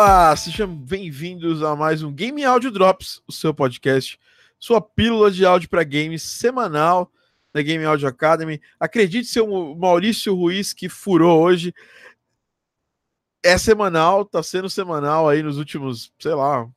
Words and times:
Olá, 0.00 0.36
sejam 0.36 0.72
bem-vindos 0.72 1.60
a 1.60 1.74
mais 1.74 2.04
um 2.04 2.12
Game 2.12 2.44
Audio 2.44 2.70
Drops, 2.70 3.20
o 3.26 3.32
seu 3.32 3.52
podcast, 3.52 4.16
sua 4.56 4.80
pílula 4.80 5.28
de 5.28 5.44
áudio 5.44 5.68
para 5.68 5.82
games 5.82 6.22
semanal 6.22 7.10
da 7.52 7.60
Game 7.62 7.84
Audio 7.84 8.06
Academy. 8.06 8.60
Acredite 8.78 9.26
ser 9.26 9.40
o 9.40 9.74
Maurício 9.74 10.32
Ruiz 10.36 10.72
que 10.72 10.88
furou 10.88 11.42
hoje. 11.42 11.74
É 13.42 13.58
semanal, 13.58 14.24
tá 14.24 14.40
sendo 14.40 14.70
semanal 14.70 15.28
aí 15.28 15.42
nos 15.42 15.58
últimos, 15.58 16.12
sei 16.16 16.32
lá, 16.32 16.70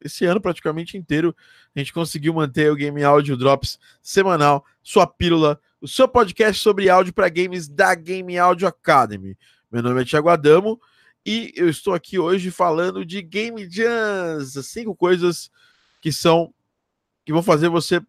esse 0.00 0.24
ano 0.24 0.40
praticamente 0.40 0.96
inteiro. 0.96 1.34
A 1.74 1.80
gente 1.80 1.92
conseguiu 1.92 2.32
manter 2.32 2.70
o 2.70 2.76
Game 2.76 3.02
Audio 3.02 3.36
Drops 3.36 3.76
semanal, 4.00 4.64
sua 4.84 5.04
pílula, 5.04 5.60
o 5.80 5.88
seu 5.88 6.06
podcast 6.06 6.62
sobre 6.62 6.88
áudio 6.88 7.12
para 7.12 7.28
games 7.28 7.66
da 7.66 7.92
Game 7.96 8.38
Audio 8.38 8.68
Academy. 8.68 9.36
Meu 9.68 9.82
nome 9.82 10.00
é 10.00 10.04
Thiago 10.04 10.28
Adamo 10.28 10.80
e 11.24 11.52
eu 11.56 11.68
estou 11.68 11.94
aqui 11.94 12.18
hoje 12.18 12.50
falando 12.50 13.04
de 13.04 13.20
Game 13.22 13.68
Jams, 13.70 14.62
cinco 14.64 14.94
coisas 14.94 15.50
que 16.00 16.12
são 16.12 16.52
que 17.24 17.32
vão 17.32 17.42
fazer 17.42 17.68
você 17.68 18.00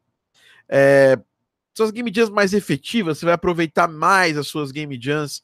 é, 0.69 1.19
suas 1.79 1.91
Game 1.91 2.11
Jams 2.13 2.31
mais 2.31 2.53
efetivas, 2.53 3.17
você 3.17 3.25
vai 3.25 3.33
aproveitar 3.33 3.87
mais 3.87 4.37
as 4.37 4.47
suas 4.47 4.71
Game 4.71 4.99
Jams. 5.01 5.41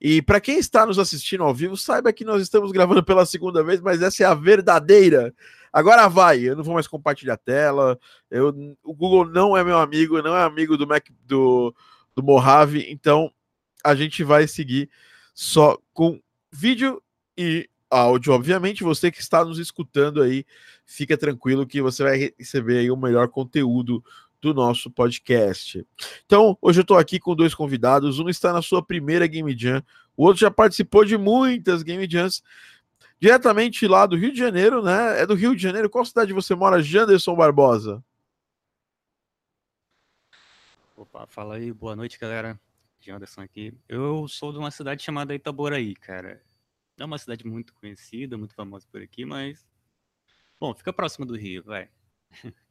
E 0.00 0.20
para 0.20 0.40
quem 0.40 0.58
está 0.58 0.84
nos 0.84 0.98
assistindo 0.98 1.44
ao 1.44 1.54
vivo, 1.54 1.76
saiba 1.76 2.12
que 2.12 2.24
nós 2.24 2.42
estamos 2.42 2.72
gravando 2.72 3.02
pela 3.04 3.24
segunda 3.24 3.62
vez, 3.62 3.80
mas 3.80 4.02
essa 4.02 4.24
é 4.24 4.26
a 4.26 4.34
verdadeira. 4.34 5.32
Agora 5.72 6.08
vai, 6.08 6.40
eu 6.40 6.56
não 6.56 6.64
vou 6.64 6.74
mais 6.74 6.86
compartilhar 6.86 7.36
tela. 7.36 7.98
Eu, 8.30 8.48
o 8.82 8.94
Google 8.94 9.26
não 9.26 9.56
é 9.56 9.62
meu 9.62 9.78
amigo, 9.78 10.20
não 10.22 10.36
é 10.36 10.42
amigo 10.42 10.76
do 10.76 10.86
Mac 10.86 11.06
do, 11.24 11.74
do 12.14 12.22
Mojave, 12.22 12.84
então 12.90 13.32
a 13.84 13.94
gente 13.94 14.24
vai 14.24 14.48
seguir 14.48 14.90
só 15.34 15.78
com 15.92 16.20
vídeo 16.50 17.00
e 17.36 17.68
áudio, 17.90 18.32
obviamente. 18.32 18.82
Você 18.82 19.10
que 19.10 19.20
está 19.20 19.44
nos 19.44 19.58
escutando 19.58 20.22
aí, 20.22 20.44
fica 20.84 21.16
tranquilo 21.16 21.66
que 21.66 21.80
você 21.82 22.02
vai 22.02 22.32
receber 22.38 22.78
aí 22.78 22.90
o 22.90 22.96
melhor 22.96 23.28
conteúdo 23.28 24.02
do 24.40 24.54
nosso 24.54 24.90
podcast. 24.90 25.86
Então, 26.24 26.56
hoje 26.60 26.80
eu 26.80 26.82
estou 26.82 26.98
aqui 26.98 27.18
com 27.18 27.34
dois 27.34 27.54
convidados. 27.54 28.18
Um 28.18 28.28
está 28.28 28.52
na 28.52 28.62
sua 28.62 28.82
primeira 28.84 29.26
Game 29.26 29.56
Jam, 29.56 29.82
o 30.16 30.24
outro 30.24 30.40
já 30.40 30.50
participou 30.50 31.04
de 31.04 31.16
muitas 31.18 31.82
Game 31.82 32.08
Jams. 32.08 32.42
Diretamente 33.18 33.86
lá 33.86 34.04
do 34.04 34.16
Rio 34.16 34.32
de 34.32 34.38
Janeiro, 34.38 34.82
né? 34.82 35.22
É 35.22 35.26
do 35.26 35.34
Rio 35.34 35.56
de 35.56 35.62
Janeiro. 35.62 35.88
Qual 35.88 36.04
cidade 36.04 36.32
você 36.32 36.54
mora, 36.54 36.82
Janderson 36.82 37.34
Barbosa? 37.34 38.04
Opa, 40.96 41.26
fala 41.26 41.56
aí, 41.56 41.72
boa 41.72 41.96
noite, 41.96 42.18
galera. 42.18 42.58
Janderson 43.00 43.40
aqui. 43.42 43.72
Eu 43.88 44.26
sou 44.28 44.52
de 44.52 44.58
uma 44.58 44.70
cidade 44.70 45.02
chamada 45.02 45.34
Itaboraí, 45.34 45.94
cara. 45.94 46.42
É 46.98 47.04
uma 47.04 47.18
cidade 47.18 47.46
muito 47.46 47.74
conhecida, 47.74 48.38
muito 48.38 48.54
famosa 48.54 48.86
por 48.90 49.02
aqui, 49.02 49.24
mas. 49.24 49.66
Bom, 50.58 50.74
fica 50.74 50.92
próximo 50.92 51.26
do 51.26 51.36
Rio, 51.36 51.62
vai. 51.62 51.88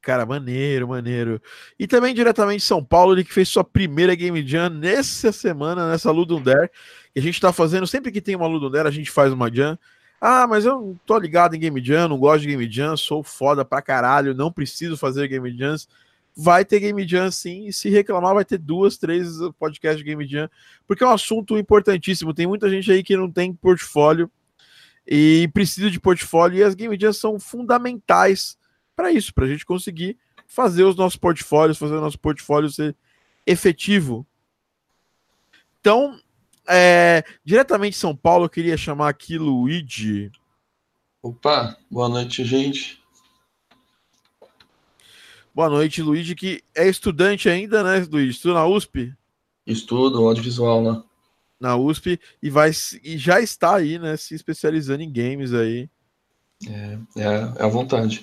Cara, 0.00 0.24
maneiro, 0.24 0.88
maneiro. 0.88 1.42
E 1.78 1.86
também 1.86 2.14
diretamente 2.14 2.60
de 2.60 2.66
São 2.66 2.82
Paulo, 2.82 3.12
ele 3.12 3.24
que 3.24 3.32
fez 3.32 3.48
sua 3.48 3.64
primeira 3.64 4.14
Game 4.14 4.46
Jam 4.46 4.70
nessa 4.70 5.32
semana, 5.32 5.90
nessa 5.90 6.10
Ludum 6.10 6.40
Dare. 6.40 6.70
Que 7.12 7.18
a 7.18 7.22
gente 7.22 7.40
tá 7.40 7.52
fazendo, 7.52 7.86
sempre 7.86 8.10
que 8.10 8.20
tem 8.20 8.36
uma 8.36 8.46
Ludum 8.46 8.70
Dare, 8.70 8.88
a 8.88 8.92
gente 8.92 9.10
faz 9.10 9.32
uma 9.32 9.52
Jam. 9.52 9.78
Ah, 10.20 10.46
mas 10.46 10.64
eu 10.64 10.80
não 10.80 11.00
tô 11.04 11.18
ligado 11.18 11.54
em 11.54 11.60
Game 11.60 11.84
Jam, 11.84 12.08
não 12.08 12.18
gosto 12.18 12.42
de 12.42 12.48
Game 12.48 12.70
Jam, 12.70 12.96
sou 12.96 13.22
foda 13.22 13.64
pra 13.64 13.82
caralho, 13.82 14.34
não 14.34 14.50
preciso 14.50 14.96
fazer 14.96 15.28
Game 15.28 15.56
Jams 15.56 15.88
vai 16.40 16.64
ter 16.64 16.78
Game 16.78 17.06
Jam 17.06 17.32
sim, 17.32 17.66
e 17.66 17.72
se 17.72 17.90
reclamar 17.90 18.32
vai 18.32 18.44
ter 18.44 18.58
duas, 18.58 18.96
três 18.96 19.26
podcasts 19.58 19.98
de 19.98 20.04
Game 20.04 20.24
Jam, 20.24 20.48
porque 20.86 21.02
é 21.02 21.06
um 21.06 21.10
assunto 21.10 21.58
importantíssimo. 21.58 22.32
Tem 22.32 22.46
muita 22.46 22.70
gente 22.70 22.92
aí 22.92 23.02
que 23.02 23.16
não 23.16 23.28
tem 23.28 23.52
portfólio 23.52 24.30
e 25.04 25.50
precisa 25.52 25.90
de 25.90 25.98
portfólio, 25.98 26.58
e 26.58 26.62
as 26.62 26.76
Game 26.76 26.96
Jams 26.96 27.18
são 27.18 27.40
fundamentais 27.40 28.56
para 28.94 29.10
isso, 29.10 29.34
para 29.34 29.46
a 29.46 29.48
gente 29.48 29.66
conseguir 29.66 30.16
fazer 30.46 30.84
os 30.84 30.94
nossos 30.94 31.16
portfólios, 31.16 31.76
fazer 31.76 31.96
o 31.96 32.00
nosso 32.00 32.18
portfólio 32.20 32.70
ser 32.70 32.94
efetivo. 33.44 34.24
Então, 35.80 36.20
é, 36.68 37.24
diretamente 37.44 37.94
de 37.94 37.98
São 37.98 38.14
Paulo, 38.14 38.44
eu 38.44 38.50
queria 38.50 38.76
chamar 38.76 39.08
aqui 39.08 39.36
Luigi. 39.38 40.30
Opa, 41.20 41.76
boa 41.90 42.08
noite, 42.08 42.44
gente. 42.44 43.02
Boa 45.58 45.68
noite, 45.68 46.02
Luigi, 46.02 46.36
que 46.36 46.62
é 46.72 46.88
estudante 46.88 47.48
ainda, 47.48 47.82
né, 47.82 48.06
Luigi? 48.08 48.30
Estuda 48.30 48.54
na 48.54 48.66
USP? 48.68 49.12
Estudo 49.66 50.24
audiovisual, 50.28 50.80
né? 50.80 51.02
Na 51.58 51.76
USP 51.76 52.20
e 52.40 52.48
vai 52.48 52.70
e 53.02 53.18
já 53.18 53.40
está 53.40 53.74
aí, 53.74 53.98
né, 53.98 54.16
se 54.16 54.36
especializando 54.36 55.02
em 55.02 55.12
games 55.12 55.52
aí. 55.52 55.90
É, 56.64 56.98
é, 57.16 57.24
é 57.56 57.64
à 57.64 57.66
vontade. 57.66 58.20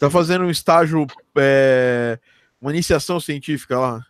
Tá 0.00 0.08
fazendo 0.08 0.46
um 0.46 0.50
estágio, 0.50 1.06
é, 1.36 2.18
uma 2.58 2.72
iniciação 2.72 3.20
científica 3.20 3.78
lá? 3.78 4.06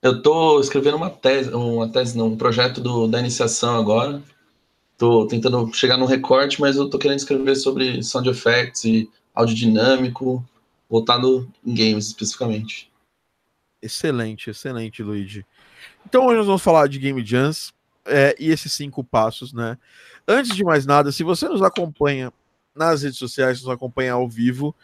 Eu 0.00 0.22
tô 0.22 0.58
escrevendo 0.58 0.96
uma 0.96 1.10
tese, 1.10 1.50
uma 1.50 1.92
tese 1.92 2.16
não, 2.16 2.28
um 2.28 2.36
projeto 2.38 2.80
do, 2.80 3.06
da 3.06 3.20
iniciação 3.20 3.76
agora. 3.76 4.22
Tô 4.96 5.26
tentando 5.26 5.70
chegar 5.74 5.98
no 5.98 6.06
recorte, 6.06 6.58
mas 6.58 6.76
eu 6.76 6.88
tô 6.88 6.98
querendo 6.98 7.18
escrever 7.18 7.56
sobre 7.56 8.02
sound 8.02 8.26
effects 8.30 8.84
e 8.86 9.06
áudio 9.34 9.54
dinâmico, 9.54 10.42
voltado 10.88 11.50
em 11.64 11.74
games 11.74 12.06
especificamente. 12.06 12.90
Excelente, 13.80 14.50
excelente, 14.50 15.02
Luigi. 15.02 15.44
Então 16.06 16.26
hoje 16.26 16.38
nós 16.38 16.46
vamos 16.46 16.62
falar 16.62 16.88
de 16.88 16.98
Game 16.98 17.24
Jams 17.24 17.72
é, 18.04 18.34
e 18.38 18.50
esses 18.50 18.72
cinco 18.72 19.04
passos, 19.04 19.52
né? 19.52 19.78
Antes 20.26 20.54
de 20.54 20.64
mais 20.64 20.86
nada, 20.86 21.12
se 21.12 21.22
você 21.22 21.48
nos 21.48 21.62
acompanha 21.62 22.32
nas 22.74 23.02
redes 23.02 23.18
sociais, 23.18 23.62
nos 23.62 23.70
acompanha 23.70 24.14
ao 24.14 24.28
vivo, 24.28 24.74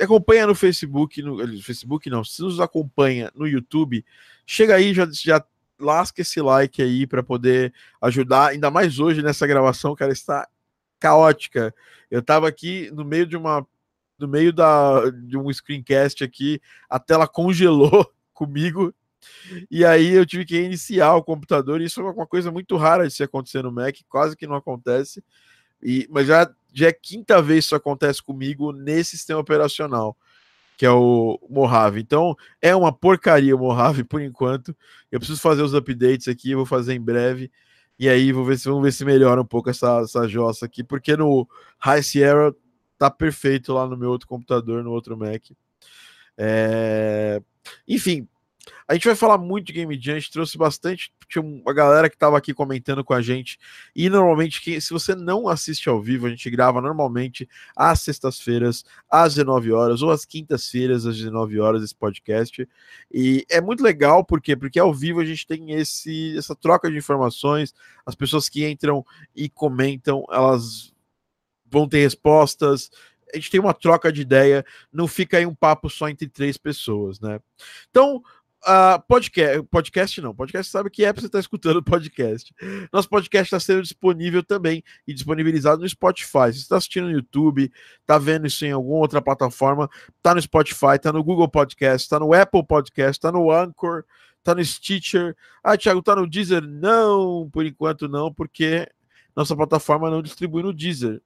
acompanha 0.00 0.46
no 0.46 0.54
Facebook, 0.54 1.22
no 1.22 1.62
Facebook 1.62 2.08
não, 2.08 2.24
se 2.24 2.42
nos 2.42 2.60
acompanha 2.60 3.30
no 3.34 3.46
YouTube, 3.46 4.04
chega 4.46 4.76
aí, 4.76 4.94
já, 4.94 5.06
já 5.10 5.44
lasca 5.78 6.22
esse 6.22 6.40
like 6.40 6.82
aí 6.82 7.06
para 7.06 7.22
poder 7.22 7.72
ajudar, 8.00 8.50
ainda 8.50 8.70
mais 8.70 8.98
hoje 8.98 9.22
nessa 9.22 9.46
gravação, 9.46 9.94
cara, 9.94 10.12
está 10.12 10.48
caótica. 10.98 11.74
Eu 12.10 12.22
tava 12.22 12.48
aqui 12.48 12.90
no 12.92 13.04
meio 13.04 13.26
de 13.26 13.36
uma 13.36 13.66
no 14.18 14.28
meio 14.28 14.52
da, 14.52 15.10
de 15.10 15.36
um 15.36 15.52
screencast 15.52 16.22
aqui, 16.22 16.60
a 16.88 16.98
tela 16.98 17.26
congelou 17.26 18.10
comigo. 18.32 18.94
E 19.70 19.84
aí 19.84 20.14
eu 20.14 20.26
tive 20.26 20.44
que 20.44 20.60
iniciar 20.60 21.14
o 21.14 21.22
computador. 21.22 21.80
E 21.80 21.84
isso 21.84 22.00
é 22.00 22.04
uma 22.04 22.26
coisa 22.26 22.50
muito 22.50 22.76
rara 22.76 23.06
de 23.06 23.14
se 23.14 23.22
acontecer 23.22 23.62
no 23.62 23.72
Mac, 23.72 23.96
quase 24.08 24.36
que 24.36 24.46
não 24.46 24.54
acontece. 24.54 25.22
E, 25.82 26.06
mas 26.10 26.26
já, 26.26 26.48
já 26.72 26.88
é 26.88 26.92
quinta 26.92 27.42
vez 27.42 27.64
que 27.64 27.66
isso 27.66 27.74
acontece 27.74 28.22
comigo 28.22 28.72
nesse 28.72 29.10
sistema 29.10 29.40
operacional, 29.40 30.16
que 30.76 30.86
é 30.86 30.90
o 30.90 31.38
Mojave. 31.50 32.00
Então 32.00 32.36
é 32.60 32.74
uma 32.74 32.92
porcaria 32.92 33.54
o 33.54 33.58
Mojave 33.58 34.04
por 34.04 34.20
enquanto. 34.20 34.76
Eu 35.10 35.18
preciso 35.18 35.40
fazer 35.40 35.62
os 35.62 35.74
updates 35.74 36.28
aqui, 36.28 36.54
vou 36.54 36.66
fazer 36.66 36.94
em 36.94 37.00
breve. 37.00 37.50
E 37.98 38.08
aí 38.08 38.32
vou 38.32 38.44
ver 38.44 38.58
se 38.58 38.68
vamos 38.68 38.82
ver 38.82 38.92
se 38.92 39.04
melhora 39.04 39.40
um 39.40 39.46
pouco 39.46 39.70
essa, 39.70 40.00
essa 40.00 40.26
jossa 40.26 40.66
aqui, 40.66 40.82
porque 40.82 41.16
no 41.16 41.46
High 41.78 42.02
Sierra 42.02 42.54
tá 43.02 43.10
perfeito 43.10 43.72
lá 43.72 43.84
no 43.86 43.96
meu 43.96 44.10
outro 44.10 44.28
computador, 44.28 44.84
no 44.84 44.92
outro 44.92 45.16
Mac. 45.16 45.42
É... 46.38 47.42
Enfim, 47.86 48.28
a 48.86 48.94
gente 48.94 49.06
vai 49.06 49.16
falar 49.16 49.38
muito 49.38 49.66
de 49.66 49.72
Game 49.72 50.00
Jam, 50.00 50.14
a 50.14 50.18
gente 50.20 50.30
trouxe 50.30 50.56
bastante, 50.56 51.12
tinha 51.28 51.42
uma 51.42 51.74
galera 51.74 52.08
que 52.08 52.14
estava 52.14 52.38
aqui 52.38 52.54
comentando 52.54 53.02
com 53.02 53.12
a 53.12 53.20
gente, 53.20 53.58
e 53.96 54.08
normalmente, 54.08 54.80
se 54.80 54.92
você 54.92 55.16
não 55.16 55.48
assiste 55.48 55.88
ao 55.88 56.00
vivo, 56.00 56.26
a 56.26 56.30
gente 56.30 56.48
grava 56.48 56.80
normalmente 56.80 57.48
às 57.74 58.02
sextas-feiras, 58.02 58.84
às 59.10 59.34
19 59.34 59.72
horas, 59.72 60.00
ou 60.00 60.12
às 60.12 60.24
quintas-feiras, 60.24 61.04
às 61.04 61.16
19 61.16 61.58
horas, 61.58 61.82
esse 61.82 61.94
podcast, 61.94 62.68
e 63.12 63.44
é 63.50 63.60
muito 63.60 63.82
legal, 63.82 64.24
por 64.24 64.40
quê? 64.40 64.54
Porque 64.54 64.78
ao 64.78 64.94
vivo 64.94 65.18
a 65.18 65.24
gente 65.24 65.44
tem 65.44 65.72
esse, 65.72 66.38
essa 66.38 66.54
troca 66.54 66.88
de 66.88 66.96
informações, 66.96 67.74
as 68.06 68.14
pessoas 68.14 68.48
que 68.48 68.64
entram 68.64 69.04
e 69.34 69.48
comentam, 69.48 70.24
elas 70.30 70.91
vão 71.72 71.88
ter 71.88 72.00
respostas. 72.00 72.90
A 73.32 73.36
gente 73.36 73.50
tem 73.50 73.58
uma 73.58 73.72
troca 73.72 74.12
de 74.12 74.20
ideia, 74.20 74.64
não 74.92 75.08
fica 75.08 75.38
aí 75.38 75.46
um 75.46 75.54
papo 75.54 75.88
só 75.88 76.08
entre 76.08 76.28
três 76.28 76.58
pessoas, 76.58 77.18
né? 77.18 77.40
Então, 77.90 78.22
uh, 78.62 79.02
podcast, 79.08 79.62
podcast 79.64 80.20
não, 80.20 80.34
podcast 80.34 80.70
sabe 80.70 80.90
que 80.90 81.02
é 81.02 81.12
para 81.12 81.22
você 81.22 81.26
estar 81.26 81.38
tá 81.38 81.40
escutando 81.40 81.82
podcast. 81.82 82.54
Nosso 82.92 83.08
podcast 83.08 83.46
está 83.46 83.58
sendo 83.58 83.82
disponível 83.82 84.42
também 84.42 84.84
e 85.08 85.14
disponibilizado 85.14 85.80
no 85.80 85.88
Spotify. 85.88 86.52
Se 86.52 86.54
você 86.54 86.58
está 86.58 86.76
assistindo 86.76 87.04
no 87.04 87.12
YouTube, 87.12 87.72
está 88.00 88.18
vendo 88.18 88.46
isso 88.46 88.66
em 88.66 88.72
alguma 88.72 88.98
outra 88.98 89.22
plataforma, 89.22 89.88
está 90.16 90.34
no 90.34 90.42
Spotify, 90.42 90.96
está 90.96 91.10
no 91.10 91.24
Google 91.24 91.48
Podcast, 91.48 92.04
está 92.04 92.20
no 92.20 92.34
Apple 92.34 92.66
Podcast, 92.66 93.12
está 93.12 93.32
no 93.32 93.50
Anchor, 93.50 94.04
está 94.38 94.54
no 94.54 94.62
Stitcher. 94.62 95.34
Ah, 95.64 95.78
Thiago, 95.78 96.00
está 96.00 96.14
no 96.14 96.28
Deezer? 96.28 96.62
Não, 96.62 97.48
por 97.50 97.64
enquanto 97.64 98.08
não, 98.08 98.30
porque 98.30 98.86
nossa 99.34 99.56
plataforma 99.56 100.10
não 100.10 100.20
distribui 100.20 100.62
no 100.62 100.74
Deezer 100.74 101.22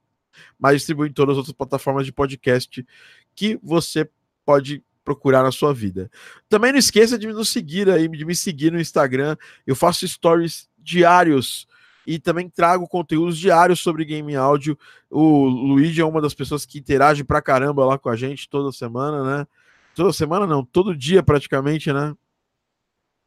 mas 0.58 0.76
distribui 0.76 1.08
em 1.08 1.12
todas 1.12 1.32
as 1.32 1.38
outras 1.38 1.56
plataformas 1.56 2.06
de 2.06 2.12
podcast 2.12 2.86
que 3.34 3.58
você 3.62 4.08
pode 4.44 4.82
procurar 5.04 5.42
na 5.42 5.52
sua 5.52 5.72
vida. 5.72 6.10
Também 6.48 6.72
não 6.72 6.78
esqueça 6.78 7.16
de 7.16 7.28
nos 7.28 7.48
seguir 7.48 7.88
aí, 7.88 8.08
de 8.08 8.24
me 8.24 8.34
seguir 8.34 8.72
no 8.72 8.80
Instagram. 8.80 9.36
Eu 9.66 9.76
faço 9.76 10.06
stories 10.06 10.68
diários 10.78 11.66
e 12.06 12.18
também 12.18 12.48
trago 12.48 12.88
conteúdos 12.88 13.38
diários 13.38 13.80
sobre 13.80 14.04
game 14.04 14.34
áudio. 14.34 14.78
O 15.10 15.46
Luigi 15.46 16.00
é 16.00 16.04
uma 16.04 16.20
das 16.20 16.34
pessoas 16.34 16.66
que 16.66 16.78
interage 16.78 17.24
pra 17.24 17.42
caramba 17.42 17.84
lá 17.84 17.98
com 17.98 18.08
a 18.08 18.16
gente 18.16 18.48
toda 18.48 18.72
semana, 18.72 19.22
né? 19.22 19.46
Toda 19.94 20.12
semana 20.12 20.46
não, 20.46 20.64
todo 20.64 20.96
dia 20.96 21.22
praticamente, 21.22 21.92
né? 21.92 22.14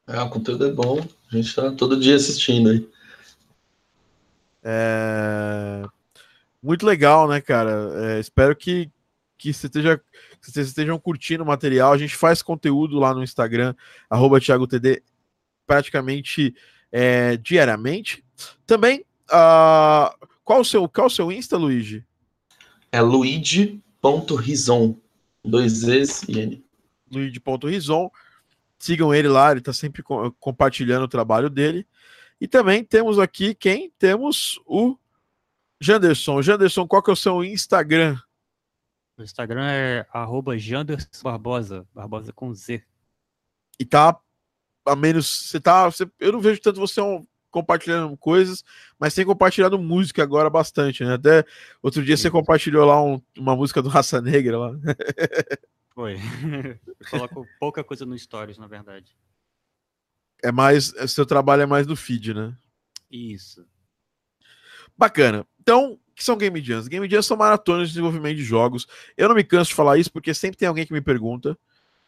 É, 0.07 0.19
o 0.21 0.29
conteúdo 0.29 0.65
é 0.65 0.71
bom, 0.71 1.05
a 1.31 1.35
gente 1.35 1.53
tá 1.55 1.71
todo 1.71 1.99
dia 1.99 2.15
assistindo 2.15 2.69
aí. 2.69 2.89
É... 4.63 5.85
Muito 6.61 6.85
legal, 6.85 7.27
né, 7.27 7.39
cara? 7.39 7.89
É, 7.95 8.19
espero 8.19 8.55
que, 8.55 8.91
que, 9.37 9.53
você 9.53 9.67
esteja, 9.67 9.97
que 10.41 10.51
vocês 10.51 10.67
estejam 10.67 10.99
curtindo 10.99 11.43
o 11.43 11.47
material. 11.47 11.93
A 11.93 11.97
gente 11.97 12.15
faz 12.15 12.41
conteúdo 12.41 12.99
lá 12.99 13.13
no 13.13 13.23
Instagram, 13.23 13.73
arroba 14.09 14.41
ThiagoTD, 14.41 15.01
praticamente 15.65 16.53
é, 16.91 17.37
diariamente. 17.37 18.23
Também, 18.65 19.05
uh, 19.29 20.27
qual, 20.43 20.61
o 20.61 20.65
seu, 20.65 20.87
qual 20.89 21.07
o 21.07 21.11
seu 21.11 21.31
Insta, 21.31 21.57
Luigi? 21.57 22.05
É 22.91 23.01
luigi.rison, 23.01 24.97
dois 25.45 25.71
Z's 25.73 26.23
e 26.23 26.39
N. 26.39 26.65
Luigi.rison. 27.11 28.09
Sigam 28.77 29.13
ele 29.13 29.27
lá, 29.27 29.51
ele 29.51 29.59
está 29.59 29.73
sempre 29.73 30.01
co 30.01 30.31
compartilhando 30.39 31.03
o 31.03 31.09
trabalho 31.09 31.49
dele. 31.49 31.85
E 32.39 32.47
também 32.47 32.83
temos 32.83 33.19
aqui 33.19 33.53
quem? 33.53 33.91
Temos 33.99 34.59
o 34.65 34.97
Janderson. 35.81 36.41
Janderson, 36.41 36.87
qual 36.87 37.01
que 37.01 37.09
é 37.09 37.13
o 37.13 37.15
seu 37.15 37.43
Instagram? 37.43 38.17
O 39.17 39.23
Instagram 39.23 39.65
é 39.69 40.07
arroba 40.11 40.57
Janderson 40.57 41.07
Barbosa, 41.23 41.87
Barbosa 41.93 42.31
com 42.33 42.53
Z. 42.53 42.83
E 43.79 43.85
tá 43.85 44.19
a 44.85 44.95
menos. 44.95 45.27
Você 45.27 45.59
tá. 45.59 45.85
Você, 45.85 46.09
eu 46.19 46.31
não 46.31 46.41
vejo 46.41 46.61
tanto 46.61 46.79
você 46.79 47.01
compartilhando 47.51 48.15
coisas, 48.17 48.63
mas 48.99 49.13
tem 49.13 49.25
compartilhado 49.25 49.79
música 49.79 50.21
agora 50.21 50.49
bastante, 50.49 51.03
né? 51.03 51.13
Até 51.15 51.43
outro 51.81 52.03
dia 52.03 52.15
Sim. 52.15 52.23
você 52.23 52.31
compartilhou 52.31 52.85
lá 52.85 53.01
um, 53.01 53.21
uma 53.37 53.55
música 53.55 53.81
do 53.81 53.89
Raça 53.89 54.21
Negra 54.21 54.57
lá. 54.57 54.71
Foi. 55.93 56.17
Coloco 57.09 57.45
pouca 57.59 57.83
coisa 57.83 58.05
no 58.05 58.17
Stories, 58.17 58.57
na 58.57 58.67
verdade. 58.67 59.17
É 60.43 60.51
mais. 60.51 60.93
Seu 61.07 61.25
trabalho 61.25 61.63
é 61.63 61.65
mais 61.65 61.85
no 61.85 61.95
feed, 61.95 62.33
né? 62.33 62.55
Isso. 63.11 63.65
Bacana. 64.99 65.47
Então, 65.61 65.93
o 65.93 65.99
que 66.13 66.21
são 66.21 66.37
Game 66.37 66.61
Jams? 66.61 66.89
Game 66.89 67.09
Jams 67.09 67.25
são 67.25 67.37
maratonas 67.37 67.87
de 67.87 67.93
desenvolvimento 67.93 68.35
de 68.35 68.43
jogos. 68.43 68.85
Eu 69.15 69.29
não 69.29 69.35
me 69.35 69.45
canso 69.45 69.69
de 69.69 69.75
falar 69.75 69.97
isso 69.97 70.11
porque 70.11 70.33
sempre 70.33 70.57
tem 70.57 70.67
alguém 70.67 70.85
que 70.85 70.91
me 70.91 70.99
pergunta. 70.99 71.57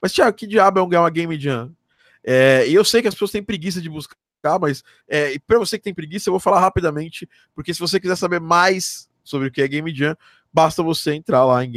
Mas, 0.01 0.11
Thiago, 0.11 0.35
que 0.35 0.45
diabo 0.45 0.77
é 0.77 0.99
uma 0.99 1.09
Game 1.09 1.39
Jam? 1.39 1.73
É, 2.21 2.67
e 2.67 2.73
eu 2.73 2.83
sei 2.83 3.01
que 3.01 3.07
as 3.07 3.13
pessoas 3.13 3.31
têm 3.31 3.41
preguiça 3.41 3.79
de 3.79 3.89
buscar, 3.89 4.17
mas 4.59 4.83
é, 5.07 5.39
para 5.47 5.57
você 5.57 5.77
que 5.77 5.85
tem 5.85 5.93
preguiça, 5.93 6.27
eu 6.27 6.33
vou 6.33 6.39
falar 6.41 6.59
rapidamente, 6.59 7.29
porque 7.55 7.73
se 7.73 7.79
você 7.79 7.97
quiser 7.97 8.17
saber 8.17 8.41
mais 8.41 9.09
sobre 9.23 9.47
o 9.47 9.51
que 9.51 9.61
é 9.61 9.67
Game 9.69 9.95
Jam, 9.95 10.17
basta 10.51 10.83
você 10.83 11.13
entrar 11.13 11.45
lá 11.45 11.63
em 11.63 11.71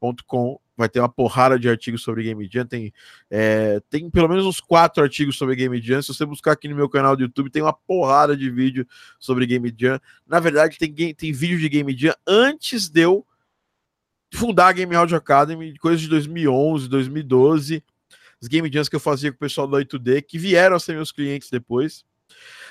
gameaudioacademy.com 0.00 0.60
vai 0.76 0.88
ter 0.88 1.00
uma 1.00 1.08
porrada 1.08 1.58
de 1.58 1.68
artigos 1.68 2.02
sobre 2.02 2.22
Game 2.22 2.48
Jam. 2.50 2.64
Tem, 2.64 2.92
é, 3.28 3.80
tem 3.90 4.08
pelo 4.08 4.28
menos 4.28 4.46
uns 4.46 4.60
quatro 4.60 5.02
artigos 5.02 5.36
sobre 5.36 5.56
Game 5.56 5.80
Jam. 5.80 6.00
Se 6.00 6.14
você 6.14 6.24
buscar 6.24 6.52
aqui 6.52 6.68
no 6.68 6.76
meu 6.76 6.88
canal 6.88 7.16
do 7.16 7.22
YouTube, 7.22 7.50
tem 7.50 7.62
uma 7.62 7.72
porrada 7.72 8.36
de 8.36 8.48
vídeo 8.48 8.86
sobre 9.18 9.44
Game 9.44 9.74
Jam. 9.76 10.00
Na 10.26 10.38
verdade, 10.38 10.78
tem, 10.78 11.14
tem 11.14 11.32
vídeo 11.32 11.58
de 11.58 11.68
Game 11.68 11.96
Jam 11.96 12.14
antes 12.26 12.88
de 12.88 13.00
eu 13.00 13.26
fundar 14.32 14.68
a 14.68 14.72
Game 14.72 14.94
Audio 14.94 15.16
Academy, 15.16 15.76
coisas 15.78 16.00
de 16.00 16.08
2011, 16.08 16.88
2012. 16.88 17.82
Os 18.40 18.46
Game 18.46 18.70
Jams 18.72 18.88
que 18.88 18.94
eu 18.94 19.00
fazia 19.00 19.32
com 19.32 19.36
o 19.36 19.40
pessoal 19.40 19.66
do 19.66 19.76
8D, 19.76 20.22
que 20.22 20.38
vieram 20.38 20.76
a 20.76 20.80
ser 20.80 20.94
meus 20.94 21.10
clientes 21.10 21.50
depois. 21.50 22.04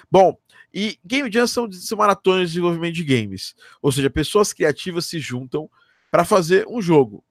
Bom, 0.10 0.38
e 0.74 0.98
Game 1.06 1.30
Jams 1.30 1.52
são, 1.52 1.70
são 1.72 1.98
maratonas 1.98 2.44
de 2.44 2.54
desenvolvimento 2.54 2.96
de 2.96 3.04
games. 3.04 3.54
Ou 3.82 3.92
seja, 3.92 4.10
pessoas 4.10 4.54
criativas 4.54 5.06
se 5.06 5.20
juntam 5.20 5.70
para 6.12 6.26
fazer 6.26 6.66
um 6.68 6.82
jogo 6.82 7.24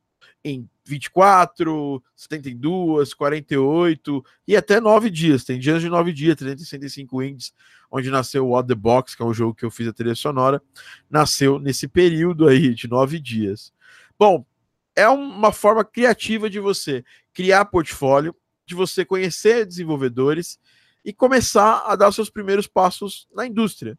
em 0.44 0.69
24, 0.84 2.02
72, 2.14 3.12
48 3.12 4.25
e 4.46 4.56
até 4.56 4.81
9 4.81 5.11
dias. 5.11 5.44
Tem 5.44 5.58
dias 5.58 5.82
de 5.82 5.88
9 5.88 6.12
dias, 6.12 6.37
365 6.37 7.23
indies, 7.23 7.52
onde 7.90 8.11
nasceu 8.11 8.46
o 8.46 8.50
What 8.50 8.69
the 8.69 8.75
Box, 8.75 9.17
que 9.17 9.23
é 9.23 9.26
um 9.26 9.34
jogo 9.34 9.55
que 9.55 9.64
eu 9.64 9.70
fiz 9.70 9.88
a 9.88 9.93
trilha 9.93 10.14
sonora, 10.14 10.62
nasceu 11.11 11.58
nesse 11.58 11.88
período 11.88 12.46
aí 12.46 12.73
de 12.75 12.88
9 12.88 13.19
dias. 13.19 13.73
Bom, 14.17 14.46
é 14.94 15.08
uma 15.08 15.52
forma 15.52 15.84
criativa 15.84 16.49
de 16.49 16.61
você 16.61 17.05
criar 17.34 17.64
portfólio, 17.67 18.34
de 18.64 18.75
você 18.75 19.05
conhecer 19.05 19.67
desenvolvedores 19.67 20.58
e 21.05 21.12
começar 21.12 21.82
a 21.87 21.94
dar 21.96 22.12
seus 22.12 22.31
primeiros 22.31 22.67
passos 22.67 23.28
na 23.34 23.46
indústria. 23.46 23.99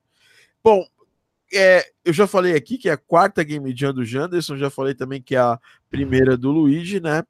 Bom, 0.64 0.86
é, 1.54 1.86
eu 2.04 2.12
já 2.12 2.28
falei 2.28 2.56
aqui 2.56 2.78
que 2.78 2.90
é 2.90 2.94
a 2.94 2.98
quarta 2.98 3.44
Game 3.44 3.74
Jam 3.76 3.94
do 3.94 4.04
Janderson, 4.04 4.58
já 4.58 4.70
falei 4.70 4.94
também 4.94 5.22
que 5.22 5.36
é 5.36 5.40
a 5.40 5.60
primeira 5.90 6.36
do 6.36 6.52
Luigi, 6.52 7.00
né? 7.00 7.24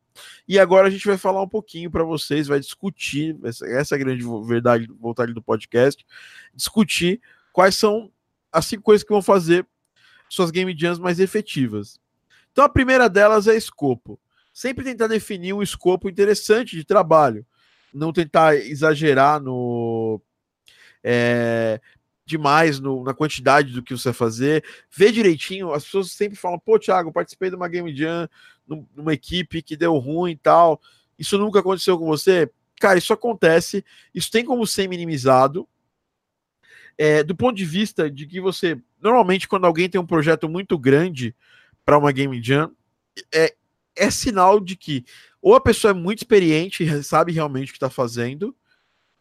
E 0.48 0.58
agora 0.58 0.88
a 0.88 0.90
gente 0.90 1.06
vai 1.06 1.18
falar 1.18 1.42
um 1.42 1.48
pouquinho 1.48 1.92
para 1.92 2.04
vocês, 2.04 2.48
vai 2.48 2.60
discutir, 2.60 3.38
essa, 3.44 3.66
essa, 3.68 3.96
é 3.96 3.98
a 3.98 4.00
grande 4.00 4.25
verdade, 4.48 4.88
vontade 5.00 5.34
do 5.34 5.42
podcast, 5.42 6.04
discutir 6.54 7.22
quais 7.54 7.75
são 7.75 8.12
as 8.52 8.66
cinco 8.66 8.84
coisas 8.84 9.04
que 9.04 9.14
vão 9.14 9.22
fazer 9.22 9.66
suas 10.30 10.50
Game 10.52 10.75
Jams 10.78 11.00
mais 11.00 11.20
efetivas. 11.20 12.00
Então 12.52 12.66
a 12.66 12.70
primeira 12.70 13.08
delas 13.08 13.48
é 13.48 13.56
escopo. 13.56 14.20
Sempre 14.52 14.84
tentar 14.84 15.06
definir 15.06 15.54
um 15.54 15.62
escopo 15.62 16.10
interessante 16.10 16.75
de 16.75 16.84
trabalho, 16.84 17.46
não 17.94 18.12
tentar 18.12 18.56
exagerar 18.56 19.40
no 19.40 20.20
é, 21.04 21.80
demais 22.27 22.79
no, 22.79 23.03
na 23.03 23.13
quantidade 23.13 23.71
do 23.71 23.81
que 23.81 23.95
você 23.95 24.09
vai 24.09 24.13
fazer, 24.13 24.63
ver 24.91 25.12
direitinho. 25.12 25.71
As 25.71 25.85
pessoas 25.85 26.12
sempre 26.12 26.38
falam: 26.38 26.59
pô, 26.59 26.77
Thiago, 26.77 27.12
participei 27.12 27.50
de 27.50 27.56
uma 27.56 27.68
Game 27.68 27.95
Jam 27.95 28.29
numa 28.95 29.13
equipe 29.13 29.62
que 29.62 29.77
deu 29.77 29.97
ruim 29.97 30.31
e 30.31 30.38
tal. 30.38 30.79
Isso 31.18 31.38
nunca 31.38 31.59
aconteceu 31.59 31.97
com 31.97 32.06
você? 32.06 32.51
Cara, 32.79 33.00
isso 33.00 33.13
acontece. 33.13 33.83
Isso 34.13 34.29
tem 34.29 34.45
como 34.45 34.68
ser 34.68 34.88
minimizado. 34.88 35.68
É, 36.97 37.24
do 37.24 37.35
ponto 37.35 37.56
de 37.56 37.65
vista 37.65 38.12
de 38.12 38.27
que 38.27 38.41
você. 38.41 38.77
Normalmente, 39.01 39.47
quando 39.47 39.65
alguém 39.65 39.89
tem 39.89 40.01
um 40.01 40.06
projeto 40.06 40.50
muito 40.50 40.77
grande 40.77 41.33
para 41.85 41.97
uma 41.97 42.12
Game 42.12 42.41
Jam, 42.44 42.71
é, 43.33 43.56
é 43.95 44.12
sinal 44.12 44.59
de 44.59 44.75
que 44.75 45.06
ou 45.41 45.56
a 45.56 45.62
pessoa 45.62 45.91
é 45.91 45.94
muito 45.94 46.19
experiente 46.19 46.83
e 46.83 47.03
sabe 47.03 47.31
realmente 47.31 47.69
o 47.69 47.71
que 47.71 47.77
está 47.77 47.89
fazendo, 47.89 48.56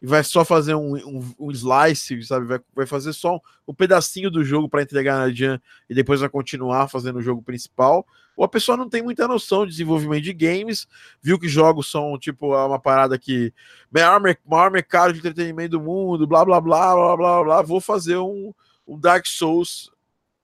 e 0.01 0.05
vai 0.05 0.23
só 0.23 0.45
fazer 0.45 0.75
um, 0.75 0.95
um, 0.95 1.35
um 1.39 1.51
slice, 1.51 2.21
sabe? 2.23 2.45
Vai, 2.45 2.59
vai 2.75 2.85
fazer 2.85 3.13
só 3.13 3.39
um, 3.67 3.73
pedacinho 3.73 4.29
do 4.29 4.43
jogo 4.43 4.69
para 4.69 4.83
entregar 4.83 5.17
na 5.17 5.33
Jam 5.33 5.59
e 5.89 5.95
depois 5.95 6.19
vai 6.19 6.29
continuar 6.29 6.87
fazendo 6.87 7.17
o 7.17 7.21
jogo 7.21 7.41
principal. 7.41 8.05
Ou 8.35 8.45
a 8.45 8.47
pessoa 8.47 8.77
não 8.77 8.87
tem 8.87 9.01
muita 9.01 9.27
noção 9.27 9.65
de 9.65 9.71
desenvolvimento 9.71 10.23
de 10.23 10.33
games, 10.33 10.87
viu 11.19 11.39
que 11.39 11.49
jogos 11.49 11.89
são 11.89 12.17
tipo 12.19 12.53
é 12.53 12.63
uma 12.63 12.79
parada 12.79 13.17
que 13.17 13.51
maior, 13.91 14.21
maior 14.45 14.69
mercado 14.69 15.13
de 15.13 15.19
entretenimento 15.19 15.71
do 15.71 15.81
mundo, 15.81 16.27
blá 16.27 16.45
blá 16.45 16.61
blá 16.61 16.95
blá 16.95 17.17
blá 17.17 17.43
blá. 17.43 17.61
Vou 17.63 17.81
fazer 17.81 18.17
um, 18.17 18.53
um 18.87 18.99
Dark 18.99 19.25
Souls 19.25 19.91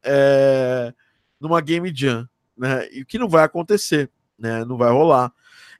é, 0.01 0.91
numa 1.39 1.61
Game 1.61 1.93
Jam, 1.95 2.27
né? 2.57 2.87
E 2.91 3.03
o 3.03 3.05
que 3.05 3.19
não 3.19 3.29
vai 3.29 3.43
acontecer, 3.43 4.09
né? 4.37 4.65
Não 4.65 4.77
vai 4.77 4.91
rolar. 4.91 5.31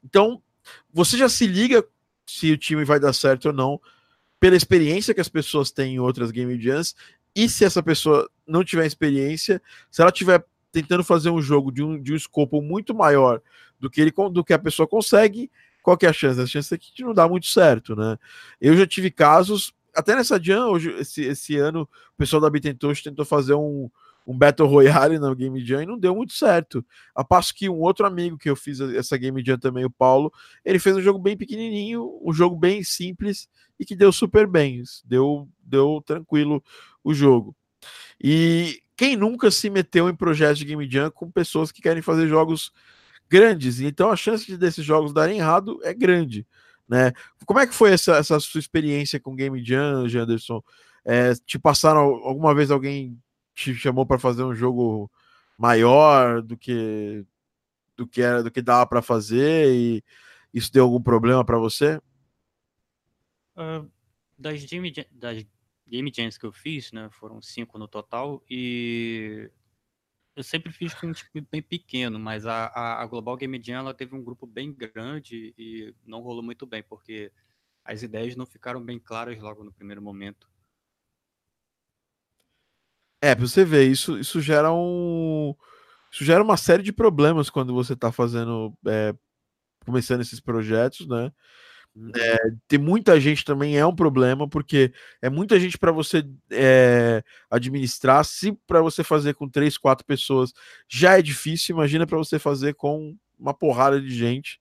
Então, 0.04 0.40
você 0.94 1.18
já 1.18 1.28
se 1.28 1.48
liga 1.48 1.84
se 2.26 2.52
o 2.52 2.58
time 2.58 2.84
vai 2.84 3.00
dar 3.00 3.14
certo 3.14 3.48
ou 3.48 3.54
não, 3.54 3.80
pela 4.40 4.56
experiência 4.56 5.14
que 5.14 5.22
as 5.22 5.30
pessoas 5.30 5.72
têm 5.72 5.96
em 5.96 6.00
outras 6.00 6.32
Game 6.32 6.60
Jams, 6.62 6.96
e 7.36 7.48
se 7.50 7.66
essa 7.66 7.82
pessoa 7.82 8.30
não 8.46 8.64
tiver 8.64 8.86
experiência, 8.86 9.62
se 9.90 10.02
ela 10.02 10.12
tiver 10.12 10.46
tentando 10.72 11.04
fazer 11.04 11.30
um 11.30 11.42
jogo 11.42 11.72
de 11.72 11.84
um, 11.84 12.02
de 12.02 12.14
um 12.14 12.16
escopo 12.16 12.62
muito 12.62 12.94
maior 12.94 13.42
do 13.80 13.90
que, 13.90 14.02
ele, 14.02 14.12
do 14.32 14.44
que 14.44 14.54
a 14.54 14.60
pessoa 14.60 14.88
consegue, 14.88 15.50
qual 15.82 15.98
que 15.98 16.06
é 16.06 16.10
a 16.10 16.14
chance? 16.14 16.40
A 16.40 16.48
chance 16.48 16.74
é 16.74 16.78
que 16.78 17.04
não 17.04 17.14
dá 17.14 17.28
muito 17.28 17.48
certo, 17.48 17.96
né? 17.96 18.18
Eu 18.60 18.76
já 18.76 18.88
tive 18.88 19.12
casos, 19.12 19.74
até 19.94 20.16
nessa 20.16 20.42
Jam, 20.42 20.70
hoje, 20.70 20.92
esse, 21.00 21.22
esse 21.24 21.58
ano, 21.58 21.82
o 21.82 22.18
pessoal 22.18 22.42
da 22.42 22.50
Bitentosh 22.50 23.04
tentou 23.04 23.26
fazer 23.26 23.54
um, 23.54 23.90
um 24.26 24.38
Battle 24.38 24.68
Royale 24.68 25.20
na 25.20 25.34
Game 25.34 25.64
Jam 25.64 25.84
e 25.84 25.86
não 25.86 25.98
deu 25.98 26.16
muito 26.16 26.34
certo. 26.34 26.86
A 27.14 27.24
passo 27.24 27.54
que 27.54 27.70
um 27.70 27.80
outro 27.80 28.06
amigo 28.06 28.38
que 28.38 28.50
eu 28.50 28.56
fiz 28.56 28.80
essa 28.80 29.18
Game 29.18 29.44
Jam 29.46 29.58
também, 29.58 29.86
o 29.86 29.90
Paulo, 29.90 30.32
ele 30.64 30.80
fez 30.80 30.96
um 30.96 31.02
jogo 31.02 31.20
bem 31.20 31.36
pequenininho, 31.36 32.20
um 32.22 32.34
jogo 32.34 32.56
bem 32.56 32.84
simples 32.84 33.48
e 33.80 33.86
que 33.86 33.96
deu 33.96 34.12
super 34.12 34.48
bem, 34.48 34.82
deu, 35.06 35.48
deu 35.62 36.02
tranquilo 36.06 36.64
o 37.04 37.14
jogo. 37.14 37.56
E 38.22 38.82
quem 38.96 39.16
nunca 39.16 39.52
se 39.52 39.70
meteu 39.70 40.10
em 40.10 40.16
projetos 40.16 40.60
de 40.60 40.66
Game 40.66 40.90
Jam 40.90 41.12
com 41.12 41.30
pessoas 41.30 41.72
que 41.72 41.82
querem 41.82 42.02
fazer 42.02 42.28
jogos 42.28 42.72
grandes? 43.30 43.82
Então 43.82 44.10
a 44.10 44.16
chance 44.16 44.46
de 44.46 44.58
desses 44.58 44.86
jogos 44.86 45.14
darem 45.14 45.40
errado 45.40 45.80
é 45.84 45.94
grande. 45.94 46.48
Né? 46.88 47.12
Como 47.46 47.60
é 47.60 47.68
que 47.68 47.74
foi 47.74 47.92
essa, 47.92 48.18
essa 48.18 48.40
sua 48.40 48.60
experiência 48.60 49.20
com 49.20 49.36
Game 49.36 49.64
Jam, 49.64 50.08
Janderson? 50.08 50.64
É, 51.06 51.34
te 51.46 51.60
passaram 51.60 52.00
alguma 52.00 52.56
vez 52.56 52.72
alguém 52.72 53.20
te 53.54 53.74
chamou 53.76 54.06
para 54.06 54.20
fazer 54.20 54.44
um 54.44 54.56
jogo 54.56 55.12
maior 55.58 56.42
do 56.42 56.58
que 56.58 57.26
do 57.96 58.08
que 58.08 58.22
era 58.22 58.42
do 58.42 58.52
que 58.52 58.62
dava 58.62 58.88
para 58.88 59.02
fazer 59.02 59.72
e 59.72 60.04
isso 60.54 60.72
deu 60.72 60.84
algum 60.84 61.02
problema 61.02 61.44
para 61.46 61.58
você? 61.58 62.02
Uh, 63.56 63.90
das, 64.38 64.64
Game, 64.66 64.92
das 65.12 65.46
game 65.88 66.12
jams 66.14 66.38
que 66.38 66.46
eu 66.46 66.52
fiz, 66.52 66.92
né? 66.92 67.10
Foram 67.12 67.42
cinco 67.42 67.78
no 67.78 67.88
total 67.88 68.44
e 68.50 69.50
eu 70.36 70.44
sempre 70.44 70.72
fiz 70.72 70.94
com 70.94 71.08
um 71.08 71.12
time 71.14 71.48
bem 71.52 71.62
pequeno, 71.62 72.20
mas 72.20 72.46
a, 72.46 72.72
a, 73.02 73.06
Global 73.06 73.38
Game 73.38 73.62
Jam 73.64 73.80
ela 73.80 73.94
teve 73.94 74.16
um 74.16 74.24
grupo 74.24 74.48
bem 74.48 74.74
grande 74.74 75.54
e 75.58 75.94
não 76.06 76.22
rolou 76.22 76.42
muito 76.42 76.66
bem, 76.66 76.82
porque 76.82 77.32
as 77.86 78.02
ideias 78.02 78.36
não 78.36 78.46
ficaram 78.46 78.84
bem 78.84 79.00
claras 79.00 79.40
logo 79.40 79.64
no 79.64 79.72
primeiro 79.72 80.02
momento. 80.02 80.50
É, 83.24 83.34
pra 83.34 83.48
você 83.48 83.64
ver, 83.64 83.90
isso, 83.90 84.20
isso 84.20 84.42
gera 84.42 84.74
um. 84.74 85.56
Isso 86.12 86.26
gera 86.26 86.44
uma 86.44 86.58
série 86.58 86.84
de 86.84 86.92
problemas 86.92 87.50
quando 87.50 87.74
você 87.74 87.94
está 87.94 88.12
fazendo. 88.12 88.78
É, 88.86 89.16
começando 89.86 90.20
esses 90.20 90.42
projetos, 90.42 91.08
né? 91.08 91.32
Uhum. 91.96 92.12
É, 92.18 92.38
ter 92.68 92.78
muita 92.78 93.18
gente 93.22 93.46
também 93.46 93.78
é 93.78 93.86
um 93.86 93.96
problema, 93.96 94.46
porque 94.46 94.92
é 95.22 95.30
muita 95.30 95.58
gente 95.58 95.78
para 95.78 95.90
você 95.90 96.26
é, 96.52 97.24
administrar. 97.50 98.26
Se 98.26 98.52
para 98.68 98.82
você 98.82 99.06
fazer 99.06 99.36
com 99.36 99.48
três, 99.48 99.78
quatro 99.78 100.06
pessoas 100.06 100.52
já 100.86 101.18
é 101.18 101.22
difícil, 101.22 101.76
imagina 101.76 102.06
para 102.06 102.18
você 102.18 102.38
fazer 102.38 102.74
com 102.74 103.16
uma 103.40 103.54
porrada 103.54 104.02
de 104.02 104.14
gente 104.14 104.60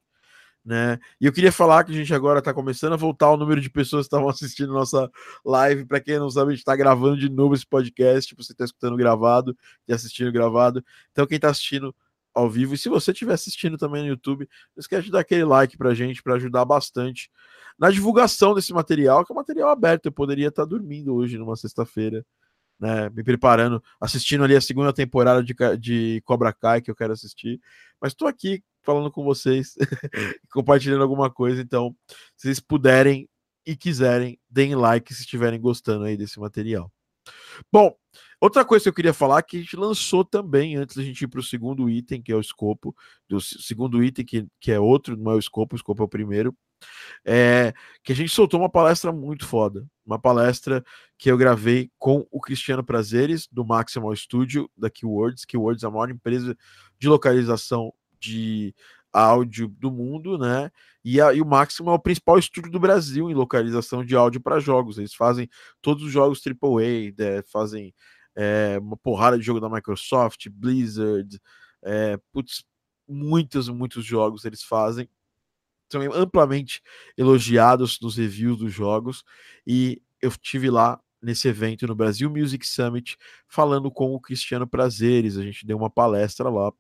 né? 0.65 0.99
E 1.21 1.27
eu 1.27 1.33
queria 1.33 1.51
falar 1.51 1.83
que 1.83 1.91
a 1.91 1.95
gente 1.95 2.15
agora 2.15 2.39
está 2.39 2.55
começando 2.55 2.93
a 2.93 2.97
voltar 2.97 3.31
o 3.31 3.37
número 3.37 3.61
de 3.61 3.69
pessoas 3.69 4.07
que 4.07 4.15
estavam 4.15 4.29
assistindo 4.31 4.73
nossa 4.73 5.11
live. 5.45 5.85
Para 5.85 6.01
quem 6.01 6.19
não 6.19 6.31
sabe, 6.31 6.49
a 6.49 6.51
gente 6.51 6.61
está 6.61 6.77
gravando 6.77 7.17
de 7.17 7.29
novo 7.29 7.55
esse 7.55 7.67
podcast. 7.67 8.29
Tipo, 8.29 8.43
você 8.43 8.53
está 8.53 8.65
escutando 8.65 8.97
gravado 8.97 9.57
e 9.89 9.93
assistindo 9.93 10.31
gravado. 10.31 10.85
Então, 11.11 11.27
quem 11.27 11.37
está 11.37 11.51
assistindo 11.51 11.95
ao 12.35 12.49
vivo, 12.49 12.75
e 12.75 12.79
se 12.79 12.89
você 12.89 13.11
estiver 13.11 13.35
assistindo 13.35 13.77
também 13.77 14.03
no 14.03 14.09
YouTube, 14.09 14.49
não 14.75 14.81
esquece 14.81 15.05
de 15.05 15.11
dar 15.11 15.21
aquele 15.21 15.45
like 15.45 15.77
para 15.77 15.91
a 15.91 15.95
gente, 15.95 16.23
para 16.23 16.35
ajudar 16.35 16.65
bastante 16.65 17.31
na 17.79 17.91
divulgação 17.91 18.55
desse 18.55 18.73
material, 18.73 19.25
que 19.25 19.33
é 19.33 19.35
um 19.35 19.37
material 19.37 19.69
aberto. 19.69 20.07
Eu 20.07 20.13
poderia 20.13 20.49
estar 20.49 20.63
tá 20.63 20.69
dormindo 20.69 21.15
hoje, 21.15 21.37
numa 21.37 21.57
sexta-feira. 21.57 22.25
Né, 22.81 23.09
me 23.11 23.23
preparando, 23.23 23.81
assistindo 24.01 24.43
ali 24.43 24.57
a 24.57 24.61
segunda 24.61 24.93
temporada 24.93 25.41
de, 25.41 25.55
de 25.79 26.21
Cobra 26.25 26.53
Kai 26.53 26.83
que 26.83 26.91
eu 26.91 26.97
quero 26.97 27.13
assistir, 27.13 27.61
mas 28.01 28.11
estou 28.11 28.27
aqui 28.27 28.61
falando 28.83 29.11
com 29.11 29.25
vocês, 29.25 29.75
compartilhando 30.53 31.03
alguma 31.03 31.31
coisa. 31.31 31.61
Então, 31.61 31.95
se 32.37 32.49
vocês 32.49 32.61
puderem 32.61 33.29
e 33.65 33.77
quiserem, 33.77 34.39
deem 34.51 34.75
like 34.75 35.15
se 35.15 35.21
estiverem 35.21 35.61
gostando 35.61 36.05
aí 36.05 36.17
desse 36.17 36.39
material. 36.39 36.91
Bom, 37.71 37.95
outra 38.41 38.65
coisa 38.65 38.85
que 38.85 38.89
eu 38.89 38.95
queria 38.95 39.15
falar 39.15 39.43
que 39.43 39.57
a 39.57 39.61
gente 39.61 39.77
lançou 39.77 40.25
também, 40.25 40.77
antes 40.77 40.97
da 40.97 41.03
gente 41.03 41.23
ir 41.23 41.29
para 41.29 41.41
o 41.41 41.45
segundo 41.45 41.89
item, 41.89 42.21
que 42.21 42.33
é 42.33 42.37
o 42.37 42.41
escopo, 42.41 42.95
do 43.29 43.41
segundo 43.41 44.03
item, 44.03 44.25
que, 44.25 44.47
que 44.61 44.73
é 44.73 44.81
outro, 44.81 45.17
não 45.17 45.33
é 45.33 45.35
o 45.37 45.39
escopo, 45.39 45.75
o 45.75 45.77
escopo 45.77 46.03
é 46.03 46.07
o 46.07 46.09
primeiro, 46.09 46.57
é 47.25 47.73
que 48.03 48.13
a 48.13 48.17
gente 48.17 48.31
soltou 48.31 48.61
uma 48.61 48.69
palestra 48.69 49.13
muito 49.13 49.47
foda. 49.47 49.87
Uma 50.05 50.19
palestra 50.19 50.85
que 51.17 51.31
eu 51.31 51.37
gravei 51.37 51.91
com 51.99 52.27
o 52.31 52.41
Cristiano 52.41 52.83
Prazeres, 52.83 53.47
do 53.51 53.65
Maximal 53.65 54.15
Studio, 54.17 54.69
da 54.77 54.91
Keywords. 54.91 55.45
Keywords 55.45 55.85
é 55.85 55.87
a 55.87 55.91
maior 55.91 56.11
empresa 56.11 56.57
de 56.99 57.09
localização 57.09 57.95
de 58.23 58.75
áudio 59.13 59.69
do 59.69 59.91
mundo, 59.91 60.39
né? 60.39 60.71
E, 61.05 61.21
a, 61.21 61.35
e 61.35 61.43
o 61.43 61.47
Máximo 61.47 61.91
é 61.91 61.95
o 61.95 61.99
principal 61.99 62.39
estúdio 62.39 62.71
do 62.71 62.81
Brasil 62.81 63.31
em 63.31 63.35
localização 63.35 64.05
de 64.05 64.15
áudio 64.15 64.41
para 64.41 64.61
jogos. 64.61 64.99
Eles 64.99 65.15
fazem 65.15 65.49
todos 65.83 66.05
os 66.05 66.13
jogos 66.13 66.41
AAA, 66.47 67.13
né? 67.19 67.43
fazem 67.43 67.93
é, 68.35 68.79
uma 68.81 68.97
porrada 68.97 69.39
de 69.39 69.45
jogo 69.45 69.61
da 69.61 69.69
Microsoft, 69.69 70.49
Blizzard, 70.49 71.41
é, 71.83 72.19
putz, 72.33 72.65
muitos, 73.07 73.69
muitos 73.69 74.05
jogos 74.05 74.45
eles 74.45 74.63
fazem. 74.63 75.09
São 75.91 76.01
amplamente 76.15 76.81
elogiados 77.19 77.99
nos 78.01 78.17
reviews 78.17 78.59
dos 78.59 78.73
jogos. 78.73 79.25
E 79.67 80.01
eu 80.23 80.31
tive 80.31 80.71
lá 80.71 80.99
nesse 81.21 81.49
evento 81.49 81.87
no 81.87 81.95
Brasil 81.95 82.31
Music 82.31 82.67
Summit 82.67 83.19
falando 83.47 83.91
com 83.91 84.15
o 84.15 84.21
Cristiano 84.21 84.67
Prazeres. 84.67 85.37
A 85.37 85.43
gente 85.43 85.67
deu 85.67 85.77
uma 85.77 85.91
palestra 85.91 86.49
lá 86.49 86.73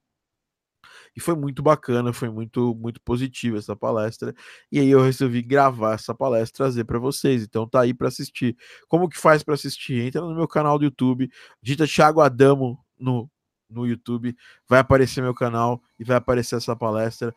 e 1.16 1.21
foi 1.21 1.35
muito 1.35 1.62
bacana, 1.62 2.12
foi 2.12 2.31
muito 2.31 2.75
muito 2.75 3.00
positiva 3.02 3.59
essa 3.59 3.76
palestra. 3.76 4.35
E 4.71 4.78
aí 4.81 4.88
eu 4.90 5.02
resolvi 5.02 5.42
gravar 5.42 5.95
essa 5.95 6.14
palestra 6.14 6.64
trazer 6.64 6.85
para 6.85 6.99
vocês. 6.99 7.42
Então 7.42 7.69
tá 7.69 7.81
aí 7.83 7.95
para 7.95 8.09
assistir. 8.09 8.57
Como 8.88 9.09
que 9.09 9.19
faz 9.19 9.42
para 9.42 9.54
assistir? 9.54 10.00
Entra 10.07 10.21
no 10.23 10.35
meu 10.35 10.49
canal 10.49 10.78
do 10.78 10.85
YouTube, 10.85 11.31
digita 11.62 11.87
Thiago 11.87 12.21
Adamo 12.21 12.78
no 12.99 13.31
no 13.69 13.87
YouTube, 13.87 14.37
vai 14.69 14.81
aparecer 14.81 15.23
meu 15.23 15.35
canal 15.35 15.83
e 15.99 16.04
vai 16.04 16.19
aparecer 16.19 16.57
essa 16.57 16.76
palestra 16.76 17.35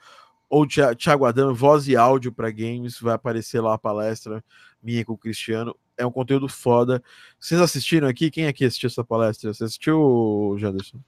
ou 0.50 0.66
Thiago 0.68 1.26
Adamo, 1.26 1.54
voz 1.54 1.88
e 1.88 1.96
áudio 1.96 2.32
para 2.32 2.52
games, 2.52 3.00
vai 3.00 3.14
aparecer 3.16 3.60
lá 3.62 3.74
a 3.74 3.78
palestra 3.78 4.44
minha 4.82 5.04
com 5.04 5.14
o 5.14 5.18
Cristiano. 5.18 5.76
É 5.98 6.06
um 6.06 6.12
conteúdo 6.12 6.48
foda. 6.48 7.04
Vocês 7.40 7.60
assistiram 7.60 8.08
aqui? 8.08 8.30
Quem 8.30 8.48
aqui 8.48 8.66
assistiu 8.66 8.88
essa 8.88 9.04
palestra? 9.04 9.54
Você 9.54 9.64
assistiu, 9.64 10.56
Janderson? 10.60 11.00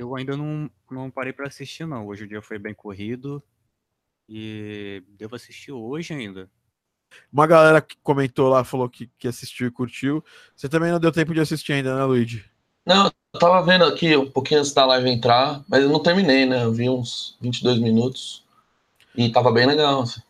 Eu 0.00 0.16
ainda 0.16 0.34
não, 0.34 0.70
não 0.90 1.10
parei 1.10 1.30
para 1.30 1.46
assistir, 1.46 1.86
não. 1.86 2.06
Hoje 2.06 2.24
o 2.24 2.26
dia 2.26 2.40
foi 2.40 2.58
bem 2.58 2.72
corrido 2.72 3.42
e 4.26 5.02
devo 5.10 5.36
assistir 5.36 5.72
hoje 5.72 6.14
ainda. 6.14 6.48
Uma 7.30 7.46
galera 7.46 7.82
que 7.82 7.98
comentou 8.02 8.48
lá, 8.48 8.64
falou 8.64 8.88
que, 8.88 9.10
que 9.18 9.28
assistiu 9.28 9.66
e 9.66 9.70
curtiu. 9.70 10.24
Você 10.56 10.70
também 10.70 10.90
não 10.90 10.98
deu 10.98 11.12
tempo 11.12 11.34
de 11.34 11.40
assistir 11.40 11.74
ainda, 11.74 11.94
né, 11.94 12.02
Luigi? 12.04 12.42
Não, 12.86 13.12
eu 13.34 13.38
tava 13.38 13.62
vendo 13.62 13.84
aqui 13.84 14.16
um 14.16 14.30
pouquinho 14.30 14.60
antes 14.60 14.72
da 14.72 14.86
live 14.86 15.10
entrar, 15.10 15.62
mas 15.68 15.82
eu 15.82 15.90
não 15.90 16.02
terminei, 16.02 16.46
né? 16.46 16.64
Eu 16.64 16.72
vi 16.72 16.88
uns 16.88 17.36
22 17.42 17.78
minutos 17.78 18.42
e 19.14 19.30
tava 19.30 19.52
bem 19.52 19.66
legal. 19.66 20.00
Assim. 20.00 20.22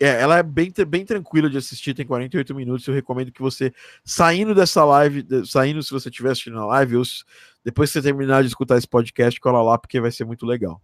É, 0.00 0.20
ela 0.20 0.38
é 0.38 0.42
bem, 0.42 0.72
bem 0.88 1.04
tranquila 1.04 1.48
de 1.48 1.56
assistir, 1.56 1.94
tem 1.94 2.06
48 2.06 2.54
minutos. 2.54 2.86
Eu 2.86 2.94
recomendo 2.94 3.30
que 3.30 3.40
você, 3.40 3.72
saindo 4.04 4.54
dessa 4.54 4.84
live, 4.84 5.24
saindo 5.46 5.82
se 5.82 5.90
você 5.90 6.08
estiver 6.08 6.30
assistindo 6.30 6.58
a 6.58 6.66
live, 6.66 6.96
ou 6.96 7.04
se, 7.04 7.24
depois 7.64 7.90
que 7.90 7.94
você 7.94 8.02
terminar 8.02 8.42
de 8.42 8.48
escutar 8.48 8.76
esse 8.76 8.88
podcast, 8.88 9.38
cola 9.40 9.62
lá, 9.62 9.78
porque 9.78 10.00
vai 10.00 10.10
ser 10.10 10.24
muito 10.24 10.44
legal. 10.44 10.82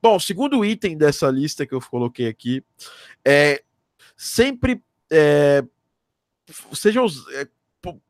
Bom, 0.00 0.18
segundo 0.18 0.64
item 0.64 0.96
dessa 0.96 1.28
lista 1.30 1.66
que 1.66 1.74
eu 1.74 1.80
coloquei 1.80 2.28
aqui 2.28 2.62
é 3.24 3.62
sempre 4.16 4.82
é, 5.10 5.64
seja 6.72 7.00
é, 7.32 7.48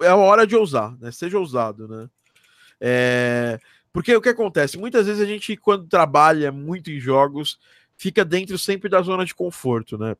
é 0.02 0.08
a 0.08 0.16
hora 0.16 0.46
de 0.46 0.56
ousar, 0.56 0.96
né? 0.98 1.10
Seja 1.10 1.38
ousado, 1.38 1.88
né? 1.88 2.08
É, 2.80 3.58
porque 3.92 4.14
o 4.14 4.20
que 4.20 4.28
acontece? 4.28 4.76
Muitas 4.76 5.06
vezes 5.06 5.22
a 5.22 5.26
gente, 5.26 5.56
quando 5.56 5.86
trabalha 5.86 6.50
muito 6.50 6.90
em 6.90 6.98
jogos, 6.98 7.58
fica 7.96 8.24
dentro 8.24 8.58
sempre 8.58 8.88
da 8.88 9.00
zona 9.02 9.24
de 9.24 9.34
conforto, 9.34 9.96
né? 9.96 10.16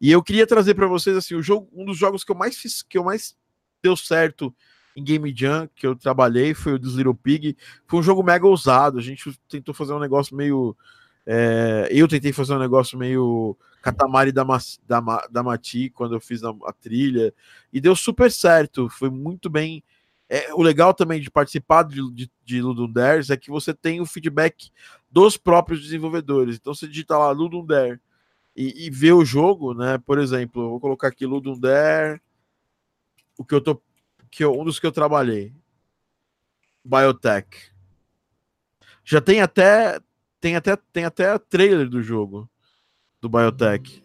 E 0.00 0.10
eu 0.10 0.22
queria 0.22 0.46
trazer 0.46 0.74
para 0.74 0.86
vocês 0.86 1.16
assim, 1.16 1.34
o 1.34 1.42
jogo, 1.42 1.68
um 1.72 1.84
dos 1.84 1.96
jogos 1.96 2.24
que 2.24 2.32
eu 2.32 2.36
mais 2.36 2.56
fiz, 2.56 2.82
que 2.82 2.98
eu 2.98 3.04
mais 3.04 3.36
deu 3.82 3.96
certo 3.96 4.54
em 4.96 5.04
Game 5.04 5.32
Jam, 5.36 5.68
que 5.74 5.86
eu 5.86 5.94
trabalhei, 5.94 6.54
foi 6.54 6.72
o 6.72 6.78
dos 6.78 6.94
Little 6.94 7.14
Pig. 7.14 7.56
Foi 7.86 8.00
um 8.00 8.02
jogo 8.02 8.22
mega 8.22 8.46
ousado. 8.46 8.98
A 8.98 9.02
gente 9.02 9.38
tentou 9.46 9.74
fazer 9.74 9.92
um 9.92 10.00
negócio 10.00 10.34
meio. 10.34 10.74
É, 11.26 11.88
eu 11.90 12.08
tentei 12.08 12.32
fazer 12.32 12.54
um 12.54 12.58
negócio 12.58 12.98
meio 12.98 13.56
Katamari 13.82 14.32
da, 14.32 14.44
da, 14.86 15.28
da 15.30 15.42
Mati 15.42 15.90
quando 15.90 16.14
eu 16.14 16.20
fiz 16.20 16.42
a, 16.42 16.50
a, 16.64 16.72
trilha 16.72 17.34
e 17.70 17.80
deu 17.80 17.94
super 17.94 18.32
certo. 18.32 18.88
Foi 18.88 19.10
muito 19.10 19.50
bem. 19.50 19.84
É, 20.28 20.52
o 20.54 20.62
legal 20.62 20.94
também 20.94 21.20
de 21.20 21.30
participar 21.30 21.84
de, 21.84 22.00
de, 22.12 22.30
de 22.44 22.62
Ludum 22.62 22.90
Dares 22.90 23.30
é 23.30 23.36
que 23.36 23.50
você 23.50 23.72
tem 23.74 24.00
o 24.00 24.06
feedback 24.06 24.70
dos 25.10 25.36
próprios 25.36 25.82
desenvolvedores. 25.82 26.56
Então 26.56 26.74
você 26.74 26.88
digita 26.88 27.18
lá 27.18 27.30
Ludum 27.30 27.64
Dare 27.64 28.00
e, 28.56 28.86
e 28.86 28.90
ver 28.90 29.12
o 29.12 29.24
jogo, 29.24 29.74
né? 29.74 29.98
Por 29.98 30.18
exemplo, 30.18 30.70
vou 30.70 30.80
colocar 30.80 31.08
aqui 31.08 31.26
Ludum 31.26 31.58
Dare, 31.58 32.20
o 33.36 33.44
que 33.44 33.54
eu 33.54 33.60
tô, 33.60 33.82
que 34.30 34.42
eu, 34.42 34.58
um 34.58 34.64
dos 34.64 34.80
que 34.80 34.86
eu 34.86 34.92
trabalhei, 34.92 35.54
Biotech. 36.82 37.70
Já 39.04 39.20
tem 39.20 39.42
até 39.42 40.00
tem 40.40 40.56
até 40.56 40.76
tem 40.92 41.04
até 41.04 41.38
trailer 41.38 41.88
do 41.88 42.02
jogo 42.02 42.48
do 43.20 43.28
Biotech. 43.28 44.02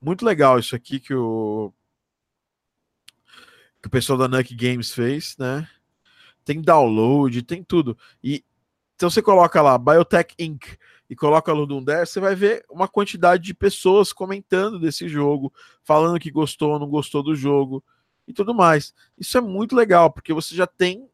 Muito 0.00 0.24
legal 0.24 0.58
isso 0.58 0.76
aqui 0.76 1.00
que 1.00 1.14
o 1.14 1.72
que 3.80 3.88
o 3.88 3.90
pessoal 3.90 4.18
da 4.18 4.28
Nuck 4.28 4.54
Games 4.54 4.92
fez, 4.92 5.36
né? 5.38 5.66
Tem 6.44 6.60
download, 6.60 7.42
tem 7.42 7.64
tudo. 7.64 7.96
E 8.22 8.44
então 8.94 9.08
você 9.08 9.22
coloca 9.22 9.62
lá 9.62 9.78
Biotech 9.78 10.34
Inc 10.38 10.76
e 11.10 11.16
coloca 11.16 11.52
Ludum 11.52 11.82
Dare, 11.82 12.06
você 12.06 12.20
vai 12.20 12.36
ver 12.36 12.64
uma 12.70 12.86
quantidade 12.86 13.42
de 13.42 13.52
pessoas 13.52 14.12
comentando 14.12 14.78
desse 14.78 15.08
jogo, 15.08 15.52
falando 15.82 16.20
que 16.20 16.30
gostou 16.30 16.70
ou 16.70 16.78
não 16.78 16.88
gostou 16.88 17.20
do 17.20 17.34
jogo 17.34 17.82
e 18.28 18.32
tudo 18.32 18.54
mais. 18.54 18.94
Isso 19.18 19.36
é 19.36 19.40
muito 19.40 19.74
legal, 19.74 20.12
porque 20.12 20.32
você 20.32 20.54
já 20.54 20.68
tem 20.68 21.10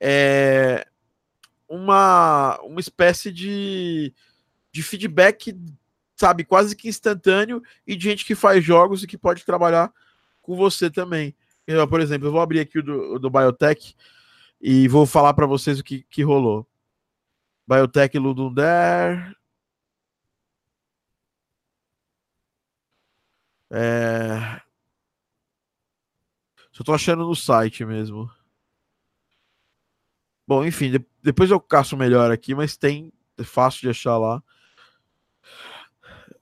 é, 0.00 0.84
uma, 1.68 2.60
uma 2.62 2.80
espécie 2.80 3.30
de, 3.30 4.12
de 4.72 4.82
feedback, 4.82 5.56
sabe, 6.16 6.42
quase 6.42 6.74
que 6.74 6.88
instantâneo, 6.88 7.62
e 7.86 7.94
de 7.94 8.02
gente 8.02 8.24
que 8.26 8.34
faz 8.34 8.64
jogos 8.64 9.04
e 9.04 9.06
que 9.06 9.16
pode 9.16 9.44
trabalhar 9.44 9.92
com 10.42 10.56
você 10.56 10.90
também. 10.90 11.32
Eu, 11.64 11.86
por 11.86 12.00
exemplo, 12.00 12.26
eu 12.26 12.32
vou 12.32 12.40
abrir 12.40 12.58
aqui 12.58 12.80
o 12.80 12.82
do, 12.82 13.20
do 13.20 13.30
Biotech 13.30 13.94
e 14.60 14.88
vou 14.88 15.06
falar 15.06 15.32
para 15.32 15.46
vocês 15.46 15.78
o 15.78 15.84
que, 15.84 16.04
que 16.10 16.24
rolou. 16.24 16.66
Biotech 17.66 18.18
Ludum 18.18 18.52
Dare. 18.52 19.34
É... 23.70 24.60
Só 26.72 26.82
tô 26.84 26.92
achando 26.94 27.26
no 27.26 27.34
site 27.34 27.84
mesmo. 27.84 28.30
Bom, 30.46 30.64
enfim, 30.64 30.90
de, 30.90 31.06
depois 31.22 31.50
eu 31.50 31.60
caço 31.60 31.96
melhor 31.96 32.30
aqui, 32.30 32.54
mas 32.54 32.76
tem. 32.76 33.12
É 33.38 33.44
fácil 33.44 33.80
de 33.82 33.90
achar 33.90 34.18
lá. 34.18 34.42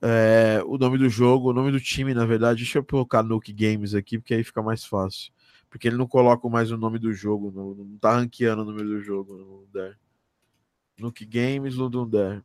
É, 0.01 0.61
o 0.65 0.77
nome 0.77 0.97
do 0.97 1.07
jogo, 1.07 1.49
o 1.49 1.53
nome 1.53 1.71
do 1.71 1.79
time, 1.79 2.13
na 2.13 2.25
verdade. 2.25 2.63
Deixa 2.63 2.79
eu 2.79 2.83
colocar 2.83 3.23
Nuke 3.23 3.53
Games 3.53 3.93
aqui, 3.93 4.17
porque 4.17 4.33
aí 4.33 4.43
fica 4.43 4.61
mais 4.61 4.83
fácil. 4.83 5.31
Porque 5.69 5.87
ele 5.87 5.97
não 5.97 6.07
coloca 6.07 6.49
mais 6.49 6.71
o 6.71 6.77
nome 6.77 6.99
do 6.99 7.13
jogo, 7.13 7.51
não, 7.55 7.73
não 7.73 7.97
tá 7.97 8.13
ranqueando 8.15 8.63
o 8.63 8.65
nome 8.65 8.83
do 8.83 9.01
jogo 9.01 9.37
no 9.37 9.43
Ludundare. 9.43 9.95
Nuke 11.01 11.25
Games, 11.25 11.75
Ludundare. 11.75 12.43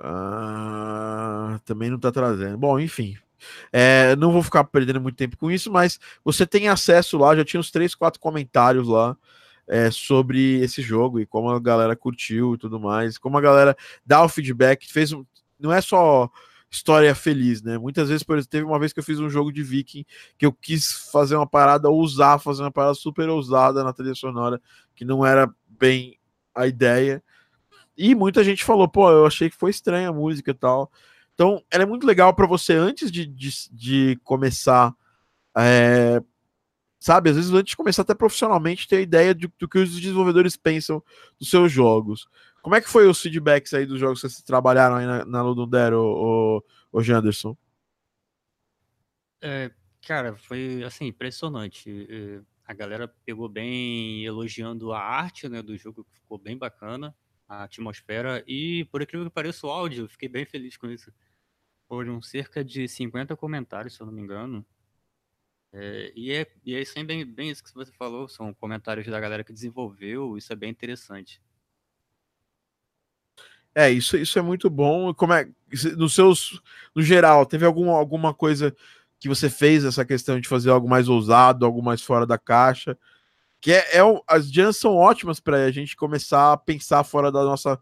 Ah, 0.00 1.60
também 1.64 1.88
não 1.90 1.98
tá 1.98 2.10
trazendo. 2.10 2.58
Bom, 2.58 2.78
enfim. 2.80 3.16
É, 3.72 4.16
não 4.16 4.32
vou 4.32 4.42
ficar 4.42 4.64
perdendo 4.64 5.00
muito 5.00 5.16
tempo 5.16 5.36
com 5.36 5.50
isso, 5.50 5.70
mas 5.70 5.98
você 6.24 6.46
tem 6.46 6.68
acesso 6.68 7.18
lá, 7.18 7.34
já 7.36 7.44
tinha 7.44 7.60
uns 7.60 7.70
3, 7.70 7.94
4 7.94 8.20
comentários 8.20 8.88
lá 8.88 9.16
é, 9.66 9.90
sobre 9.90 10.60
esse 10.60 10.82
jogo 10.82 11.20
e 11.20 11.26
como 11.26 11.50
a 11.50 11.60
galera 11.60 11.96
curtiu 11.96 12.54
e 12.54 12.58
tudo 12.58 12.78
mais, 12.80 13.18
como 13.18 13.38
a 13.38 13.40
galera 13.40 13.76
dá 14.04 14.22
o 14.24 14.28
feedback, 14.28 14.90
fez 14.92 15.12
não 15.58 15.72
é 15.72 15.80
só 15.80 16.30
história 16.72 17.14
feliz, 17.14 17.62
né? 17.62 17.76
Muitas 17.76 18.08
vezes, 18.08 18.22
por 18.22 18.36
exemplo, 18.36 18.50
teve 18.50 18.64
uma 18.64 18.78
vez 18.78 18.92
que 18.94 18.98
eu 18.98 19.04
fiz 19.04 19.20
um 19.20 19.28
jogo 19.28 19.52
de 19.52 19.62
Viking 19.62 20.06
que 20.38 20.46
eu 20.46 20.52
quis 20.52 21.10
fazer 21.12 21.36
uma 21.36 21.46
parada 21.46 21.90
ousar, 21.90 22.40
fazer 22.40 22.62
uma 22.62 22.72
parada 22.72 22.94
super 22.94 23.28
ousada 23.28 23.84
na 23.84 23.92
trilha 23.92 24.14
sonora, 24.14 24.60
que 24.96 25.04
não 25.04 25.24
era 25.24 25.52
bem 25.68 26.18
a 26.54 26.66
ideia. 26.66 27.22
E 27.96 28.14
muita 28.14 28.42
gente 28.42 28.64
falou, 28.64 28.88
pô, 28.88 29.10
eu 29.10 29.26
achei 29.26 29.50
que 29.50 29.56
foi 29.56 29.70
estranha 29.70 30.08
a 30.08 30.12
música 30.12 30.50
e 30.50 30.54
tal. 30.54 30.90
Então, 31.34 31.62
ela 31.70 31.82
é 31.82 31.86
muito 31.86 32.06
legal 32.06 32.32
para 32.34 32.46
você 32.46 32.72
antes 32.72 33.12
de, 33.12 33.26
de, 33.26 33.50
de 33.70 34.18
começar. 34.24 34.94
É, 35.56 36.22
sabe, 36.98 37.28
às 37.28 37.36
vezes 37.36 37.52
antes 37.52 37.72
de 37.72 37.76
começar 37.76 38.02
até 38.02 38.14
profissionalmente, 38.14 38.88
ter 38.88 38.96
a 38.96 39.00
ideia 39.00 39.34
de, 39.34 39.46
do 39.58 39.68
que 39.68 39.78
os 39.78 40.00
desenvolvedores 40.00 40.56
pensam 40.56 41.02
dos 41.38 41.50
seus 41.50 41.70
jogos. 41.70 42.26
Como 42.62 42.76
é 42.76 42.80
que 42.80 42.88
foi 42.88 43.08
os 43.08 43.20
feedbacks 43.20 43.74
aí 43.74 43.84
dos 43.84 43.98
jogos 43.98 44.20
que 44.20 44.28
vocês 44.28 44.42
trabalharam 44.42 44.94
aí 44.94 45.04
na, 45.04 45.24
na 45.24 45.42
Ludundero, 45.42 46.00
o, 46.00 46.64
o 46.92 47.02
Janderson? 47.02 47.56
É, 49.40 49.72
cara, 50.06 50.36
foi 50.36 50.84
assim, 50.84 51.06
impressionante. 51.06 52.06
É, 52.08 52.40
a 52.64 52.72
galera 52.72 53.08
pegou 53.26 53.48
bem 53.48 54.24
elogiando 54.24 54.92
a 54.92 55.00
arte 55.00 55.48
né, 55.48 55.60
do 55.60 55.76
jogo, 55.76 56.04
que 56.04 56.14
ficou 56.14 56.38
bem 56.38 56.56
bacana 56.56 57.14
a 57.48 57.64
atmosfera 57.64 58.42
e, 58.46 58.84
por 58.86 59.02
incrível 59.02 59.26
que 59.26 59.34
pareça, 59.34 59.66
o 59.66 59.70
áudio, 59.70 60.08
fiquei 60.08 60.28
bem 60.28 60.46
feliz 60.46 60.76
com 60.76 60.88
isso. 60.88 61.12
Foram 61.88 62.22
cerca 62.22 62.64
de 62.64 62.86
50 62.88 63.36
comentários, 63.36 63.94
se 63.94 64.00
eu 64.00 64.06
não 64.06 64.12
me 64.12 64.22
engano. 64.22 64.64
É, 65.72 66.12
e, 66.14 66.32
é, 66.32 66.46
e 66.64 66.74
é 66.76 67.04
bem, 67.04 67.24
bem 67.26 67.50
isso 67.50 67.62
que 67.64 67.74
você 67.74 67.92
falou, 67.92 68.28
são 68.28 68.54
comentários 68.54 69.06
da 69.06 69.18
galera 69.18 69.42
que 69.42 69.52
desenvolveu, 69.52 70.36
isso 70.38 70.52
é 70.52 70.56
bem 70.56 70.70
interessante. 70.70 71.42
É, 73.74 73.90
isso, 73.90 74.16
isso 74.16 74.38
é 74.38 74.42
muito 74.42 74.68
bom. 74.68 75.14
Como 75.14 75.32
é, 75.32 75.48
nos 75.96 76.14
seus, 76.14 76.60
no 76.94 77.02
geral, 77.02 77.46
teve 77.46 77.64
algum, 77.64 77.90
alguma 77.90 78.34
coisa 78.34 78.74
que 79.18 79.28
você 79.28 79.48
fez 79.48 79.84
essa 79.84 80.04
questão 80.04 80.38
de 80.40 80.48
fazer 80.48 80.70
algo 80.70 80.88
mais 80.88 81.08
ousado, 81.08 81.64
algo 81.64 81.82
mais 81.82 82.02
fora 82.02 82.26
da 82.26 82.38
caixa? 82.38 82.98
Que 83.60 83.72
é, 83.72 83.98
é 83.98 84.00
as 84.26 84.50
jams 84.50 84.76
são 84.76 84.96
ótimas 84.96 85.40
para 85.40 85.64
a 85.64 85.70
gente 85.70 85.96
começar 85.96 86.52
a 86.52 86.56
pensar 86.56 87.04
fora 87.04 87.30
da 87.30 87.42
nossa, 87.44 87.76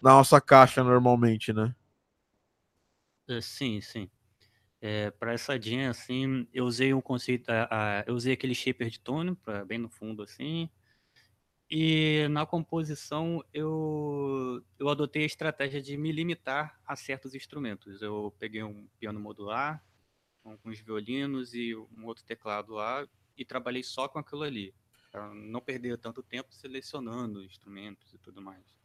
da 0.00 0.10
nossa 0.10 0.40
caixa 0.40 0.84
normalmente, 0.84 1.52
né? 1.52 1.74
É, 3.28 3.40
sim, 3.40 3.80
sim. 3.80 4.08
É, 4.80 5.10
para 5.12 5.32
essa 5.32 5.60
jam, 5.60 5.88
assim, 5.88 6.46
eu 6.52 6.64
usei 6.64 6.92
um 6.92 7.00
conceito, 7.00 7.48
a, 7.48 7.68
a, 7.70 8.04
eu 8.06 8.14
usei 8.14 8.32
aquele 8.32 8.54
shaper 8.54 8.90
de 8.90 9.00
pra, 9.44 9.64
bem 9.64 9.78
no 9.78 9.88
fundo, 9.88 10.22
assim, 10.24 10.68
e 11.74 12.28
na 12.28 12.44
composição 12.44 13.42
eu, 13.50 14.62
eu 14.78 14.90
adotei 14.90 15.22
a 15.22 15.26
estratégia 15.26 15.80
de 15.80 15.96
me 15.96 16.12
limitar 16.12 16.78
a 16.84 16.94
certos 16.94 17.34
instrumentos. 17.34 18.02
Eu 18.02 18.30
peguei 18.38 18.62
um 18.62 18.86
piano 19.00 19.18
modular, 19.18 19.82
os 20.62 20.80
violinos 20.80 21.54
e 21.54 21.74
um 21.74 22.04
outro 22.04 22.24
teclado 22.24 22.74
lá, 22.74 23.08
e 23.38 23.42
trabalhei 23.42 23.82
só 23.82 24.06
com 24.06 24.18
aquilo 24.18 24.42
ali 24.42 24.74
para 25.10 25.32
não 25.32 25.62
perder 25.62 25.96
tanto 25.96 26.22
tempo 26.22 26.52
selecionando 26.52 27.42
instrumentos 27.42 28.12
e 28.12 28.18
tudo 28.18 28.42
mais. 28.42 28.76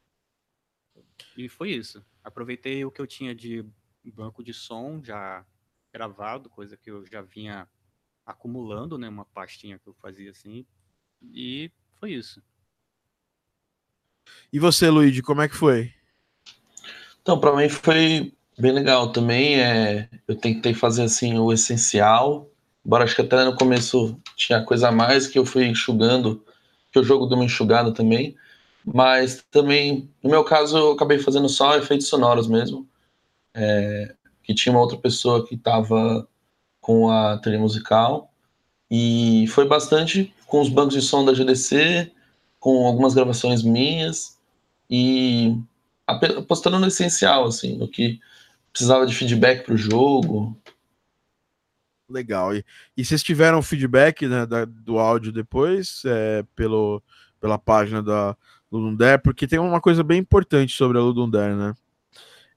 E 1.35 1.49
foi 1.49 1.71
isso. 1.71 2.05
Aproveitei 2.23 2.85
o 2.85 2.91
que 2.91 3.01
eu 3.01 3.07
tinha 3.07 3.35
de 3.35 3.65
banco 4.05 4.41
de 4.41 4.53
som 4.53 5.03
já 5.03 5.45
gravado, 5.91 6.49
coisa 6.49 6.77
que 6.77 6.89
eu 6.89 7.05
já 7.05 7.21
vinha 7.21 7.67
acumulando, 8.25 8.97
né, 8.97 9.09
uma 9.09 9.25
pastinha 9.25 9.77
que 9.77 9.87
eu 9.87 9.93
fazia 9.95 10.31
assim, 10.31 10.65
e 11.21 11.69
foi 11.95 12.13
isso. 12.13 12.41
E 14.51 14.59
você, 14.59 14.89
Luigi, 14.89 15.21
como 15.21 15.41
é 15.41 15.47
que 15.47 15.55
foi? 15.55 15.91
Então, 17.21 17.39
para 17.39 17.55
mim 17.55 17.69
foi 17.69 18.31
bem 18.57 18.71
legal 18.71 19.11
também. 19.11 19.59
É, 19.59 20.07
eu 20.27 20.35
tentei 20.35 20.73
fazer 20.73 21.03
assim 21.03 21.37
o 21.37 21.51
essencial, 21.51 22.49
Embora 22.87 23.03
acho 23.03 23.15
que 23.15 23.21
até 23.21 23.43
no 23.43 23.53
começo 23.53 24.17
tinha 24.37 24.63
coisa 24.63 24.87
a 24.87 24.91
mais 24.93 25.27
que 25.27 25.37
eu 25.37 25.45
fui 25.45 25.65
enxugando, 25.65 26.41
que 26.89 26.97
o 26.97 27.03
jogo 27.03 27.25
deu 27.25 27.37
uma 27.37 27.43
enxugada 27.43 27.93
também. 27.93 28.33
Mas 28.85 29.43
também, 29.51 30.09
no 30.23 30.29
meu 30.29 30.41
caso, 30.45 30.77
eu 30.77 30.91
acabei 30.93 31.19
fazendo 31.19 31.49
só 31.49 31.75
efeitos 31.75 32.07
sonoros 32.07 32.47
mesmo. 32.47 32.87
É, 33.53 34.15
que 34.41 34.53
tinha 34.53 34.71
uma 34.71 34.79
outra 34.79 34.97
pessoa 34.97 35.45
que 35.45 35.55
estava 35.55 36.25
com 36.79 37.11
a 37.11 37.37
trilha 37.39 37.59
musical. 37.59 38.31
E 38.89 39.45
foi 39.49 39.67
bastante 39.67 40.33
com 40.45 40.61
os 40.61 40.69
bancos 40.69 40.93
de 40.93 41.01
som 41.01 41.25
da 41.25 41.33
GDC, 41.33 42.09
com 42.59 42.85
algumas 42.87 43.13
gravações 43.13 43.63
minhas 43.63 44.37
e 44.89 45.55
apostando 46.05 46.79
no 46.79 46.87
essencial, 46.87 47.45
assim, 47.45 47.77
no 47.77 47.87
que 47.87 48.19
precisava 48.71 49.05
de 49.05 49.15
feedback 49.15 49.65
para 49.65 49.73
o 49.73 49.77
jogo, 49.77 50.57
Legal. 52.09 52.55
E, 52.55 52.63
e 52.95 53.03
vocês 53.03 53.21
tiveram 53.21 53.61
feedback 53.61 54.27
né, 54.27 54.45
da, 54.45 54.63
do 54.65 54.97
áudio 54.97 55.31
depois, 55.31 56.03
é, 56.05 56.43
pelo, 56.55 57.03
pela 57.39 57.57
página 57.57 58.01
da 58.01 58.35
Ludundare, 58.71 59.21
porque 59.21 59.47
tem 59.47 59.59
uma 59.59 59.81
coisa 59.81 60.03
bem 60.03 60.19
importante 60.19 60.73
sobre 60.73 60.97
a 60.97 61.01
Ludundare, 61.01 61.55
né? 61.55 61.73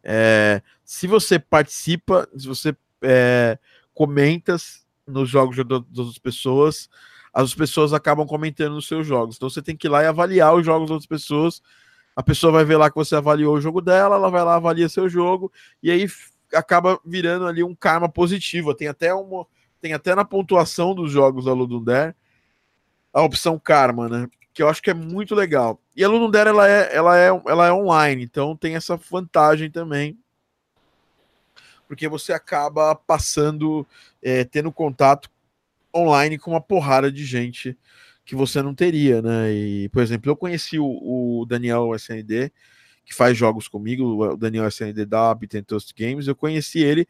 É, 0.03 0.63
se 0.85 1.07
você 1.07 1.39
participa, 1.39 2.29
se 2.37 2.47
você 2.47 2.75
é, 3.03 3.59
comenta 3.93 4.57
nos 5.07 5.29
jogos 5.29 5.57
das 5.57 5.99
outras 5.99 6.19
pessoas, 6.19 6.89
as 7.33 7.55
pessoas 7.55 7.93
acabam 7.93 8.27
comentando 8.27 8.75
nos 8.75 8.87
seus 8.87 9.07
jogos. 9.07 9.37
Então 9.37 9.49
você 9.49 9.63
tem 9.63 9.77
que 9.77 9.87
ir 9.87 9.91
lá 9.91 10.03
e 10.03 10.07
avaliar 10.07 10.55
os 10.55 10.65
jogos 10.65 10.89
das 10.89 10.95
outras 10.95 11.07
pessoas. 11.07 11.63
A 12.15 12.23
pessoa 12.23 12.53
vai 12.53 12.65
ver 12.65 12.77
lá 12.77 12.91
que 12.91 12.97
você 12.97 13.15
avaliou 13.15 13.55
o 13.55 13.61
jogo 13.61 13.81
dela, 13.81 14.17
ela 14.17 14.31
vai 14.31 14.45
lá, 14.45 14.57
avalia 14.57 14.89
seu 14.89 15.09
jogo, 15.09 15.51
e 15.83 15.91
aí 15.91 16.07
acaba 16.53 16.99
virando 17.05 17.47
ali 17.47 17.63
um 17.63 17.75
karma 17.75 18.09
positivo. 18.09 18.75
Tem 18.75 18.89
até 18.89 19.15
uma, 19.15 19.47
tem 19.81 19.93
até 19.93 20.15
na 20.15 20.25
pontuação 20.25 20.95
dos 20.95 21.11
jogos 21.11 21.45
da 21.45 21.53
Ludundare 21.53 22.15
a 23.13 23.23
opção 23.23 23.59
karma, 23.59 24.09
né? 24.09 24.29
Que 24.53 24.63
eu 24.63 24.69
acho 24.69 24.83
que 24.83 24.91
é 24.91 24.95
muito 24.95 25.35
legal. 25.35 25.81
E 25.97 26.03
a 26.03 26.09
Ludundare 26.09 26.49
ela 26.49 26.69
é, 26.69 26.95
ela 26.95 27.19
é, 27.19 27.29
ela 27.47 27.67
é 27.67 27.73
online, 27.73 28.25
então 28.25 28.57
tem 28.57 28.75
essa 28.75 28.97
vantagem 28.97 29.71
também. 29.71 30.19
Porque 31.87 32.09
você 32.09 32.33
acaba 32.33 32.95
passando, 32.95 33.87
é, 34.23 34.45
tendo 34.45 34.71
contato 34.71 35.31
online 35.95 36.39
com 36.39 36.53
uma 36.53 36.61
porrada 36.61 37.11
de 37.11 37.25
gente 37.25 37.77
que 38.25 38.35
você 38.35 38.63
não 38.63 38.75
teria, 38.75 39.21
né? 39.21 39.53
E, 39.53 39.89
por 39.89 40.03
exemplo, 40.03 40.31
eu 40.31 40.37
conheci 40.37 40.79
o, 40.79 40.87
o 41.41 41.45
Daniel 41.47 41.95
SND, 41.95 42.53
que 43.05 43.15
faz 43.15 43.37
jogos 43.37 43.67
comigo, 43.67 44.05
o 44.05 44.37
Daniel 44.37 44.69
SND 44.69 45.05
da 45.05 45.37
Toast 45.67 45.93
Games, 45.97 46.29
eu 46.29 46.37
conheci 46.37 46.79
ele 46.79 47.09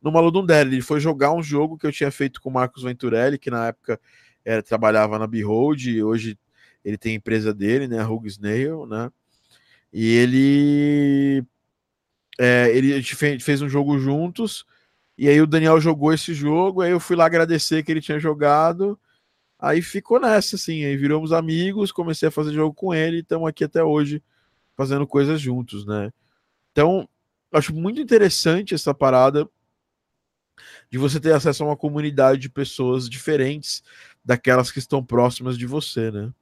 no 0.00 0.12
Maludundere. 0.12 0.68
Ele 0.68 0.82
foi 0.82 1.00
jogar 1.00 1.32
um 1.32 1.42
jogo 1.42 1.78
que 1.78 1.86
eu 1.86 1.92
tinha 1.92 2.10
feito 2.10 2.40
com 2.40 2.50
o 2.50 2.52
Marcos 2.52 2.82
Venturelli, 2.82 3.38
que 3.38 3.50
na 3.50 3.68
época 3.68 3.98
era, 4.44 4.62
trabalhava 4.62 5.18
na 5.18 5.26
Behold, 5.26 5.86
e 5.86 6.02
hoje 6.02 6.38
ele 6.84 6.98
tem 6.98 7.12
a 7.12 7.16
empresa 7.16 7.54
dele, 7.54 7.86
né, 7.86 8.00
a 8.00 8.08
Hug 8.08 8.26
Snail, 8.26 8.86
né? 8.86 9.10
E 9.92 10.06
ele 10.16 11.44
é, 12.38 12.70
ele 12.74 13.02
fez, 13.02 13.42
fez 13.42 13.62
um 13.62 13.68
jogo 13.68 13.98
juntos, 13.98 14.64
e 15.16 15.28
aí 15.28 15.40
o 15.40 15.46
Daniel 15.46 15.80
jogou 15.80 16.12
esse 16.12 16.32
jogo, 16.34 16.80
aí 16.80 16.90
eu 16.90 17.00
fui 17.00 17.16
lá 17.16 17.26
agradecer 17.26 17.82
que 17.82 17.92
ele 17.92 18.00
tinha 18.00 18.18
jogado. 18.18 18.98
Aí 19.58 19.80
ficou 19.80 20.20
nessa, 20.20 20.56
assim, 20.56 20.84
aí 20.84 20.96
viramos 20.96 21.32
amigos, 21.32 21.92
comecei 21.92 22.28
a 22.28 22.32
fazer 22.32 22.52
jogo 22.52 22.74
com 22.74 22.92
ele, 22.92 23.18
e 23.18 23.20
estamos 23.20 23.48
aqui 23.48 23.64
até 23.64 23.82
hoje 23.82 24.22
fazendo 24.76 25.06
coisas 25.06 25.40
juntos, 25.40 25.86
né? 25.86 26.12
Então, 26.72 27.08
acho 27.52 27.74
muito 27.74 28.00
interessante 28.00 28.74
essa 28.74 28.92
parada 28.92 29.48
de 30.90 30.98
você 30.98 31.20
ter 31.20 31.32
acesso 31.32 31.62
a 31.62 31.66
uma 31.66 31.76
comunidade 31.76 32.40
de 32.40 32.48
pessoas 32.48 33.08
diferentes 33.08 33.82
daquelas 34.24 34.70
que 34.72 34.78
estão 34.78 35.04
próximas 35.04 35.56
de 35.56 35.66
você, 35.66 36.10
né? 36.10 36.32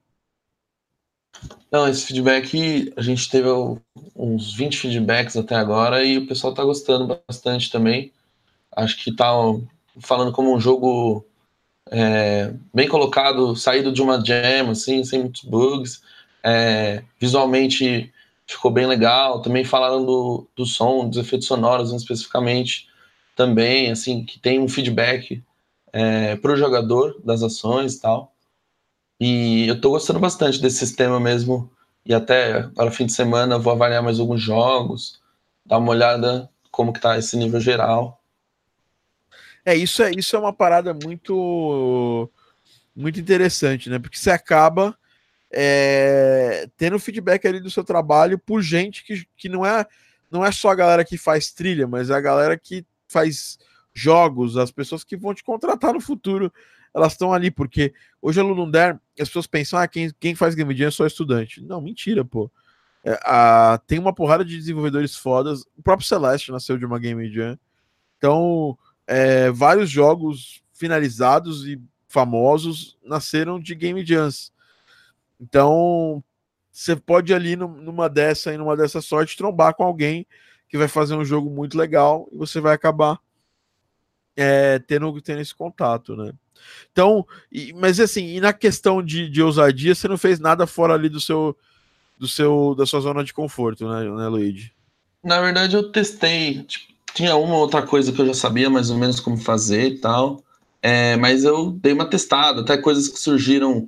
Não, 1.71 1.89
esse 1.89 2.07
feedback, 2.07 2.93
a 2.97 3.03
gente 3.03 3.31
teve 3.31 3.49
uns 4.17 4.55
20 4.55 4.79
feedbacks 4.79 5.37
até 5.37 5.55
agora 5.55 6.05
e 6.05 6.19
o 6.19 6.27
pessoal 6.27 6.53
tá 6.53 6.65
gostando 6.65 7.19
bastante 7.29 7.71
também. 7.71 8.13
Acho 8.75 8.97
que 8.97 9.15
tá 9.15 9.31
falando 10.01 10.33
como 10.33 10.55
um 10.55 10.61
jogo 10.61 11.25
é, 11.91 12.55
bem 12.73 12.89
colocado, 12.89 13.57
saído 13.57 13.93
de 13.93 14.01
uma 14.03 14.25
jam, 14.25 14.71
assim, 14.71 15.05
sem 15.05 15.21
muitos 15.21 15.43
bugs. 15.43 16.03
É, 16.43 17.03
visualmente 17.19 18.13
ficou 18.47 18.71
bem 18.71 18.87
legal. 18.87 19.43
Também 19.43 19.65
falaram 19.65 20.05
do, 20.05 20.47
do 20.57 20.65
som, 20.65 21.09
dos 21.09 21.19
efeitos 21.19 21.49
sonoros 21.49 21.93
especificamente. 21.93 22.89
Também, 23.37 23.91
assim, 23.91 24.25
que 24.25 24.39
tem 24.39 24.61
um 24.61 24.69
feedback 24.69 25.43
é, 25.93 26.37
para 26.37 26.53
o 26.53 26.57
jogador 26.57 27.21
das 27.25 27.43
ações 27.43 27.95
e 27.95 28.01
tal. 28.01 28.33
E 29.19 29.67
eu 29.69 29.75
estou 29.75 29.93
gostando 29.93 30.19
bastante 30.19 30.61
desse 30.61 30.79
sistema 30.79 31.21
mesmo. 31.21 31.71
E 32.05 32.15
até 32.15 32.55
agora, 32.55 32.91
fim 32.91 33.07
de 33.07 33.13
semana, 33.13 33.59
vou 33.59 33.73
avaliar 33.73 34.03
mais 34.03 34.19
alguns 34.19 34.41
jogos, 34.41 35.21
dar 35.67 35.79
uma 35.79 35.91
olhada 35.91 36.49
como 36.71 36.93
que 36.93 37.01
tá 37.01 37.19
esse 37.19 37.37
nível 37.37 37.61
geral. 37.61 38.20
É, 39.65 39.75
isso 39.75 40.03
é, 40.03 40.11
isso 40.13 40.35
é 40.35 40.39
uma 40.39 40.53
parada 40.53 40.95
muito 40.95 42.31
muito 42.95 43.21
interessante, 43.21 43.89
né? 43.89 43.99
Porque 43.99 44.19
você 44.19 44.31
acaba 44.31 44.97
é, 45.53 46.69
tendo 46.77 46.99
feedback 46.99 47.47
ali 47.47 47.61
do 47.61 47.71
seu 47.71 47.85
trabalho 47.85 48.39
por 48.39 48.63
gente 48.63 49.05
que, 49.05 49.27
que 49.37 49.49
não 49.49 49.65
é 49.65 49.87
não 50.31 50.45
é 50.45 50.53
só 50.53 50.71
a 50.71 50.75
galera 50.75 51.05
que 51.05 51.19
faz 51.19 51.51
trilha, 51.51 51.87
mas 51.87 52.09
é 52.09 52.15
a 52.15 52.21
galera 52.21 52.57
que 52.57 52.87
faz 53.09 53.59
jogos, 53.93 54.57
as 54.57 54.71
pessoas 54.71 55.03
que 55.03 55.17
vão 55.17 55.35
te 55.35 55.43
contratar 55.43 55.93
no 55.93 56.01
futuro, 56.01 56.53
elas 56.95 57.13
estão 57.13 57.33
ali, 57.33 57.51
porque 57.51 57.93
hoje 58.23 58.41
a 58.41 58.43
Lunundare, 58.43 58.99
as 59.19 59.29
pessoas 59.29 59.47
pensam, 59.47 59.79
ah, 59.79 59.89
quem, 59.89 60.11
quem 60.21 60.35
faz 60.35 60.55
Game 60.55 60.75
Jam 60.77 60.89
é 60.89 60.91
só 60.91 61.07
estudante. 61.07 61.61
Não, 61.63 61.81
mentira, 61.81 62.25
pô. 62.25 62.51
É, 63.05 63.19
a, 63.25 63.81
tem 63.87 63.99
uma 63.99 64.15
porrada 64.15 64.45
de 64.45 64.57
desenvolvedores 64.57 65.17
fodas, 65.17 65.63
o 65.77 65.83
próprio 65.83 66.07
Celeste 66.07 66.53
nasceu 66.53 66.77
de 66.77 66.85
uma 66.85 66.99
Game 66.99 67.33
Jam, 67.33 67.59
então 68.19 68.79
é, 69.11 69.51
vários 69.51 69.91
jogos 69.91 70.63
finalizados 70.73 71.67
e 71.67 71.83
famosos 72.07 72.97
nasceram 73.05 73.59
de 73.59 73.75
Game 73.75 74.07
Jams. 74.07 74.53
Então, 75.41 76.23
você 76.71 76.95
pode 76.95 77.35
ali 77.35 77.57
numa 77.57 78.09
dessa 78.09 78.55
e 78.55 78.57
numa 78.57 78.77
dessa 78.77 79.03
sorte 79.03 79.37
trombar 79.37 79.75
com 79.75 79.83
alguém 79.83 80.25
que 80.69 80.79
vai 80.79 80.87
fazer 80.87 81.17
um 81.17 81.25
jogo 81.25 81.51
muito 81.51 81.77
legal 81.77 82.29
e 82.31 82.37
você 82.37 82.61
vai 82.61 82.73
acabar 82.73 83.19
é, 84.37 84.79
tendo, 84.79 85.21
tendo 85.21 85.41
esse 85.41 85.57
contato, 85.57 86.15
né? 86.15 86.33
Então, 86.93 87.27
e, 87.51 87.73
mas 87.73 87.99
assim, 87.99 88.37
e 88.37 88.41
na 88.41 88.53
questão 88.53 89.03
de, 89.03 89.29
de 89.29 89.43
ousadia, 89.43 89.93
você 89.93 90.07
não 90.07 90.17
fez 90.17 90.39
nada 90.39 90.69
fora 90.69 90.95
ali 90.95 91.09
do 91.09 91.21
seu, 91.21 91.59
do 92.17 92.29
seu 92.29 92.77
da 92.77 92.87
sua 92.87 93.01
zona 93.01 93.25
de 93.25 93.35
conforto, 93.35 93.89
né, 93.89 94.05
né 94.05 94.29
Luigi? 94.29 94.73
Na 95.25 95.41
verdade, 95.41 95.75
eu 95.75 95.91
testei, 95.91 96.63
tipo, 96.63 96.90
tinha 97.15 97.37
uma 97.37 97.57
outra 97.57 97.83
coisa 97.83 98.13
que 98.13 98.21
eu 98.21 98.27
já 98.27 98.35
sabia 98.35 98.71
mais 98.71 98.91
ou 98.91 98.99
menos 98.99 99.21
como 99.21 99.37
fazer 99.37 99.87
e 99.89 99.99
tal, 99.99 100.43
é, 100.83 101.17
mas 101.17 101.45
eu 101.45 101.73
dei 101.73 101.93
uma 101.93 102.09
testada, 102.09 102.63
até 102.63 102.77
coisas 102.77 103.09
que 103.09 103.19
surgiram 103.19 103.87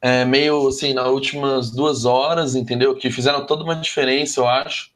é, 0.00 0.24
meio 0.24 0.66
assim 0.68 0.92
nas 0.94 1.08
últimas 1.08 1.70
duas 1.70 2.04
horas, 2.04 2.54
entendeu? 2.54 2.94
Que 2.96 3.10
fizeram 3.10 3.46
toda 3.46 3.62
uma 3.64 3.76
diferença, 3.76 4.40
eu 4.40 4.48
acho. 4.48 4.90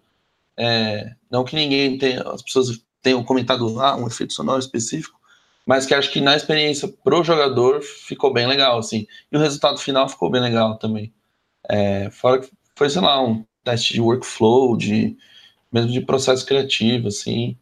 É, 0.56 1.14
não 1.30 1.44
que 1.44 1.54
ninguém 1.54 1.98
tenha, 1.98 2.22
as 2.22 2.42
pessoas 2.42 2.80
tenham 3.02 3.22
comentado 3.22 3.80
ah, 3.80 3.96
um 3.96 4.06
efeito 4.06 4.32
sonoro 4.32 4.58
específico, 4.58 5.18
mas 5.66 5.86
que 5.86 5.94
acho 5.94 6.10
que 6.10 6.20
na 6.20 6.36
experiência 6.36 6.88
pro 7.04 7.22
jogador 7.22 7.82
ficou 7.82 8.32
bem 8.32 8.46
legal, 8.46 8.78
assim. 8.78 9.06
E 9.30 9.36
o 9.36 9.40
resultado 9.40 9.78
final 9.78 10.08
ficou 10.08 10.30
bem 10.30 10.40
legal 10.40 10.78
também. 10.78 11.12
É, 11.68 12.10
fora 12.10 12.40
que 12.40 12.50
foi, 12.74 12.90
sei 12.90 13.02
lá, 13.02 13.22
um 13.22 13.44
teste 13.64 13.94
de 13.94 14.00
workflow, 14.00 14.76
de 14.76 15.16
mesmo 15.76 15.92
de 15.92 16.00
processo 16.00 16.46
criativo, 16.46 17.08
assim. 17.08 17.56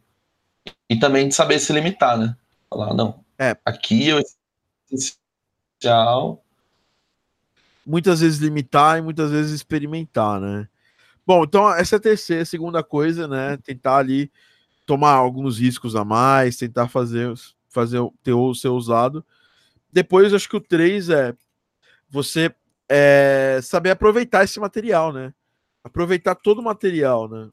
E 0.89 0.97
também 0.97 1.27
de 1.27 1.35
saber 1.35 1.59
se 1.59 1.73
limitar, 1.73 2.17
né? 2.17 2.35
Falar, 2.69 2.93
não, 2.93 3.23
é. 3.37 3.57
aqui 3.65 4.09
é 4.11 4.21
essencial. 4.89 6.43
Muitas 7.85 8.21
vezes 8.21 8.39
limitar 8.39 8.97
e 8.97 9.01
muitas 9.01 9.31
vezes 9.31 9.51
experimentar, 9.51 10.39
né? 10.39 10.67
Bom, 11.27 11.43
então 11.43 11.69
essa 11.73 11.95
é 11.95 11.97
a 11.97 12.01
terceira, 12.01 12.45
segunda 12.45 12.81
coisa, 12.83 13.27
né? 13.27 13.57
Tentar 13.57 13.97
ali 13.97 14.31
tomar 14.85 15.11
alguns 15.11 15.59
riscos 15.59 15.95
a 15.95 16.05
mais, 16.05 16.55
tentar 16.55 16.87
fazer, 16.87 17.33
fazer 17.69 17.99
ter 18.23 18.33
o 18.33 18.53
seu 18.55 18.75
usado. 18.75 19.25
Depois, 19.91 20.33
acho 20.33 20.47
que 20.47 20.55
o 20.55 20.61
3 20.61 21.09
é 21.09 21.35
você 22.09 22.53
é, 22.87 23.59
saber 23.61 23.91
aproveitar 23.91 24.43
esse 24.43 24.59
material, 24.59 25.11
né? 25.11 25.33
Aproveitar 25.83 26.35
todo 26.35 26.59
o 26.59 26.63
material, 26.63 27.27
né? 27.27 27.49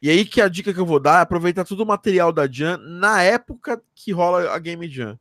E 0.00 0.08
aí 0.08 0.24
que 0.24 0.40
a 0.40 0.48
dica 0.48 0.72
que 0.72 0.78
eu 0.78 0.86
vou 0.86 1.00
dar 1.00 1.18
é 1.18 1.22
aproveitar 1.22 1.64
todo 1.64 1.80
o 1.80 1.86
material 1.86 2.32
da 2.32 2.46
Jam 2.50 2.76
na 2.78 3.22
época 3.22 3.82
que 3.94 4.12
rola 4.12 4.52
a 4.54 4.58
Game 4.58 4.88
Jam. 4.88 5.18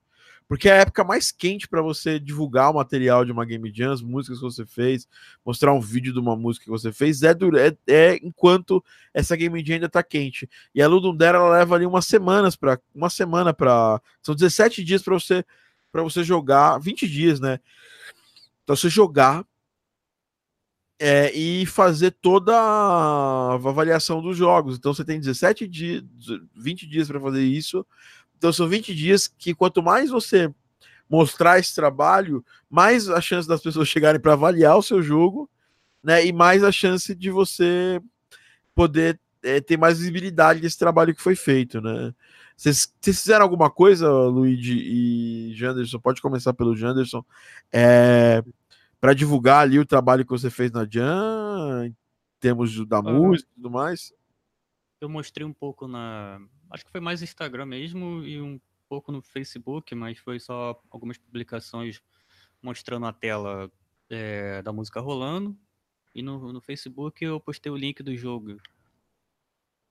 Porque 0.47 0.69
é 0.69 0.73
a 0.73 0.77
época 0.77 1.03
mais 1.03 1.29
quente 1.29 1.67
para 1.67 1.81
você 1.81 2.19
divulgar 2.19 2.71
o 2.71 2.75
material 2.75 3.25
de 3.25 3.31
uma 3.33 3.43
Game 3.43 3.69
Jam, 3.73 3.91
as 3.91 4.01
músicas 4.01 4.37
que 4.37 4.45
você 4.45 4.65
fez, 4.65 5.07
mostrar 5.45 5.73
um 5.73 5.81
vídeo 5.81 6.13
de 6.13 6.19
uma 6.19 6.37
música 6.37 6.63
que 6.63 6.71
você 6.71 6.91
fez, 6.91 7.21
é, 7.21 7.31
é, 7.31 7.93
é 7.93 8.15
enquanto 8.23 8.83
essa 9.13 9.35
Game 9.35 9.65
Jam 9.65 9.75
ainda 9.75 9.89
tá 9.89 10.01
quente. 10.01 10.49
E 10.73 10.81
a 10.81 10.87
Ludundera 10.87 11.37
ela 11.37 11.57
leva 11.57 11.75
ali 11.75 11.85
umas 11.85 12.05
semanas 12.05 12.55
para 12.55 12.79
uma 12.95 13.09
semana 13.09 13.53
para 13.53 14.01
são 14.21 14.33
17 14.33 14.83
dias 14.83 15.01
para 15.01 15.15
você 15.15 15.43
para 15.91 16.03
você 16.03 16.23
jogar, 16.23 16.77
20 16.77 17.07
dias, 17.07 17.39
né? 17.39 17.59
Então 18.63 18.75
você 18.75 18.89
jogar 18.89 19.43
é, 20.99 21.31
e 21.33 21.65
fazer 21.65 22.11
toda 22.11 22.57
a 22.57 23.53
avaliação 23.53 24.21
dos 24.21 24.35
jogos. 24.35 24.77
Então 24.77 24.93
você 24.93 25.05
tem 25.05 25.19
17 25.19 25.67
dias, 25.67 26.03
20 26.55 26.87
dias 26.87 27.07
para 27.07 27.19
fazer 27.19 27.43
isso. 27.43 27.85
Então 28.37 28.51
são 28.51 28.67
20 28.67 28.93
dias 28.95 29.27
que 29.27 29.53
quanto 29.53 29.81
mais 29.81 30.09
você 30.09 30.51
mostrar 31.09 31.59
esse 31.59 31.73
trabalho, 31.73 32.43
mais 32.69 33.09
a 33.09 33.21
chance 33.21 33.47
das 33.47 33.61
pessoas 33.61 33.87
chegarem 33.89 34.19
para 34.19 34.33
avaliar 34.33 34.77
o 34.77 34.83
seu 34.83 35.01
jogo, 35.01 35.49
né? 36.03 36.25
E 36.25 36.33
mais 36.33 36.63
a 36.63 36.71
chance 36.71 37.13
de 37.15 37.29
você 37.29 38.01
poder 38.75 39.19
é, 39.43 39.61
ter 39.61 39.77
mais 39.77 39.99
visibilidade 39.99 40.59
desse 40.59 40.77
trabalho 40.77 41.15
que 41.15 41.21
foi 41.21 41.35
feito, 41.35 41.81
né? 41.81 42.13
Vocês, 42.55 42.91
fizeram 43.01 43.43
alguma 43.43 43.69
coisa, 43.69 44.09
Luigi 44.09 44.79
e 44.79 45.53
Janderson? 45.53 45.99
Pode 45.99 46.21
começar 46.21 46.53
pelo 46.53 46.75
Janderson. 46.75 47.23
É, 47.71 48.43
para 48.99 49.13
divulgar 49.13 49.61
ali 49.61 49.79
o 49.79 49.85
trabalho 49.85 50.25
que 50.25 50.31
você 50.31 50.49
fez 50.49 50.71
na 50.71 50.87
Jam, 50.89 51.85
em 51.85 51.95
termos 52.39 52.85
da 52.87 53.01
música 53.01 53.49
e 53.51 53.55
tudo 53.55 53.71
mais? 53.71 54.13
Eu 54.99 55.09
mostrei 55.09 55.45
um 55.45 55.53
pouco 55.53 55.87
na. 55.87 56.41
Acho 56.69 56.85
que 56.85 56.91
foi 56.91 57.01
mais 57.01 57.21
Instagram 57.21 57.65
mesmo 57.65 58.23
e 58.23 58.41
um 58.41 58.59
pouco 58.89 59.11
no 59.11 59.21
Facebook, 59.21 59.93
mas 59.93 60.17
foi 60.17 60.39
só 60.39 60.81
algumas 60.89 61.17
publicações 61.17 62.01
mostrando 62.61 63.05
a 63.05 63.13
tela 63.13 63.71
é, 64.09 64.61
da 64.61 64.73
música 64.73 64.99
rolando. 64.99 65.57
E 66.15 66.23
no, 66.23 66.51
no 66.51 66.59
Facebook 66.59 67.23
eu 67.23 67.39
postei 67.39 67.71
o 67.71 67.77
link 67.77 68.01
do 68.01 68.15
jogo. 68.15 68.57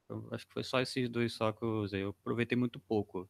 Eu 0.08 0.28
acho 0.32 0.46
que 0.46 0.52
foi 0.52 0.64
só 0.64 0.80
esses 0.80 1.08
dois 1.08 1.32
só 1.32 1.52
que 1.52 1.62
eu 1.62 1.82
usei. 1.82 2.02
Eu 2.02 2.10
aproveitei 2.10 2.58
muito 2.58 2.80
pouco. 2.80 3.28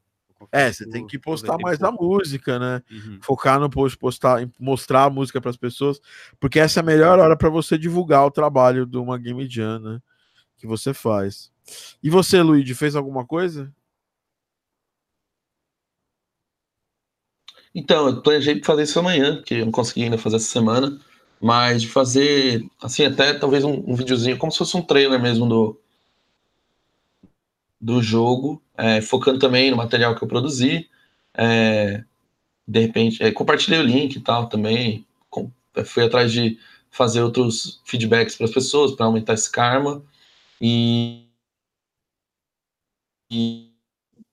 É, 0.52 0.70
você 0.70 0.88
tem 0.88 1.06
que 1.06 1.18
postar 1.18 1.56
mais 1.58 1.82
a 1.82 1.90
música, 1.90 2.58
né? 2.58 2.82
Uhum. 2.90 3.18
Focar 3.22 3.58
no 3.58 3.70
post, 3.70 3.96
postar, 3.96 4.46
mostrar 4.58 5.04
a 5.04 5.10
música 5.10 5.40
para 5.40 5.50
as 5.50 5.56
pessoas, 5.56 6.00
porque 6.38 6.60
essa 6.60 6.80
é 6.80 6.82
a 6.82 6.86
melhor 6.86 7.18
hora 7.18 7.36
para 7.36 7.48
você 7.48 7.78
divulgar 7.78 8.24
o 8.26 8.30
trabalho 8.30 8.84
de 8.84 8.98
uma 8.98 9.18
Game 9.18 9.48
Jam, 9.48 9.78
né? 9.78 10.00
Que 10.58 10.66
você 10.66 10.92
faz. 10.92 11.50
E 12.02 12.10
você, 12.10 12.42
Luigi, 12.42 12.74
fez 12.74 12.94
alguma 12.94 13.24
coisa? 13.26 13.72
Então, 17.74 18.08
eu 18.08 18.22
planejei 18.22 18.62
fazer 18.62 18.84
isso 18.84 18.98
amanhã, 18.98 19.42
que 19.42 19.54
eu 19.54 19.64
não 19.66 19.72
consegui 19.72 20.04
ainda 20.04 20.16
fazer 20.16 20.36
essa 20.36 20.46
semana, 20.46 20.98
mas 21.40 21.82
de 21.82 21.88
fazer, 21.88 22.64
assim, 22.80 23.04
até 23.04 23.34
talvez 23.34 23.64
um, 23.64 23.82
um 23.86 23.94
videozinho, 23.94 24.38
como 24.38 24.50
se 24.50 24.58
fosse 24.58 24.76
um 24.76 24.82
trailer 24.82 25.20
mesmo 25.20 25.46
do, 25.46 25.80
do 27.86 28.02
jogo, 28.02 28.60
é, 28.76 29.00
focando 29.00 29.38
também 29.38 29.70
no 29.70 29.76
material 29.76 30.16
que 30.16 30.24
eu 30.24 30.26
produzi. 30.26 30.90
É, 31.32 32.04
de 32.66 32.80
repente, 32.80 33.22
é, 33.22 33.30
compartilhei 33.30 33.78
o 33.78 33.82
link 33.84 34.16
e 34.16 34.20
tal 34.20 34.48
também. 34.48 35.06
Com, 35.30 35.52
é, 35.76 35.84
fui 35.84 36.04
atrás 36.04 36.32
de 36.32 36.58
fazer 36.90 37.22
outros 37.22 37.80
feedbacks 37.84 38.36
para 38.36 38.46
as 38.46 38.52
pessoas, 38.52 38.92
para 38.92 39.06
aumentar 39.06 39.34
esse 39.34 39.50
karma. 39.52 40.02
E, 40.60 41.28
e, 43.30 43.70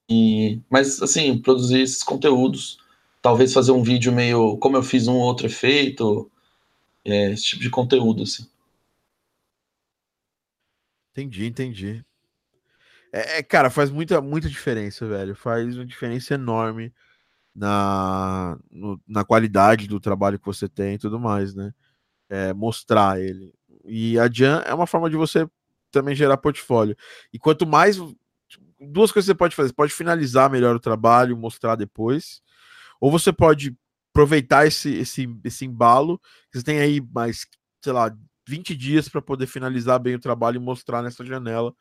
e, 0.10 0.60
Mas, 0.70 1.00
assim, 1.02 1.38
produzir 1.38 1.82
esses 1.82 2.02
conteúdos. 2.04 2.80
Talvez 3.22 3.54
fazer 3.54 3.72
um 3.72 3.84
vídeo 3.84 4.12
meio 4.12 4.58
como 4.58 4.78
eu 4.78 4.84
fiz 4.84 5.08
um 5.08 5.18
outro 5.18 5.46
efeito, 5.46 6.30
é, 7.06 7.32
esse 7.34 7.46
tipo 7.46 7.62
de 7.64 7.70
conteúdo, 7.70 8.24
assim. 8.24 8.48
Entendi, 11.12 11.46
entendi. 11.46 12.04
É, 13.14 13.38
é, 13.40 13.44
cara, 13.44 13.70
faz 13.70 13.92
muita, 13.92 14.20
muita 14.22 14.50
diferença, 14.50 15.08
velho. 15.08 15.36
Faz 15.36 15.78
uma 15.78 15.86
diferença 15.86 16.34
enorme 16.34 16.92
na, 17.56 18.58
no, 18.72 19.02
na 19.08 19.24
qualidade 19.26 19.88
do 19.88 20.00
trabalho 20.00 20.40
que 20.40 20.46
você 20.46 20.68
tem 20.68 20.96
e 20.96 21.00
tudo 21.00 21.20
mais, 21.20 21.54
né? 21.56 21.74
É, 22.30 22.54
mostrar 22.54 23.22
ele. 23.22 23.54
E 23.86 24.20
a 24.20 24.30
Jan 24.32 24.64
é 24.66 24.74
uma 24.74 24.88
forma 24.88 25.10
de 25.10 25.18
você 25.18 25.48
também 25.92 26.16
gerar 26.16 26.38
portfólio. 26.38 26.98
E 27.34 27.40
quanto 27.40 27.68
mais. 27.68 27.98
Duas 28.80 29.12
coisas 29.12 29.28
você 29.28 29.36
pode 29.36 29.56
fazer. 29.56 29.70
Você 29.70 29.76
pode 29.76 29.94
finalizar 29.94 30.50
melhor 30.50 30.76
o 30.76 30.80
trabalho, 30.80 31.38
mostrar 31.38 31.76
depois. 31.76 32.42
Ou 33.02 33.12
você 33.12 33.32
pode 33.34 33.78
aproveitar 34.12 34.68
esse, 34.68 34.94
esse, 34.96 35.28
esse 35.44 35.66
embalo. 35.66 36.20
Você 36.54 36.64
tem 36.64 36.80
aí 36.80 37.02
mais, 37.14 37.48
sei 37.84 37.94
lá, 37.94 38.16
20 38.48 38.76
dias 38.76 39.10
para 39.10 39.22
poder 39.22 39.48
finalizar 39.48 40.00
bem 40.00 40.16
o 40.16 40.20
trabalho 40.20 40.58
e 40.58 40.60
mostrar 40.60 41.02
nessa 41.04 41.26
janela. 41.26 41.74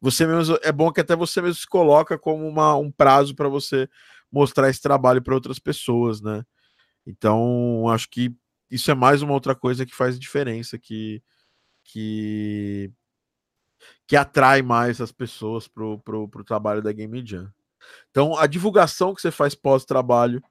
Você 0.00 0.26
mesmo 0.26 0.58
é 0.62 0.72
bom 0.72 0.92
que 0.92 1.00
até 1.00 1.16
você 1.16 1.40
mesmo 1.40 1.56
se 1.56 1.66
coloca 1.66 2.18
como 2.18 2.46
uma, 2.46 2.76
um 2.76 2.90
prazo 2.90 3.34
para 3.34 3.48
você 3.48 3.88
mostrar 4.30 4.68
esse 4.68 4.80
trabalho 4.80 5.22
para 5.22 5.34
outras 5.34 5.58
pessoas, 5.58 6.20
né? 6.20 6.44
Então, 7.06 7.88
acho 7.88 8.08
que 8.10 8.34
isso 8.70 8.90
é 8.90 8.94
mais 8.94 9.22
uma 9.22 9.32
outra 9.32 9.54
coisa 9.54 9.86
que 9.86 9.94
faz 9.94 10.18
diferença, 10.18 10.78
que, 10.78 11.22
que, 11.84 12.90
que 14.06 14.16
atrai 14.16 14.62
mais 14.62 15.00
as 15.00 15.12
pessoas 15.12 15.68
pro, 15.68 15.98
pro, 16.00 16.28
pro 16.28 16.44
trabalho 16.44 16.82
da 16.82 16.92
Game 16.92 17.24
Jam. 17.24 17.52
Então, 18.10 18.36
a 18.38 18.46
divulgação 18.46 19.14
que 19.14 19.20
você 19.20 19.30
faz 19.30 19.54
pós-trabalho 19.54 20.42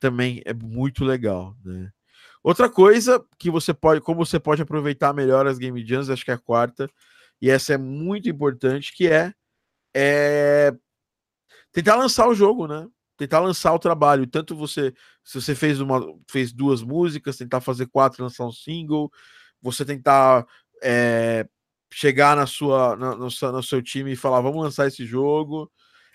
também 0.00 0.42
é 0.44 0.54
muito 0.54 1.04
legal, 1.04 1.56
né? 1.64 1.90
Outra 2.42 2.70
coisa 2.70 3.24
que 3.38 3.50
você 3.50 3.74
pode, 3.74 4.00
como 4.00 4.24
você 4.24 4.38
pode 4.38 4.62
aproveitar 4.62 5.12
melhor 5.12 5.46
as 5.46 5.58
Game 5.58 5.84
Jams, 5.86 6.08
acho 6.08 6.24
que 6.24 6.30
é 6.30 6.34
a 6.34 6.38
quarta, 6.38 6.88
e 7.40 7.50
essa 7.50 7.74
é 7.74 7.78
muito 7.78 8.28
importante, 8.28 8.92
que 8.94 9.08
é, 9.08 9.32
é 9.94 10.72
tentar 11.72 11.96
lançar 11.96 12.28
o 12.28 12.34
jogo, 12.34 12.66
né? 12.66 12.86
Tentar 13.16 13.40
lançar 13.40 13.72
o 13.72 13.78
trabalho. 13.78 14.26
Tanto 14.26 14.56
você, 14.56 14.92
se 15.24 15.40
você 15.40 15.54
fez 15.54 15.80
uma, 15.80 16.00
fez 16.28 16.52
duas 16.52 16.82
músicas, 16.82 17.36
tentar 17.36 17.60
fazer 17.60 17.86
quatro, 17.86 18.22
lançar 18.22 18.44
um 18.46 18.52
single, 18.52 19.10
você 19.60 19.84
tentar 19.84 20.46
é, 20.82 21.48
chegar 21.92 22.36
na 22.36 22.46
sua, 22.46 22.96
na, 22.96 23.16
no, 23.16 23.30
seu, 23.30 23.52
no 23.52 23.62
seu 23.62 23.82
time 23.82 24.12
e 24.12 24.16
falar, 24.16 24.40
vamos 24.40 24.62
lançar 24.62 24.86
esse 24.86 25.04
jogo, 25.04 25.70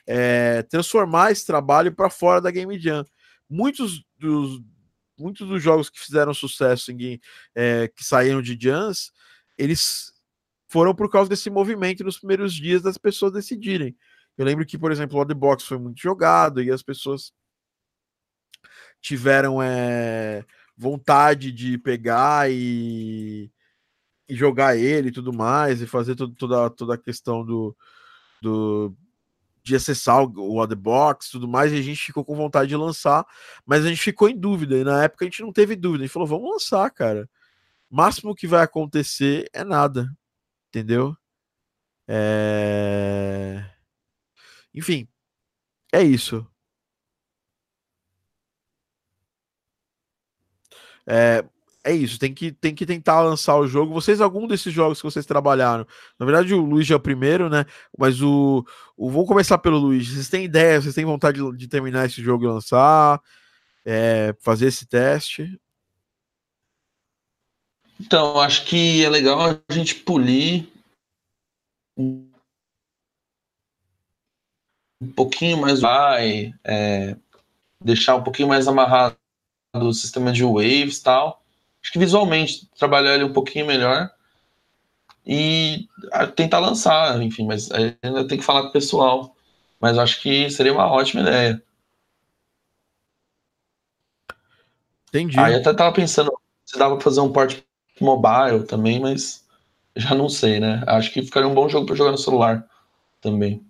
é, 0.08 0.64
transformar 0.64 1.32
esse 1.32 1.46
trabalho 1.46 1.94
para 1.94 2.10
fora 2.10 2.42
da 2.42 2.52
Game 2.52 2.80
Jam. 2.80 3.06
Muitos 3.50 4.04
dos, 4.18 4.62
muitos 5.18 5.48
dos 5.48 5.62
jogos 5.62 5.90
que 5.90 6.00
fizeram 6.00 6.34
sucesso 6.34 6.92
em, 6.92 7.20
é, 7.56 7.88
que 7.90 8.04
saíram 8.04 8.42
de 8.42 8.58
Jams, 8.60 9.12
eles 9.58 10.13
foram 10.74 10.96
por 10.96 11.08
causa 11.08 11.30
desse 11.30 11.52
movimento 11.52 12.04
nos 12.04 12.18
primeiros 12.18 12.52
dias 12.52 12.82
das 12.82 12.98
pessoas 12.98 13.32
decidirem. 13.32 13.96
Eu 14.36 14.44
lembro 14.44 14.66
que, 14.66 14.76
por 14.76 14.92
exemplo, 14.92 15.20
o 15.20 15.24
The 15.24 15.36
Box 15.36 15.66
foi 15.66 15.78
muito 15.78 16.02
jogado 16.02 16.64
e 16.64 16.72
as 16.72 16.82
pessoas 16.82 17.32
tiveram 19.00 19.62
é, 19.62 20.44
vontade 20.76 21.52
de 21.52 21.78
pegar 21.78 22.50
e, 22.50 23.52
e, 24.28 24.34
jogar 24.34 24.76
ele 24.76 25.10
e 25.10 25.12
tudo 25.12 25.32
mais, 25.32 25.80
e 25.80 25.86
fazer 25.86 26.16
todo, 26.16 26.34
toda, 26.34 26.68
toda 26.72 26.96
a 26.96 26.98
questão 26.98 27.46
do, 27.46 27.78
do, 28.42 28.96
de 29.62 29.76
acessar 29.76 30.24
o, 30.24 30.60
o 30.60 30.68
The 30.68 30.74
Box 30.74 31.30
tudo 31.30 31.48
mais, 31.48 31.72
e 31.72 31.78
a 31.78 31.84
gente 31.84 32.02
ficou 32.04 32.26
com 32.26 32.36
vontade 32.36 32.70
de 32.70 32.76
lançar, 32.76 33.24
mas 33.64 33.86
a 33.86 33.90
gente 33.90 34.02
ficou 34.02 34.28
em 34.28 34.36
dúvida, 34.36 34.76
e 34.76 34.84
na 34.84 35.04
época 35.04 35.24
a 35.24 35.28
gente 35.28 35.44
não 35.44 35.54
teve 35.54 35.76
dúvida, 35.76 36.04
a 36.04 36.08
gente 36.08 36.14
falou, 36.14 36.28
vamos 36.28 36.50
lançar, 36.50 36.90
cara. 36.90 37.30
Máximo 37.92 38.34
que 38.34 38.48
vai 38.48 38.64
acontecer 38.64 39.48
é 39.54 39.64
nada, 39.64 40.10
entendeu? 40.74 41.16
É... 42.08 43.64
Enfim, 44.74 45.08
é 45.94 46.02
isso. 46.04 46.48
É, 51.06 51.44
é 51.84 51.94
isso, 51.94 52.18
tem 52.20 52.34
que, 52.34 52.52
tem 52.52 52.74
que 52.74 52.86
tentar 52.86 53.22
lançar 53.22 53.58
o 53.58 53.68
jogo. 53.68 53.94
Vocês, 53.94 54.22
algum 54.22 54.48
desses 54.48 54.74
jogos 54.74 55.00
que 55.00 55.06
vocês 55.06 55.26
trabalharam? 55.26 55.86
Na 56.20 56.26
verdade, 56.26 56.54
o 56.54 56.62
Luiz 56.66 56.90
é 56.90 56.96
o 56.96 57.00
primeiro, 57.00 57.50
né? 57.50 57.66
Mas 57.98 58.22
o. 58.22 58.66
o 58.98 59.10
vou 59.12 59.26
começar 59.26 59.58
pelo 59.60 59.78
Luiz. 59.78 60.08
Vocês 60.08 60.30
têm 60.30 60.46
ideia? 60.46 60.82
Vocês 60.82 60.96
têm 60.96 61.06
vontade 61.06 61.40
de, 61.42 61.58
de 61.58 61.68
terminar 61.68 62.06
esse 62.06 62.22
jogo 62.22 62.46
e 62.46 62.48
lançar? 62.48 63.22
É, 63.86 64.36
fazer 64.42 64.68
esse 64.68 64.86
teste? 64.88 65.60
Então, 68.00 68.40
acho 68.40 68.66
que 68.66 69.04
é 69.04 69.10
legal 69.10 69.40
a 69.42 69.74
gente 69.74 69.96
polir 69.96 70.68
um 71.98 72.30
pouquinho 75.16 75.58
mais 75.58 75.80
vai, 75.82 76.54
é, 76.64 77.16
deixar 77.80 78.16
um 78.16 78.24
pouquinho 78.24 78.48
mais 78.48 78.68
amarrado 78.68 79.18
o 79.76 79.94
sistema 79.94 80.32
de 80.32 80.44
waves 80.44 80.98
e 80.98 81.04
tal 81.04 81.44
acho 81.84 81.92
que 81.92 82.00
visualmente 82.00 82.66
trabalhar 82.78 83.16
ele 83.16 83.26
um 83.26 83.34
pouquinho 83.34 83.68
melhor 83.68 84.10
e 85.26 85.88
tentar 86.36 86.60
lançar, 86.60 87.22
enfim, 87.22 87.46
mas 87.46 87.70
ainda 87.72 88.28
tem 88.28 88.38
que 88.38 88.44
falar 88.44 88.64
com 88.64 88.70
o 88.70 88.74
pessoal. 88.74 89.36
Mas 89.80 89.98
acho 89.98 90.22
que 90.22 90.50
seria 90.50 90.72
uma 90.72 90.90
ótima 90.90 91.22
ideia. 91.22 91.62
Entendi. 95.10 95.38
Aí 95.38 95.56
até 95.56 95.74
tava 95.74 95.94
pensando 95.94 96.32
se 96.66 96.80
dava 96.80 96.96
pra 96.96 97.04
fazer 97.04 97.20
um 97.20 97.32
port 97.32 97.62
mobile 98.00 98.66
também, 98.66 99.00
mas 99.00 99.46
já 99.96 100.16
não 100.16 100.30
sei, 100.30 100.60
né? 100.60 100.84
Acho 100.88 101.12
que 101.12 101.22
ficaria 101.22 101.48
um 101.48 101.54
bom 101.54 101.70
jogo 101.70 101.86
para 101.86 101.96
jogar 101.96 102.12
no 102.12 102.18
celular 102.18 102.68
também. 103.22 103.66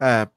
É, 0.00 0.28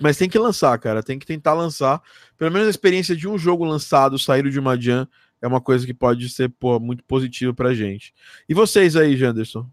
mas 0.00 0.16
tem 0.16 0.28
que 0.28 0.38
lançar, 0.38 0.78
cara. 0.78 1.02
Tem 1.02 1.18
que 1.18 1.26
tentar 1.26 1.54
lançar. 1.54 2.02
Pelo 2.36 2.50
menos 2.50 2.66
a 2.66 2.70
experiência 2.70 3.16
de 3.16 3.28
um 3.28 3.38
jogo 3.38 3.64
lançado, 3.64 4.18
sair 4.18 4.48
de 4.50 4.58
uma 4.58 4.80
jam, 4.80 5.06
é 5.40 5.46
uma 5.46 5.60
coisa 5.60 5.86
que 5.86 5.94
pode 5.94 6.28
ser 6.28 6.48
pô, 6.48 6.78
muito 6.78 7.04
positiva 7.04 7.52
pra 7.52 7.74
gente. 7.74 8.14
E 8.48 8.54
vocês 8.54 8.96
aí, 8.96 9.16
Janderson? 9.16 9.68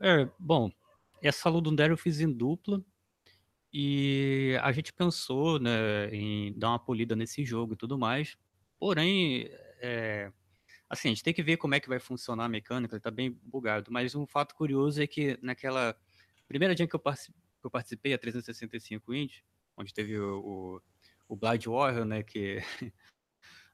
É, 0.00 0.28
bom, 0.38 0.70
essa 1.22 1.48
Ludundere 1.48 1.92
eu 1.92 1.96
fiz 1.96 2.20
em 2.20 2.30
dupla. 2.30 2.80
E 3.78 4.58
a 4.62 4.72
gente 4.72 4.90
pensou 4.90 5.60
né, 5.60 6.08
em 6.10 6.58
dar 6.58 6.70
uma 6.70 6.78
polida 6.78 7.14
nesse 7.14 7.44
jogo 7.44 7.74
e 7.74 7.76
tudo 7.76 7.98
mais. 7.98 8.34
Porém, 8.78 9.50
é, 9.82 10.32
assim, 10.88 11.08
a 11.08 11.10
gente 11.10 11.22
tem 11.22 11.34
que 11.34 11.42
ver 11.42 11.58
como 11.58 11.74
é 11.74 11.80
que 11.80 11.86
vai 11.86 12.00
funcionar 12.00 12.46
a 12.46 12.48
mecânica, 12.48 12.94
ele 12.94 13.02
tá 13.02 13.10
bem 13.10 13.38
bugado. 13.42 13.92
Mas 13.92 14.14
um 14.14 14.26
fato 14.26 14.54
curioso 14.54 15.02
é 15.02 15.06
que 15.06 15.38
naquela 15.42 15.94
primeira 16.48 16.74
jam 16.74 16.86
que 16.86 16.96
eu 16.96 17.70
participei, 17.70 18.14
a 18.14 18.18
365 18.18 19.12
Indy, 19.12 19.44
onde 19.76 19.92
teve 19.92 20.18
o, 20.18 20.80
o, 21.28 21.34
o 21.34 21.36
Warrior, 21.36 22.06
né, 22.06 22.22
que 22.22 22.56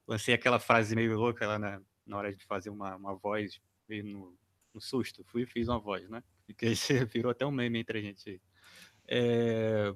lancei 0.05 0.35
aquela 0.35 0.59
frase 0.59 0.97
meio 0.97 1.17
louca 1.17 1.47
lá 1.47 1.61
na, 1.61 1.81
na 2.05 2.17
hora 2.17 2.35
de 2.35 2.45
fazer 2.45 2.71
uma, 2.71 2.97
uma 2.97 3.15
voz, 3.15 3.61
meio 3.89 4.03
no, 4.03 4.37
no 4.75 4.81
susto, 4.81 5.23
fui 5.23 5.43
e 5.43 5.47
fiz 5.47 5.69
uma 5.69 5.79
voz, 5.79 6.11
né, 6.11 6.25
que 6.59 6.67
virou 7.15 7.31
até 7.31 7.47
um 7.47 7.53
meme 7.53 7.79
entre 7.79 8.01
a 8.01 8.03
gente. 8.03 8.43
É... 9.09 9.95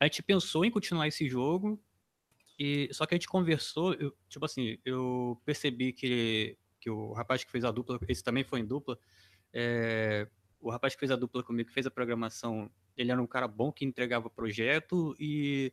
A 0.00 0.04
gente 0.06 0.22
pensou 0.22 0.64
em 0.64 0.70
continuar 0.70 1.08
esse 1.08 1.28
jogo, 1.28 1.80
e 2.58 2.88
só 2.92 3.06
que 3.06 3.14
a 3.14 3.16
gente 3.16 3.28
conversou, 3.28 3.94
eu, 3.94 4.16
tipo 4.28 4.44
assim, 4.44 4.78
eu 4.84 5.40
percebi 5.44 5.92
que, 5.92 6.56
que 6.80 6.90
o 6.90 7.12
rapaz 7.12 7.42
que 7.42 7.50
fez 7.50 7.64
a 7.64 7.70
dupla, 7.70 7.98
esse 8.08 8.22
também 8.22 8.44
foi 8.44 8.60
em 8.60 8.66
dupla, 8.66 8.98
é, 9.52 10.28
o 10.60 10.70
rapaz 10.70 10.94
que 10.94 11.00
fez 11.00 11.10
a 11.10 11.16
dupla 11.16 11.42
comigo, 11.42 11.68
que 11.68 11.74
fez 11.74 11.86
a 11.86 11.90
programação, 11.90 12.70
ele 12.96 13.10
era 13.10 13.20
um 13.20 13.26
cara 13.26 13.48
bom 13.48 13.72
que 13.72 13.84
entregava 13.84 14.30
projeto 14.30 15.14
e 15.18 15.72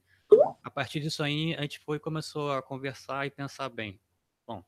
a 0.63 0.69
partir 0.69 0.99
disso 0.99 1.23
aí 1.23 1.55
a 1.55 1.61
gente 1.61 1.79
foi 1.79 1.99
começou 1.99 2.51
a 2.51 2.61
conversar 2.61 3.25
e 3.27 3.31
pensar 3.31 3.69
bem. 3.69 3.99
Bom, 4.45 4.63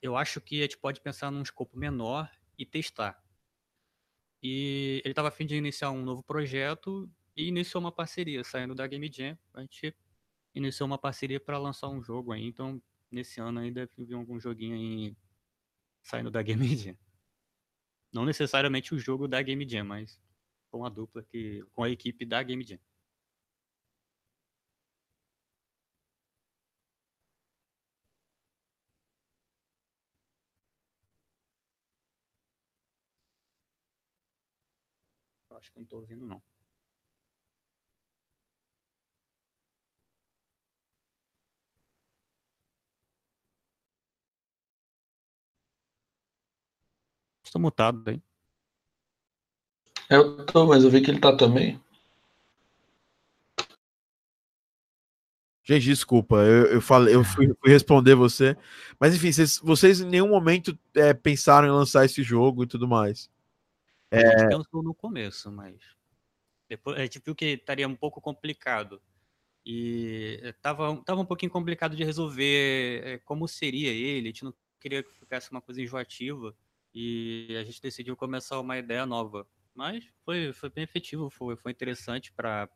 eu 0.00 0.16
acho 0.16 0.40
que 0.40 0.60
a 0.60 0.62
gente 0.62 0.78
pode 0.78 1.00
pensar 1.00 1.30
num 1.30 1.42
escopo 1.42 1.78
menor 1.78 2.30
e 2.58 2.66
testar. 2.66 3.21
E 4.42 5.00
ele 5.04 5.12
estava 5.12 5.28
a 5.28 5.30
fim 5.30 5.46
de 5.46 5.54
iniciar 5.54 5.90
um 5.90 6.02
novo 6.02 6.22
projeto 6.22 7.08
e 7.36 7.46
iniciou 7.46 7.80
uma 7.80 7.92
parceria, 7.92 8.42
saindo 8.42 8.74
da 8.74 8.86
Game 8.86 9.10
Jam, 9.12 9.38
a 9.54 9.60
gente 9.60 9.94
iniciou 10.54 10.86
uma 10.86 10.98
parceria 10.98 11.40
para 11.40 11.58
lançar 11.58 11.88
um 11.88 12.02
jogo 12.02 12.32
aí, 12.32 12.44
então 12.44 12.82
nesse 13.10 13.40
ano 13.40 13.60
ainda 13.60 13.88
vi 13.96 14.12
algum 14.14 14.38
joguinho 14.40 14.74
aí 14.74 15.16
saindo 16.02 16.30
da 16.30 16.42
Game 16.42 16.66
Jam. 16.76 16.96
Não 18.12 18.24
necessariamente 18.24 18.94
o 18.94 18.98
jogo 18.98 19.26
da 19.26 19.40
Game 19.40 19.66
Jam, 19.68 19.84
mas 19.84 20.20
com 20.70 20.84
a 20.84 20.88
dupla 20.88 21.22
que. 21.22 21.64
com 21.72 21.84
a 21.84 21.90
equipe 21.90 22.24
da 22.26 22.42
Game 22.42 22.62
Jam. 22.64 22.78
Acho 35.62 35.70
que 35.70 35.78
não 35.78 35.84
estou 35.84 36.00
ouvindo, 36.00 36.26
não. 36.26 36.42
Estou 47.44 47.62
mutado 47.62 48.02
aí. 48.10 48.20
Eu 50.10 50.44
tô, 50.46 50.66
mas 50.66 50.82
eu 50.82 50.90
vi 50.90 51.00
que 51.00 51.12
ele 51.12 51.20
tá 51.20 51.36
também. 51.36 51.80
Gente, 55.62 55.84
desculpa, 55.84 56.38
eu, 56.38 56.66
eu 56.72 56.80
falei, 56.80 57.14
eu 57.14 57.22
fui, 57.22 57.54
fui, 57.60 57.70
responder 57.70 58.16
você. 58.16 58.56
Mas 58.98 59.14
enfim, 59.14 59.30
vocês, 59.30 59.60
vocês 59.62 60.00
em 60.00 60.08
nenhum 60.08 60.28
momento 60.28 60.76
é, 60.92 61.14
pensaram 61.14 61.68
em 61.68 61.70
lançar 61.70 62.04
esse 62.04 62.20
jogo 62.20 62.64
e 62.64 62.66
tudo 62.66 62.88
mais. 62.88 63.30
É... 64.12 64.26
A 64.26 64.38
gente 64.38 64.48
pensou 64.50 64.82
no 64.82 64.94
começo, 64.94 65.50
mas 65.50 65.80
depois 66.68 66.98
a 66.98 67.02
gente 67.02 67.18
viu 67.24 67.34
que 67.34 67.46
estaria 67.46 67.88
um 67.88 67.96
pouco 67.96 68.20
complicado. 68.20 69.02
E 69.64 70.40
estava 70.42 70.96
tava 71.04 71.20
um 71.20 71.24
pouquinho 71.24 71.50
complicado 71.50 71.96
de 71.96 72.04
resolver 72.04 73.02
é, 73.04 73.18
como 73.18 73.48
seria 73.48 73.90
ele. 73.90 74.28
A 74.28 74.30
gente 74.30 74.44
não 74.44 74.54
queria 74.78 75.02
que 75.02 75.12
ficasse 75.14 75.50
uma 75.50 75.62
coisa 75.62 75.80
enjoativa. 75.80 76.54
E 76.94 77.56
a 77.58 77.64
gente 77.64 77.80
decidiu 77.80 78.16
começar 78.16 78.60
uma 78.60 78.76
ideia 78.76 79.06
nova. 79.06 79.46
Mas 79.74 80.04
foi, 80.24 80.52
foi 80.52 80.68
bem 80.68 80.84
efetivo, 80.84 81.30
foi, 81.30 81.56
foi 81.56 81.72
interessante 81.72 82.32
para 82.32 82.68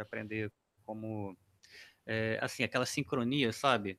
aprender 0.00 0.52
como. 0.84 1.36
É, 2.04 2.38
assim, 2.40 2.62
aquela 2.62 2.86
sincronia, 2.86 3.52
sabe? 3.52 3.98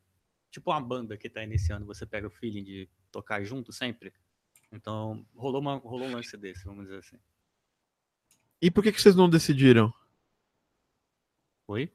Tipo 0.50 0.72
uma 0.72 0.80
banda 0.80 1.18
que 1.18 1.28
está 1.28 1.44
iniciando, 1.44 1.86
você 1.86 2.06
pega 2.06 2.28
o 2.28 2.32
feeling 2.32 2.64
de 2.64 2.90
tocar 3.12 3.44
junto 3.44 3.74
sempre. 3.74 4.14
Então, 4.72 5.26
rolou, 5.36 5.62
uma, 5.62 5.76
rolou 5.76 6.08
um 6.08 6.14
lance 6.14 6.36
desse, 6.38 6.66
vamos 6.66 6.86
dizer 6.86 7.00
assim. 7.00 7.18
E 8.62 8.70
por 8.70 8.84
que, 8.84 8.92
que 8.92 9.02
vocês 9.02 9.16
não 9.16 9.30
decidiram? 9.30 9.94
Oi? 11.68 11.92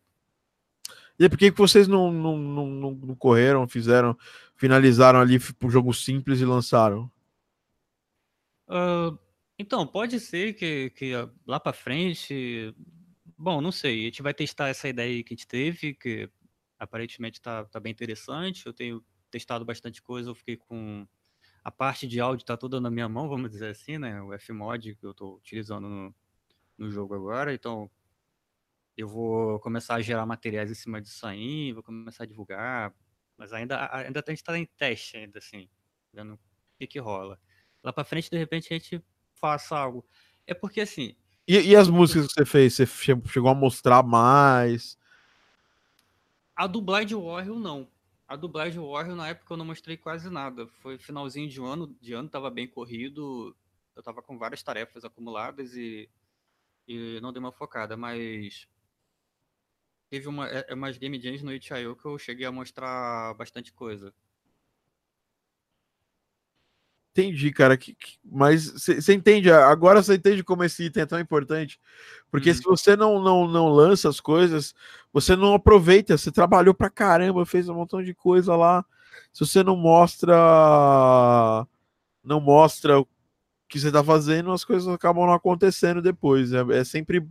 E 1.19 1.29
por 1.29 1.39
que, 1.39 1.53
que 1.53 1.59
vocês 1.59 1.87
não, 1.87 2.11
não, 2.11 2.37
não, 2.39 2.91
não 2.93 3.15
correram, 3.15 3.69
fizeram, 3.69 4.17
finalizaram 4.57 5.21
ali 5.21 5.39
por 5.39 5.71
jogo 5.71 5.93
simples 5.93 6.41
e 6.41 6.45
lançaram? 6.45 7.11
Uh, 8.69 9.19
então, 9.59 9.87
pode 9.87 10.19
ser 10.19 10.55
que, 10.55 10.91
que 10.91 11.13
lá 11.47 11.61
para 11.61 11.73
frente. 11.73 12.75
Bom, 13.37 13.61
não 13.61 13.71
sei. 13.71 14.01
A 14.01 14.05
gente 14.05 14.23
vai 14.23 14.35
testar 14.35 14.69
essa 14.69 14.89
ideia 14.89 15.23
que 15.23 15.35
a 15.35 15.37
gente 15.37 15.47
teve, 15.47 15.95
que 15.95 16.29
aparentemente 16.79 17.39
está 17.39 17.65
tá 17.67 17.79
bem 17.79 17.93
interessante. 17.93 18.67
Eu 18.67 18.73
tenho 18.73 19.05
testado 19.31 19.65
bastante 19.65 20.03
coisa, 20.03 20.31
eu 20.31 20.35
fiquei 20.35 20.57
com. 20.57 21.07
A 21.64 21.70
parte 21.70 22.09
de 22.09 22.20
áudio 22.20 22.42
está 22.42 22.57
toda 22.57 22.81
na 22.81 22.90
minha 22.90 23.09
mão, 23.09 23.29
vamos 23.29 23.51
dizer 23.51 23.70
assim, 23.70 23.98
né? 23.98 24.20
O 24.22 24.37
Fmod 24.38 24.94
que 24.96 25.07
eu 25.07 25.12
estou 25.12 25.37
utilizando 25.37 25.88
no, 25.88 26.14
no 26.77 26.90
jogo 26.90 27.14
agora. 27.14 27.55
Então, 27.55 27.90
eu 28.96 29.09
vou 29.09 29.59
começar 29.61 29.94
a 29.94 30.01
gerar 30.01 30.27
materiais 30.27 30.70
em 30.70 30.75
cima 30.75 31.01
disso 31.01 31.27
aí, 31.27 31.72
vou 31.72 31.83
começar 31.83 32.25
a 32.25 32.27
divulgar. 32.27 32.94
Mas 33.37 33.53
ainda, 33.53 33.88
ainda 33.94 34.22
a 34.27 34.31
gente 34.31 34.38
está 34.38 34.59
em 34.59 34.66
teste, 34.66 35.16
ainda 35.16 35.38
assim, 35.38 35.68
vendo 36.12 36.35
o 36.35 36.38
que, 36.79 36.87
que 36.87 36.98
rola. 36.98 37.38
Lá 37.83 37.92
para 37.92 38.05
frente, 38.05 38.31
de 38.31 38.38
repente, 38.38 38.72
a 38.72 38.79
gente 38.79 39.03
faça 39.35 39.77
algo. 39.77 40.07
É 40.46 40.55
porque 40.55 40.81
assim. 40.81 41.16
E, 41.46 41.59
e, 41.59 41.77
as 41.77 41.88
músicas 41.88 42.29
que 42.29 42.35
você 42.35 42.44
fez? 42.44 42.75
Você 42.75 42.87
chegou 43.27 43.51
a 43.51 43.55
mostrar 43.55 44.03
mais? 44.03 44.96
A 46.55 46.66
do 46.66 46.81
Blind 46.81 47.12
Warrior, 47.12 47.59
não. 47.59 47.88
A 48.33 48.37
Blind 48.37 48.77
Warrior, 48.77 49.14
na 49.14 49.29
época, 49.29 49.53
eu 49.53 49.59
não 49.59 49.64
mostrei 49.66 49.95
quase 49.95 50.31
nada. 50.31 50.66
Foi 50.81 50.97
finalzinho 50.97 51.51
de 51.51 51.61
ano, 51.61 51.95
de 52.01 52.14
ano 52.14 52.31
tava 52.31 52.49
bem 52.49 52.66
corrido. 52.66 53.55
Eu 53.95 54.03
tava 54.03 54.23
com 54.23 54.38
várias 54.38 54.62
tarefas 54.62 55.05
acumuladas 55.05 55.75
e, 55.77 56.09
e 56.88 57.21
não 57.21 57.31
dei 57.31 57.40
uma 57.40 57.53
focada, 57.53 57.95
mas 57.95 58.66
teve 60.09 60.29
uma, 60.29 60.49
é, 60.49 60.64
é 60.66 60.75
umas 60.75 60.97
game 60.97 61.21
jams 61.21 61.42
no 61.42 61.53
itch.io 61.53 61.95
que 61.95 62.07
eu 62.07 62.18
cheguei 62.18 62.47
a 62.47 62.51
mostrar 62.53 63.35
bastante 63.35 63.71
coisa. 63.71 64.14
Entendi, 67.12 67.53
cara. 67.53 67.77
Que, 67.77 67.94
que, 67.94 68.16
mas 68.25 68.70
você 68.70 69.12
entende, 69.12 69.51
agora 69.51 70.03
você 70.03 70.14
entende 70.14 70.42
como 70.42 70.64
esse 70.64 70.85
item 70.85 71.03
é 71.03 71.07
tão 71.07 71.20
importante. 71.20 71.79
Porque 72.31 72.48
uhum. 72.51 72.55
se 72.55 72.62
você 72.62 72.96
não, 72.96 73.20
não, 73.20 73.46
não 73.46 73.68
lança 73.68 74.09
as 74.09 74.18
coisas, 74.18 74.75
você 75.12 75.37
não 75.37 75.55
aproveita. 75.55 76.16
Você 76.16 76.33
trabalhou 76.33 76.72
pra 76.72 76.88
caramba, 76.88 77.44
fez 77.44 77.68
um 77.68 77.75
montão 77.75 78.03
de 78.03 78.14
coisa 78.14 78.57
lá. 78.57 78.85
Se 79.33 79.40
você 79.40 79.62
não 79.62 79.77
mostra. 79.77 80.35
Não 82.25 82.40
mostra 82.40 83.01
o 83.01 83.09
que 83.68 83.79
você 83.81 83.90
tá 83.90 84.03
fazendo, 84.05 84.53
as 84.53 84.64
coisas 84.64 84.87
acabam 84.88 85.27
não 85.27 85.35
acontecendo 85.35 86.01
depois. 86.01 86.53
É, 86.53 86.62
é 86.72 86.85
sempre 86.85 87.27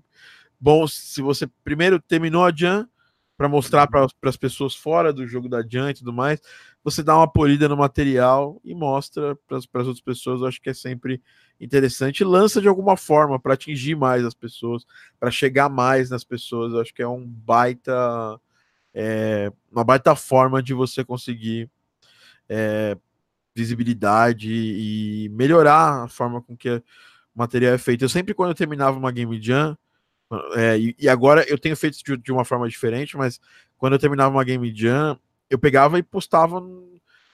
bom 0.60 0.88
se 0.88 1.22
você 1.22 1.48
primeiro 1.64 2.00
terminou 2.00 2.44
a 2.46 2.52
Jam 2.54 2.88
para 3.38 3.48
mostrar 3.50 3.88
para 3.88 4.08
as 4.24 4.38
pessoas 4.38 4.76
fora 4.76 5.14
do 5.14 5.26
jogo 5.26 5.48
da 5.50 5.64
Jam 5.68 5.90
e 5.90 5.94
tudo 5.94 6.12
mais 6.14 6.40
você 6.84 7.04
dá 7.04 7.16
uma 7.16 7.32
polida 7.32 7.70
no 7.70 7.78
material 7.78 8.60
e 8.64 8.74
mostra 8.74 9.36
para 9.48 9.58
as 9.58 9.68
outras 9.74 10.02
pessoas. 10.02 10.42
Eu 10.42 10.48
acho 10.48 10.62
que 10.62 10.70
é 10.70 10.74
sempre 10.74 11.22
interessante. 11.60 12.24
Lança 12.24 12.60
de 12.60 12.68
alguma 12.68 12.98
forma 12.98 13.40
para 13.40 13.54
atingir 13.54 13.96
mais 13.96 14.26
as 14.26 14.34
pessoas, 14.34 14.86
para 15.20 15.30
chegar 15.30 15.70
mais 15.70 16.10
nas 16.10 16.24
pessoas. 16.24 16.74
Eu 16.74 16.82
acho 16.82 16.94
que 16.94 17.02
é 17.02 17.08
um 17.08 17.26
baita, 17.26 18.40
é, 18.94 19.52
uma 19.72 19.84
baita 19.84 20.16
forma 20.16 20.62
de 20.62 20.74
você 20.74 21.04
conseguir 21.06 21.70
é, 22.50 22.98
visibilidade 23.56 24.50
e 24.52 25.30
melhorar 25.30 26.06
a 26.06 26.08
forma 26.08 26.42
com 26.42 26.58
que 26.58 26.70
o 26.70 26.84
material 27.36 27.74
é 27.74 27.78
feito. 27.78 28.04
Eu 28.04 28.10
sempre, 28.10 28.34
quando 28.34 28.50
eu 28.50 28.56
terminava 28.56 28.98
uma 28.98 29.12
Game 29.12 29.40
Jam, 29.42 29.78
é, 30.56 30.78
e, 30.80 31.10
agora 31.10 31.46
eu 31.48 31.58
tenho 31.60 31.76
feito 31.76 31.98
de, 32.04 32.18
de 32.18 32.32
uma 32.32 32.46
forma 32.46 32.68
diferente, 32.68 33.18
mas 33.18 33.40
quando 33.78 33.94
eu 33.94 34.00
terminava 34.00 34.34
uma 34.34 34.44
Game 34.44 34.74
Jam, 34.74 35.20
eu 35.52 35.60
pegava 35.60 36.00
e 36.00 36.04
postava 36.04 36.64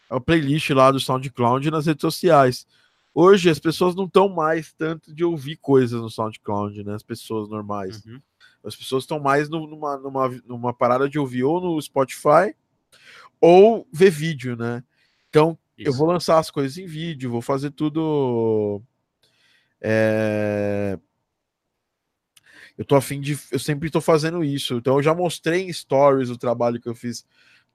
a 0.10 0.20
playlist 0.20 0.72
lá 0.72 0.90
do 0.90 1.00
SoundCloud 1.00 1.70
nas 1.70 1.86
redes 1.86 2.02
sociais. 2.02 2.66
Hoje 3.14 3.50
as 3.50 3.60
pessoas 3.60 3.96
não 3.96 4.06
estão 4.06 4.28
mais 4.28 4.74
tanto 4.74 5.14
de 5.14 5.24
ouvir 5.24 5.58
coisas 5.58 6.02
no 6.02 6.10
SoundCloud, 6.10 6.84
né? 6.84 6.96
As 6.96 7.04
pessoas 7.04 7.48
normais. 7.48 8.04
Uhum. 8.06 8.20
As 8.64 8.76
pessoas 8.76 9.04
estão 9.04 9.20
mais 9.20 9.50
numa, 9.50 9.98
numa, 9.98 10.30
numa 10.46 10.74
parada 10.74 11.08
de 11.08 11.20
ouvir 11.20 11.44
ou 11.44 11.62
no 11.62 11.82
Spotify 11.82 12.56
ou 13.40 13.88
ver 13.94 14.10
vídeo, 14.10 14.56
né? 14.56 14.84
Então 15.30 15.58
Isso. 15.78 15.90
eu 15.90 15.94
vou 15.94 16.08
lançar 16.08 16.40
as 16.40 16.50
coisas 16.50 16.78
em 16.80 16.88
vídeo, 16.88 17.30
vou 17.30 17.42
fazer 17.42 17.70
tudo. 17.70 18.82
É... 19.80 20.98
Eu 22.76 22.84
tô 22.84 22.96
afim 22.96 23.22
de. 23.22 23.38
Eu 23.52 23.60
sempre 23.60 23.92
tô 23.92 24.02
fazendo 24.02 24.44
isso. 24.44 24.76
Então 24.76 24.96
eu 24.96 25.04
já 25.04 25.14
mostrei 25.14 25.64
em 25.64 25.74
stories 25.74 26.30
o 26.30 26.38
trabalho 26.38 26.82
que 26.82 26.90
eu 26.90 26.96
fiz 26.96 27.24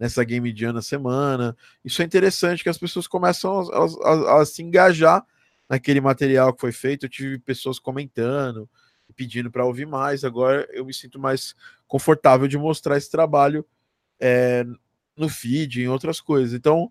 nessa 0.02 0.24
Game 0.24 0.52
Jam 0.52 0.72
na 0.72 0.82
semana. 0.82 1.56
Isso 1.84 2.02
é 2.02 2.04
interessante 2.04 2.64
que 2.64 2.68
as 2.68 2.76
pessoas 2.76 3.06
começam 3.06 3.60
a, 3.70 3.86
a, 4.08 4.40
a, 4.40 4.44
se 4.44 4.60
engajar 4.60 5.24
naquele 5.68 6.00
material 6.00 6.52
que 6.52 6.60
foi 6.60 6.72
feito. 6.72 7.06
Eu 7.06 7.08
tive 7.08 7.38
pessoas 7.38 7.78
comentando, 7.78 8.68
pedindo 9.14 9.48
para 9.48 9.64
ouvir 9.64 9.86
mais. 9.86 10.24
Agora 10.24 10.68
eu 10.72 10.84
me 10.84 10.92
sinto 10.92 11.20
mais 11.20 11.54
confortável 11.86 12.48
de 12.48 12.58
mostrar 12.58 12.96
esse 12.96 13.08
trabalho 13.08 13.64
é, 14.18 14.64
no 15.16 15.28
feed, 15.28 15.82
em 15.82 15.88
outras 15.88 16.20
coisas. 16.20 16.52
Então, 16.52 16.90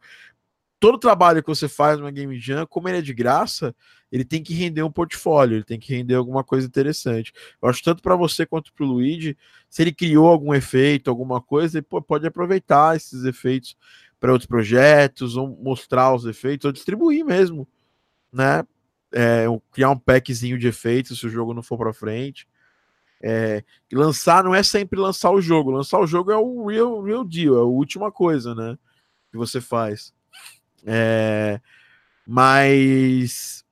todo 0.82 0.98
trabalho 0.98 1.44
que 1.44 1.48
você 1.48 1.70
faz 1.70 2.00
numa 2.00 2.10
Game 2.10 2.39
Jam, 2.39 2.65
como 2.65 2.89
ele 2.89 2.98
é 2.98 3.02
de 3.04 3.13
graça, 3.13 3.74
ele 4.12 4.26
tem 4.26 4.41
que 4.41 4.52
render 4.56 4.82
um 4.82 4.91
portfólio, 4.91 5.58
ele 5.58 5.63
tem 5.63 5.80
que 5.80 5.94
render 5.94 6.15
alguma 6.15 6.44
coisa 6.44 6.65
interessante. 6.65 7.32
Eu 7.62 7.70
acho 7.70 7.84
tanto 7.84 8.02
para 8.02 8.15
você 8.15 8.48
quanto 8.48 8.74
para 8.74 8.84
o 8.84 8.88
Luigi, 8.88 9.38
se 9.70 9.84
ele 9.84 9.94
criou 9.94 10.28
algum 10.28 10.56
efeito, 10.56 11.08
alguma 11.08 11.39
coisa, 11.39 11.78
ele 11.78 11.86
pode 11.86 12.26
aproveitar 12.26 12.96
esses 12.96 13.24
efeitos 13.26 13.78
para 14.20 14.32
outros 14.32 14.48
projetos, 14.48 15.38
ou 15.38 15.48
mostrar 15.48 16.15
os 16.15 16.26
efeitos, 16.26 16.65
ou 16.65 16.72
distribuir 16.72 17.24
mesmo, 17.24 17.67
né? 18.34 18.65
É, 19.13 19.46
criar 19.72 19.91
um 19.91 20.00
packzinho 20.00 20.58
de 20.58 20.67
efeitos 20.67 21.20
se 21.20 21.28
o 21.28 21.30
jogo 21.30 21.54
não 21.54 21.62
for 21.62 21.78
para 21.78 21.94
frente. 21.94 22.48
É, 23.22 23.63
lançar 23.94 24.44
não 24.44 24.56
é 24.56 24.63
sempre 24.63 25.00
lançar 25.00 25.30
o 25.30 25.41
jogo, 25.41 25.70
lançar 25.70 26.00
o 26.00 26.08
jogo 26.08 26.32
é 26.32 26.38
o 26.38 26.65
real, 26.65 27.04
real 27.04 27.24
deal, 27.24 27.56
é 27.56 27.60
a 27.60 27.65
última 27.65 28.12
coisa, 28.12 28.56
né? 28.56 28.76
Que 29.32 29.38
você 29.38 29.62
faz. 29.62 30.12
É, 30.86 31.60
mas 32.26 33.65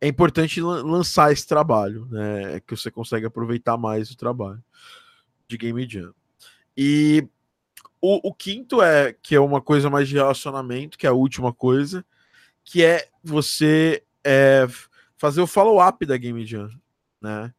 é 0.00 0.08
importante 0.08 0.60
lançar 0.60 1.32
esse 1.32 1.46
trabalho, 1.46 2.06
né? 2.10 2.56
É 2.56 2.60
que 2.60 2.76
você 2.76 2.90
consegue 2.90 3.26
aproveitar 3.26 3.76
mais 3.76 4.10
o 4.10 4.16
trabalho 4.16 4.62
de 5.48 5.56
Game 5.56 5.88
Jam. 5.88 6.12
E 6.76 7.26
o, 8.00 8.28
o, 8.28 8.34
quinto 8.34 8.82
é 8.82 9.12
que 9.14 9.34
é 9.34 9.40
uma 9.40 9.62
coisa 9.62 9.88
mais 9.88 10.08
de 10.08 10.14
relacionamento, 10.14 10.98
que 10.98 11.06
é 11.06 11.10
a 11.10 11.14
última 11.14 11.52
coisa, 11.52 12.04
que 12.62 12.84
é 12.84 13.08
você 13.22 14.02
é, 14.22 14.66
fazer 15.16 15.40
o 15.40 15.46
follow-up 15.46 16.04
da 16.04 16.16
Game 16.16 16.44
Jam, 16.44 16.68
né? 17.20 17.52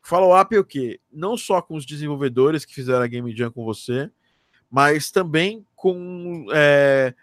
Follow-up 0.00 0.54
é 0.54 0.58
o 0.58 0.64
quê? 0.64 0.98
Não 1.12 1.36
só 1.36 1.60
com 1.60 1.76
os 1.76 1.84
desenvolvedores 1.86 2.64
que 2.64 2.74
fizeram 2.74 3.02
a 3.02 3.06
Game 3.06 3.36
Jam 3.36 3.52
com 3.52 3.64
você, 3.64 4.10
mas 4.72 5.10
também 5.10 5.66
com, 5.76 6.46
é, 6.50 7.14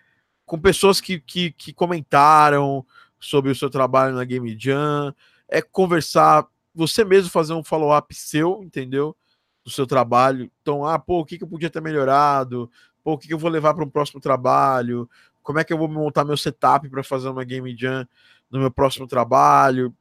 com 0.45 0.59
pessoas 0.59 1.01
que, 1.01 1.19
que, 1.19 1.51
que, 1.51 1.73
comentaram 1.73 2.85
sobre 3.19 3.49
o 3.49 3.55
seu 3.55 3.71
trabalho 3.71 4.13
na 4.13 4.23
Game 4.23 4.55
Jam, 4.57 5.13
é 5.47 5.59
conversar, 5.59 6.45
você 6.75 7.03
mesmo 7.03 7.31
fazer 7.31 7.53
um 7.53 7.63
follow-up 7.63 8.13
seu, 8.13 8.61
entendeu? 8.63 9.17
Do 9.63 9.71
seu 9.71 9.87
trabalho. 9.87 10.51
Então, 10.61 10.85
ah, 10.85 10.99
pô, 10.99 11.21
o 11.21 11.25
que, 11.25 11.39
que 11.39 11.43
eu 11.43 11.47
podia 11.47 11.71
ter 11.71 11.81
melhorado? 11.81 12.69
Pô, 13.03 13.13
o 13.13 13.17
que, 13.17 13.27
que 13.27 13.33
eu 13.33 13.39
vou 13.39 13.49
levar 13.49 13.73
para 13.73 13.83
um 13.83 13.89
próximo 13.89 14.21
trabalho? 14.21 15.09
Como 15.41 15.57
é 15.57 15.63
que 15.63 15.73
eu 15.73 15.77
vou 15.77 15.87
montar 15.87 16.23
meu 16.23 16.37
setup 16.37 16.87
para 16.87 17.03
fazer 17.03 17.29
uma 17.29 17.43
Game 17.43 17.75
Jam 17.75 18.07
no 18.51 18.59
meu 18.59 18.69
próximo 18.69 19.07
trabalho? 19.07 19.91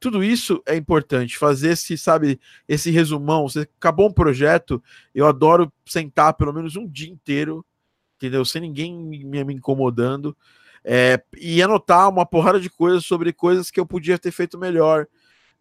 Tudo 0.00 0.22
isso 0.22 0.62
é 0.66 0.76
importante. 0.76 1.38
Fazer 1.38 1.70
esse, 1.70 1.96
sabe, 1.98 2.40
esse 2.68 2.90
resumão. 2.90 3.48
Você 3.48 3.60
acabou 3.60 4.08
um 4.08 4.12
projeto, 4.12 4.82
eu 5.14 5.26
adoro 5.26 5.72
sentar 5.86 6.34
pelo 6.34 6.52
menos 6.52 6.76
um 6.76 6.86
dia 6.86 7.10
inteiro, 7.10 7.64
entendeu? 8.16 8.44
Sem 8.44 8.62
ninguém 8.62 8.94
me, 8.94 9.44
me 9.44 9.54
incomodando. 9.54 10.36
É, 10.84 11.22
e 11.36 11.62
anotar 11.62 12.08
uma 12.08 12.24
porrada 12.24 12.60
de 12.60 12.70
coisas 12.70 13.04
sobre 13.04 13.32
coisas 13.32 13.70
que 13.70 13.80
eu 13.80 13.86
podia 13.86 14.18
ter 14.18 14.30
feito 14.30 14.58
melhor. 14.58 15.06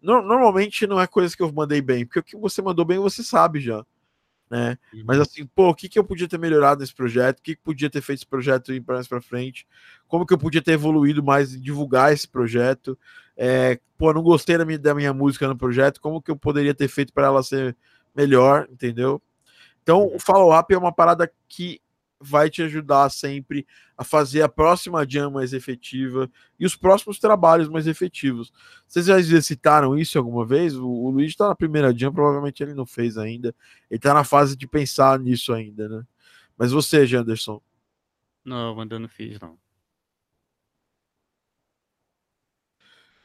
No, 0.01 0.21
normalmente 0.21 0.85
não 0.85 1.01
é 1.01 1.07
coisas 1.07 1.33
que 1.33 1.41
eu 1.41 1.51
mandei 1.51 1.81
bem, 1.81 2.05
porque 2.05 2.19
o 2.19 2.23
que 2.23 2.37
você 2.37 2.61
mandou 2.61 2.85
bem 2.85 2.99
você 2.99 3.23
sabe 3.23 3.59
já. 3.59 3.83
Né? 4.49 4.77
Uhum. 4.93 5.03
Mas 5.05 5.19
assim, 5.19 5.45
pô, 5.45 5.69
o 5.69 5.75
que, 5.75 5.89
que 5.89 5.99
eu 5.99 6.03
podia 6.03 6.27
ter 6.27 6.39
melhorado 6.39 6.79
nesse 6.79 6.93
projeto? 6.93 7.39
O 7.39 7.41
que, 7.41 7.55
que 7.55 7.61
podia 7.61 7.89
ter 7.89 8.01
feito 8.01 8.19
esse 8.19 8.27
projeto 8.27 8.71
ir 8.71 8.83
mais 8.87 9.07
para 9.07 9.19
frente? 9.19 9.67
Como 10.07 10.25
que 10.25 10.33
eu 10.33 10.37
podia 10.37 10.61
ter 10.61 10.71
evoluído 10.71 11.23
mais 11.23 11.59
divulgar 11.61 12.13
esse 12.13 12.27
projeto? 12.27 12.97
É, 13.37 13.79
pô, 13.97 14.11
não 14.11 14.23
gostei 14.23 14.57
da 14.57 14.65
minha, 14.65 14.79
da 14.79 14.95
minha 14.95 15.13
música 15.13 15.47
no 15.47 15.55
projeto, 15.55 16.01
como 16.01 16.21
que 16.21 16.31
eu 16.31 16.35
poderia 16.35 16.73
ter 16.73 16.87
feito 16.87 17.13
para 17.13 17.27
ela 17.27 17.43
ser 17.43 17.77
melhor, 18.15 18.67
entendeu? 18.71 19.21
Então, 19.83 20.07
o 20.13 20.19
follow-up 20.19 20.73
é 20.73 20.77
uma 20.77 20.91
parada 20.91 21.31
que 21.47 21.79
vai 22.19 22.49
te 22.49 22.63
ajudar 22.63 23.09
sempre 23.09 23.65
a 23.95 24.03
fazer 24.03 24.41
a 24.41 24.49
próxima 24.49 25.07
jam 25.07 25.31
mais 25.31 25.53
efetiva 25.53 26.29
e 26.59 26.65
os 26.65 26.75
próximos 26.75 27.19
trabalhos 27.19 27.69
mais 27.69 27.85
efetivos. 27.87 28.51
Vocês 28.87 29.05
já 29.05 29.19
exercitaram 29.19 29.97
isso 29.97 30.17
alguma 30.17 30.45
vez? 30.45 30.75
O, 30.75 30.87
o 30.87 31.09
Luiz 31.11 31.29
está 31.29 31.47
na 31.47 31.55
primeira 31.55 31.95
jam, 31.95 32.11
provavelmente 32.11 32.61
ele 32.63 32.73
não 32.73 32.85
fez 32.85 33.17
ainda. 33.17 33.49
Ele 33.89 33.97
está 33.97 34.13
na 34.13 34.23
fase 34.23 34.57
de 34.57 34.67
pensar 34.67 35.19
nisso 35.19 35.53
ainda, 35.53 35.87
né? 35.87 36.03
Mas 36.57 36.71
você, 36.71 37.05
Janderson? 37.05 37.61
Não, 38.43 38.79
ainda 38.79 38.97
não 38.97 39.07
fiz, 39.07 39.39
não. 39.39 39.57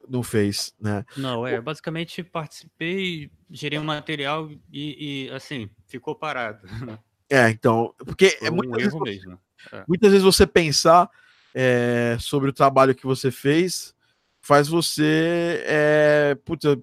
Não 0.09 0.22
fez, 0.22 0.74
né? 0.80 1.05
Não, 1.16 1.46
é, 1.46 1.61
basicamente 1.61 2.22
participei, 2.22 3.30
gerei 3.50 3.78
um 3.78 3.84
material 3.84 4.50
e, 4.72 5.28
e 5.28 5.30
assim, 5.30 5.70
ficou 5.86 6.14
parado. 6.14 6.66
É, 7.30 7.48
então, 7.48 7.94
porque 7.96 8.36
é 8.42 8.50
um 8.50 8.57
muitas, 8.57 8.76
vezes, 8.76 9.00
mesmo. 9.00 9.38
É. 9.72 9.84
muitas 9.88 10.11
vezes 10.11 10.22
você 10.22 10.46
pensar 10.46 11.09
é, 11.55 12.18
sobre 12.20 12.50
o 12.50 12.53
trabalho 12.53 12.94
que 12.94 13.07
você 13.07 13.30
fez 13.30 13.94
faz 14.42 14.68
você, 14.68 15.64
é, 15.66 16.36
puta, 16.44 16.78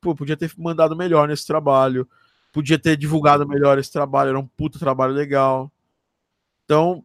pô, 0.00 0.14
podia 0.14 0.36
ter 0.36 0.52
mandado 0.58 0.94
melhor 0.94 1.26
nesse 1.26 1.46
trabalho, 1.46 2.08
podia 2.52 2.78
ter 2.78 2.96
divulgado 2.96 3.48
melhor 3.48 3.78
esse 3.78 3.90
trabalho, 3.90 4.28
era 4.28 4.38
um 4.38 4.46
puta 4.46 4.78
trabalho 4.78 5.14
legal. 5.14 5.72
Então, 6.64 7.02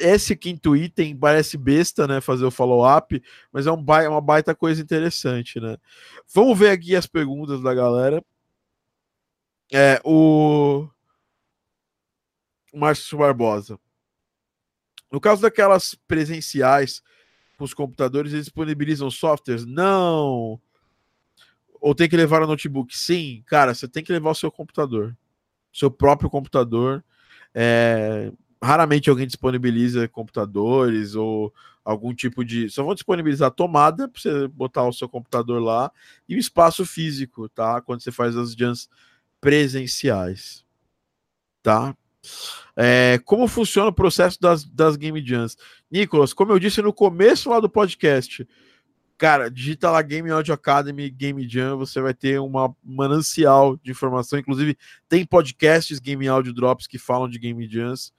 esse 0.00 0.34
quinto 0.34 0.74
item 0.74 1.16
parece 1.16 1.56
besta, 1.56 2.06
né? 2.06 2.20
Fazer 2.20 2.44
o 2.44 2.50
follow-up, 2.50 3.22
mas 3.52 3.66
é 3.66 3.72
um 3.72 3.82
ba 3.82 4.08
uma 4.08 4.20
baita 4.20 4.54
coisa 4.54 4.82
interessante, 4.82 5.60
né? 5.60 5.76
Vamos 6.32 6.58
ver 6.58 6.70
aqui 6.70 6.96
as 6.96 7.06
perguntas 7.06 7.62
da 7.62 7.74
galera. 7.74 8.24
É, 9.72 10.00
o 10.04 10.88
Márcio 12.74 13.18
Barbosa. 13.18 13.78
No 15.10 15.20
caso 15.20 15.42
daquelas 15.42 15.94
presenciais 16.06 17.02
com 17.56 17.64
os 17.64 17.74
computadores, 17.74 18.32
eles 18.32 18.46
disponibilizam 18.46 19.10
softwares? 19.10 19.66
Não. 19.66 20.60
Ou 21.80 21.94
tem 21.94 22.08
que 22.08 22.16
levar 22.16 22.42
o 22.42 22.46
notebook? 22.46 22.96
Sim, 22.96 23.42
cara, 23.46 23.74
você 23.74 23.88
tem 23.88 24.04
que 24.04 24.12
levar 24.12 24.30
o 24.30 24.34
seu 24.34 24.50
computador, 24.50 25.16
seu 25.72 25.90
próprio 25.90 26.30
computador. 26.30 27.04
É... 27.54 28.32
Raramente 28.62 29.08
alguém 29.08 29.26
disponibiliza 29.26 30.06
computadores 30.08 31.14
ou 31.14 31.52
algum 31.84 32.14
tipo 32.14 32.44
de. 32.44 32.68
Só 32.68 32.84
vão 32.84 32.94
disponibilizar 32.94 33.50
tomada 33.50 34.08
para 34.08 34.20
você 34.20 34.48
botar 34.48 34.86
o 34.86 34.92
seu 34.92 35.08
computador 35.08 35.62
lá 35.62 35.90
e 36.28 36.36
o 36.36 36.38
espaço 36.38 36.84
físico, 36.84 37.48
tá? 37.48 37.80
Quando 37.80 38.02
você 38.02 38.12
faz 38.12 38.36
as 38.36 38.52
jams 38.52 38.88
presenciais, 39.40 40.64
tá? 41.62 41.96
É, 42.76 43.18
como 43.24 43.48
funciona 43.48 43.88
o 43.88 43.94
processo 43.94 44.38
das, 44.40 44.64
das 44.64 44.96
Game 44.96 45.24
Jams? 45.24 45.56
Nicolas, 45.90 46.32
como 46.32 46.52
eu 46.52 46.58
disse 46.58 46.82
no 46.82 46.92
começo 46.92 47.50
lá 47.50 47.60
do 47.60 47.68
podcast, 47.68 48.46
cara, 49.16 49.50
digita 49.50 49.90
lá 49.90 50.00
Game 50.02 50.30
Audio 50.30 50.54
Academy, 50.54 51.10
Game 51.10 51.48
Jam, 51.48 51.76
você 51.76 52.00
vai 52.00 52.14
ter 52.14 52.40
uma 52.40 52.74
manancial 52.82 53.76
de 53.76 53.90
informação. 53.90 54.38
Inclusive, 54.38 54.76
tem 55.08 55.24
podcasts 55.26 55.98
Game 55.98 56.26
Audio 56.28 56.52
Drops 56.52 56.86
que 56.86 56.98
falam 56.98 57.28
de 57.28 57.38
Game 57.38 57.66
Jams. 57.68 58.12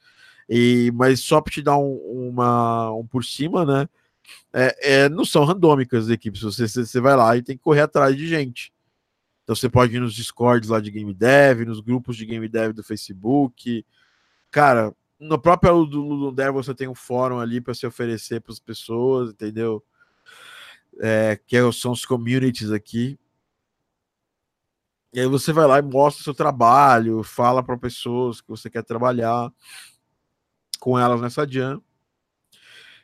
E, 0.54 0.92
mas 0.94 1.22
só 1.22 1.40
para 1.40 1.54
te 1.54 1.62
dar 1.62 1.78
um, 1.78 1.96
uma, 2.30 2.92
um 2.92 3.08
por 3.08 3.24
cima, 3.24 3.66
né? 3.66 3.88
É, 4.52 5.04
é, 5.04 5.10
não 5.10 5.24
são 5.24 5.46
randômicas 5.46 6.06
as 6.06 6.10
equipes. 6.10 6.42
Você, 6.42 6.68
você, 6.68 7.00
vai 7.00 7.16
lá 7.16 7.38
e 7.38 7.42
tem 7.42 7.56
que 7.56 7.64
correr 7.64 7.80
atrás 7.80 8.18
de 8.18 8.28
gente. 8.28 8.74
Então 9.44 9.56
você 9.56 9.70
pode 9.70 9.96
ir 9.96 10.02
nos 10.02 10.14
Discords 10.14 10.68
lá 10.68 10.82
de 10.82 10.92
Game 10.92 11.14
Dev, 11.14 11.62
nos 11.62 11.80
grupos 11.80 12.18
de 12.18 12.26
Game 12.26 12.50
Dev 12.50 12.74
do 12.74 12.84
Facebook. 12.84 13.86
Cara, 14.52 14.94
no 15.18 15.40
próprio 15.40 15.86
do 15.86 16.02
Ludo 16.02 16.54
você 16.54 16.76
tem 16.76 16.90
um 16.90 16.96
fórum 16.96 17.40
ali 17.40 17.62
para 17.62 17.74
se 17.74 17.88
oferecer 17.88 18.42
para 18.42 18.52
as 18.52 18.60
pessoas, 18.60 19.30
entendeu? 19.32 19.82
É, 21.00 21.40
que 21.48 21.56
é 21.56 21.72
são 21.72 21.94
os 21.94 22.04
communities 22.04 22.72
aqui. 22.72 23.18
E 25.14 25.20
aí 25.22 25.28
você 25.28 25.54
vai 25.54 25.66
lá 25.66 25.80
e 25.80 25.82
mostra 25.82 26.20
o 26.20 26.24
seu 26.26 26.34
trabalho, 26.34 27.24
fala 27.24 27.64
para 27.64 27.78
pessoas 27.78 28.42
que 28.42 28.50
você 28.50 28.70
quer 28.70 28.84
trabalhar 28.84 29.50
com 30.82 30.98
elas 31.00 31.22
nessa 31.22 31.48
jam. 31.48 31.82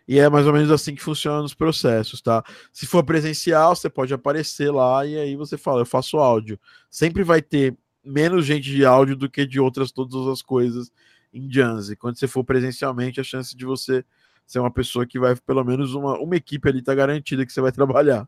E 0.08 0.20
é 0.20 0.30
mais 0.30 0.48
ou 0.48 0.54
menos 0.54 0.72
assim 0.72 0.96
que 0.96 1.04
funciona 1.04 1.44
os 1.44 1.54
processos, 1.54 2.22
tá? 2.22 2.44
Se 2.74 2.88
for 2.88 3.04
presencial, 3.04 3.76
você 3.76 3.90
pode 3.90 4.14
aparecer 4.14 4.72
lá 4.72 5.06
e 5.06 5.18
aí 5.18 5.36
você 5.36 5.58
fala, 5.58 5.82
eu 5.82 5.86
faço 5.86 6.18
áudio. 6.18 6.60
Sempre 6.90 7.24
vai 7.24 7.42
ter 7.42 7.78
menos 8.04 8.46
gente 8.46 8.72
de 8.72 8.86
áudio 8.86 9.16
do 9.16 9.30
que 9.30 9.46
de 9.46 9.60
outras 9.60 9.92
todas 9.92 10.28
as 10.28 10.42
coisas 10.42 10.92
em 11.32 11.52
Jans. 11.52 11.90
E 11.90 11.96
quando 11.96 12.18
você 12.18 12.28
for 12.28 12.44
presencialmente, 12.44 13.20
a 13.20 13.24
chance 13.24 13.56
de 13.56 13.66
você 13.66 14.04
ser 14.46 14.60
uma 14.60 14.72
pessoa 14.72 15.06
que 15.06 15.20
vai, 15.20 15.36
pelo 15.36 15.64
menos 15.64 15.94
uma, 15.94 16.18
uma 16.18 16.36
equipe 16.36 16.68
ali 16.70 16.82
tá 16.82 16.96
garantida 16.96 17.46
que 17.46 17.52
você 17.54 17.62
vai 17.62 17.72
trabalhar. 17.72 18.28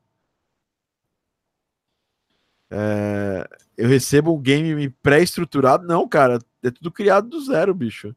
É, 2.69 3.47
eu 3.77 3.87
recebo 3.87 4.35
um 4.35 4.41
game 4.41 4.89
pré-estruturado? 5.01 5.87
Não, 5.87 6.07
cara, 6.07 6.39
é 6.61 6.69
tudo 6.69 6.91
criado 6.91 7.29
do 7.29 7.41
zero, 7.41 7.73
bicho 7.73 8.13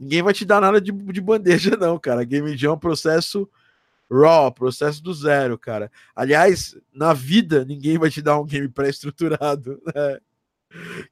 ninguém 0.00 0.22
vai 0.22 0.32
te 0.32 0.46
dar 0.46 0.60
nada 0.60 0.80
de, 0.80 0.90
de 0.90 1.20
bandeja, 1.20 1.76
não, 1.76 1.98
cara. 1.98 2.24
Game 2.24 2.56
Jam 2.56 2.72
é 2.72 2.74
um 2.74 2.78
processo 2.78 3.48
raw, 4.10 4.50
processo 4.50 5.02
do 5.02 5.12
zero, 5.12 5.58
cara. 5.58 5.92
Aliás, 6.16 6.76
na 6.92 7.12
vida, 7.12 7.64
ninguém 7.64 7.98
vai 7.98 8.10
te 8.10 8.22
dar 8.22 8.40
um 8.40 8.46
game 8.46 8.68
pré-estruturado, 8.68 9.80
né? 9.94 10.18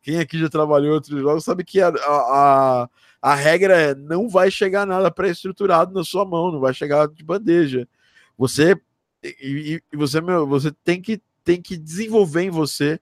Quem 0.00 0.18
aqui 0.18 0.38
já 0.38 0.48
trabalhou 0.48 0.94
outros 0.94 1.20
jogos 1.20 1.44
sabe 1.44 1.64
que 1.64 1.80
a, 1.80 1.88
a, 1.88 2.88
a 3.20 3.34
regra 3.34 3.74
é 3.74 3.94
não 3.94 4.28
vai 4.28 4.50
chegar 4.52 4.86
nada 4.86 5.10
pré-estruturado 5.10 5.92
na 5.92 6.04
sua 6.04 6.24
mão, 6.24 6.52
não 6.52 6.60
vai 6.60 6.72
chegar 6.72 7.08
de 7.08 7.24
bandeja. 7.24 7.86
Você 8.36 8.80
e, 9.22 9.82
e 9.92 9.96
você, 9.96 10.20
meu, 10.20 10.46
você 10.46 10.70
tem 10.84 11.02
que, 11.02 11.20
tem 11.44 11.60
que 11.60 11.76
desenvolver 11.76 12.42
em 12.42 12.50
você, 12.50 13.00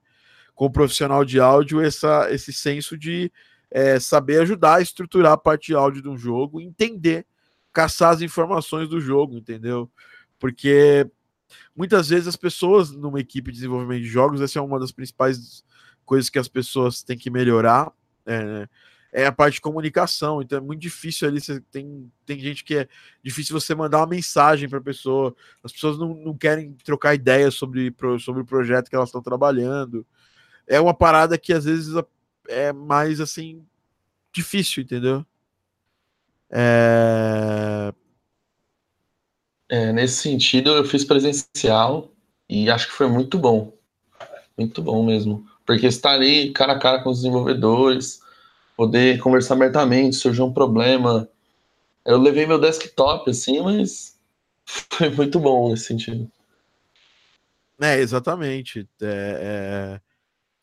como 0.55 0.71
profissional 0.71 1.23
de 1.23 1.39
áudio, 1.39 1.81
essa, 1.81 2.27
esse 2.31 2.51
senso 2.51 2.97
de 2.97 3.31
é, 3.69 3.99
saber 3.99 4.41
ajudar 4.41 4.75
a 4.75 4.81
estruturar 4.81 5.33
a 5.33 5.37
parte 5.37 5.67
de 5.67 5.75
áudio 5.75 6.01
de 6.01 6.09
um 6.09 6.17
jogo, 6.17 6.61
entender, 6.61 7.25
caçar 7.73 8.13
as 8.13 8.21
informações 8.21 8.87
do 8.89 8.99
jogo, 8.99 9.37
entendeu? 9.37 9.89
Porque 10.39 11.09
muitas 11.75 12.09
vezes 12.09 12.27
as 12.27 12.35
pessoas 12.35 12.91
numa 12.91 13.19
equipe 13.19 13.51
de 13.51 13.57
desenvolvimento 13.57 14.01
de 14.01 14.07
jogos, 14.07 14.41
essa 14.41 14.59
é 14.59 14.61
uma 14.61 14.79
das 14.79 14.91
principais 14.91 15.63
coisas 16.05 16.29
que 16.29 16.39
as 16.39 16.47
pessoas 16.47 17.03
têm 17.03 17.17
que 17.17 17.29
melhorar, 17.29 17.91
é, 18.25 18.67
é 19.11 19.25
a 19.25 19.31
parte 19.31 19.55
de 19.55 19.61
comunicação. 19.61 20.41
Então 20.41 20.57
é 20.57 20.61
muito 20.61 20.81
difícil 20.81 21.27
ali. 21.27 21.41
Você 21.41 21.59
tem, 21.71 22.11
tem 22.25 22.39
gente 22.39 22.63
que 22.63 22.75
é 22.77 22.87
difícil 23.23 23.59
você 23.59 23.73
mandar 23.73 23.99
uma 23.99 24.07
mensagem 24.07 24.69
para 24.69 24.79
a 24.79 24.81
pessoa. 24.81 25.35
As 25.63 25.71
pessoas 25.71 25.97
não, 25.97 26.13
não 26.13 26.37
querem 26.37 26.73
trocar 26.83 27.15
ideias 27.15 27.55
sobre, 27.55 27.93
sobre 28.19 28.41
o 28.41 28.45
projeto 28.45 28.89
que 28.89 28.95
elas 28.95 29.09
estão 29.09 29.21
trabalhando. 29.21 30.05
É 30.67 30.79
uma 30.79 30.93
parada 30.93 31.37
que 31.37 31.53
às 31.53 31.65
vezes 31.65 31.93
é 32.47 32.73
mais 32.73 33.19
assim 33.19 33.65
difícil, 34.31 34.83
entendeu? 34.83 35.25
É... 36.49 37.93
é... 39.69 39.91
nesse 39.91 40.21
sentido, 40.21 40.71
eu 40.71 40.85
fiz 40.85 41.03
presencial 41.03 42.11
e 42.49 42.69
acho 42.69 42.87
que 42.87 42.93
foi 42.93 43.07
muito 43.07 43.37
bom. 43.37 43.73
Muito 44.57 44.81
bom 44.81 45.05
mesmo. 45.05 45.45
Porque 45.65 45.87
estar 45.87 46.11
ali 46.11 46.51
cara 46.51 46.73
a 46.73 46.79
cara 46.79 47.03
com 47.03 47.09
os 47.09 47.17
desenvolvedores, 47.17 48.21
poder 48.75 49.19
conversar 49.19 49.55
abertamente, 49.55 50.15
surgiu 50.15 50.45
um 50.45 50.53
problema. 50.53 51.27
Eu 52.05 52.19
levei 52.19 52.45
meu 52.45 52.59
desktop, 52.59 53.29
assim, 53.29 53.61
mas 53.61 54.17
foi 54.65 55.09
muito 55.09 55.39
bom 55.39 55.69
nesse 55.69 55.85
sentido. 55.85 56.31
É, 57.79 57.99
exatamente. 57.99 58.87
É, 59.01 59.99
é... 59.99 60.06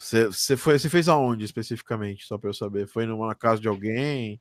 Você, 0.05 0.27
você, 0.27 0.55
foi, 0.55 0.79
você 0.79 0.91
fez 0.91 1.09
aonde 1.09 1.47
especificamente, 1.47 2.27
só 2.27 2.37
para 2.37 2.51
eu 2.51 2.55
saber? 2.55 2.87
Foi 2.87 3.07
numa 3.07 3.35
casa 3.35 3.59
de 3.59 3.69
alguém? 3.69 4.39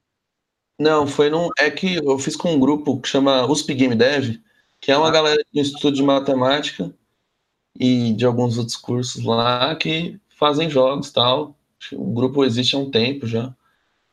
Não, 0.78 1.08
foi 1.08 1.30
num. 1.30 1.48
É 1.58 1.72
que 1.72 1.96
eu 1.96 2.20
fiz 2.20 2.36
com 2.36 2.54
um 2.54 2.60
grupo 2.60 3.00
que 3.00 3.08
chama 3.08 3.46
USP 3.46 3.74
Game 3.74 3.96
Dev, 3.96 4.42
que 4.82 4.92
é 4.92 4.98
uma 4.98 5.08
ah. 5.08 5.12
galera 5.12 5.42
do 5.54 5.62
Instituto 5.62 5.94
de 5.96 6.04
Matemática. 6.04 6.94
e 7.80 8.12
de 8.14 8.26
alguns 8.26 8.58
outros 8.58 8.76
cursos 8.76 9.24
lá 9.24 9.74
que 9.78 10.20
fazem 10.38 10.70
jogos 10.70 11.12
tal. 11.14 11.56
O 11.94 12.14
grupo 12.14 12.44
existe 12.44 12.76
há 12.76 12.80
um 12.80 12.92
tempo 12.92 13.26
já. 13.26 13.56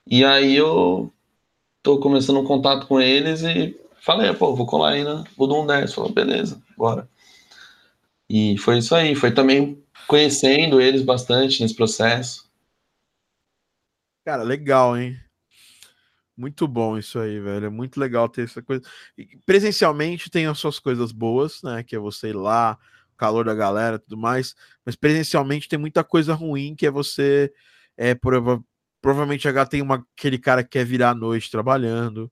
E 0.07 0.25
aí 0.25 0.55
eu 0.55 1.13
tô 1.83 1.99
começando 1.99 2.39
um 2.39 2.47
contato 2.47 2.87
com 2.87 3.01
eles 3.01 3.43
e 3.43 3.77
falei, 4.01 4.33
pô, 4.35 4.55
vou 4.55 4.67
colar 4.67 4.91
aí 4.91 5.03
na 5.03 5.25
Udum 5.37 5.67
10. 5.67 5.95
Falou, 5.95 6.13
beleza, 6.13 6.63
bora. 6.77 7.09
E 8.29 8.57
foi 8.59 8.79
isso 8.79 8.95
aí. 8.95 9.17
Foi 9.17 9.33
também 9.33 9.83
conhecendo 10.07 10.81
eles 10.81 11.03
bastante 11.03 11.63
nesse 11.63 11.75
processo. 11.75 12.51
Cara, 14.25 14.43
legal, 14.43 14.97
hein? 14.97 15.19
Muito 16.37 16.67
bom 16.67 16.97
isso 16.97 17.19
aí, 17.19 17.39
velho. 17.39 17.67
É 17.67 17.71
muito 17.71 18.01
legal 18.01 18.29
ter 18.29 18.45
essa 18.45 18.63
coisa. 18.63 18.83
presencialmente 19.45 20.31
tem 20.31 20.47
as 20.47 20.59
suas 20.59 20.79
coisas 20.79 21.13
boas, 21.13 21.63
né? 21.63 21.83
Que 21.83 21.97
é 21.97 21.99
você 21.99 22.29
ir 22.31 22.37
lá, 22.37 22.79
o 23.13 23.17
calor 23.17 23.45
da 23.45 23.55
galera 23.55 23.99
tudo 23.99 24.17
mais. 24.17 24.55
Mas 24.85 24.97
presencialmente 24.97 25.69
tem 25.69 25.79
muita 25.79 26.03
coisa 26.03 26.35
ruim 26.35 26.75
que 26.75 26.87
é 26.87 26.91
você. 26.91 27.53
É, 27.97 28.15
prova 28.15 28.63
provavelmente 29.03 29.45
já 29.45 29.67
tem 29.67 29.83
uma, 29.83 30.07
aquele 30.17 30.39
cara 30.39 30.63
que 30.63 30.71
quer 30.71 30.85
virar 30.85 31.11
à 31.11 31.15
noite 31.15 31.51
trabalhando. 31.51 32.31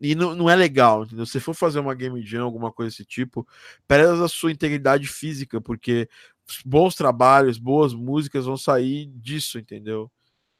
E 0.00 0.14
não, 0.14 0.34
não 0.34 0.50
é 0.50 0.56
legal, 0.56 1.04
entendeu? 1.04 1.24
Se 1.24 1.38
for 1.38 1.54
fazer 1.54 1.78
uma 1.78 1.94
game 1.94 2.20
jam, 2.22 2.44
alguma 2.44 2.72
coisa 2.72 2.90
desse 2.90 3.04
tipo, 3.04 3.46
preza 3.86 4.24
a 4.24 4.28
sua 4.28 4.50
integridade 4.50 5.06
física, 5.06 5.60
porque 5.60 6.08
bons 6.64 6.94
trabalhos, 6.94 7.58
boas 7.58 7.94
músicas 7.94 8.46
vão 8.46 8.56
sair 8.56 9.06
disso, 9.06 9.58
entendeu? 9.58 10.10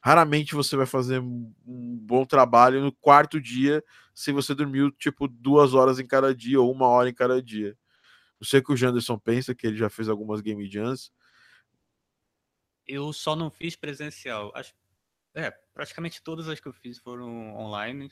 Raramente 0.01 0.55
você 0.55 0.75
vai 0.75 0.85
fazer 0.85 1.19
um 1.21 1.53
bom 1.65 2.25
trabalho 2.25 2.81
no 2.81 2.91
quarto 2.91 3.39
dia 3.39 3.83
se 4.13 4.31
você 4.31 4.53
dormiu 4.53 4.91
tipo 4.91 5.27
duas 5.27 5.73
horas 5.73 5.99
em 5.99 6.05
cada 6.05 6.35
dia 6.35 6.59
ou 6.59 6.71
uma 6.71 6.87
hora 6.87 7.09
em 7.09 7.13
cada 7.13 7.41
dia. 7.41 7.77
Não 8.39 8.45
sei 8.45 8.59
o 8.59 8.63
que 8.63 8.73
o 8.73 8.75
Janderson 8.75 9.17
pensa, 9.17 9.55
que 9.55 9.65
ele 9.65 9.77
já 9.77 9.89
fez 9.89 10.09
algumas 10.09 10.41
game 10.41 10.69
jams. 10.69 11.11
Eu 12.85 13.13
só 13.13 13.35
não 13.35 13.49
fiz 13.49 13.77
presencial. 13.77 14.51
Acho, 14.53 14.73
é, 15.33 15.49
praticamente 15.73 16.21
todas 16.21 16.49
as 16.49 16.59
que 16.59 16.67
eu 16.67 16.73
fiz 16.73 16.99
foram 16.99 17.55
online. 17.55 18.11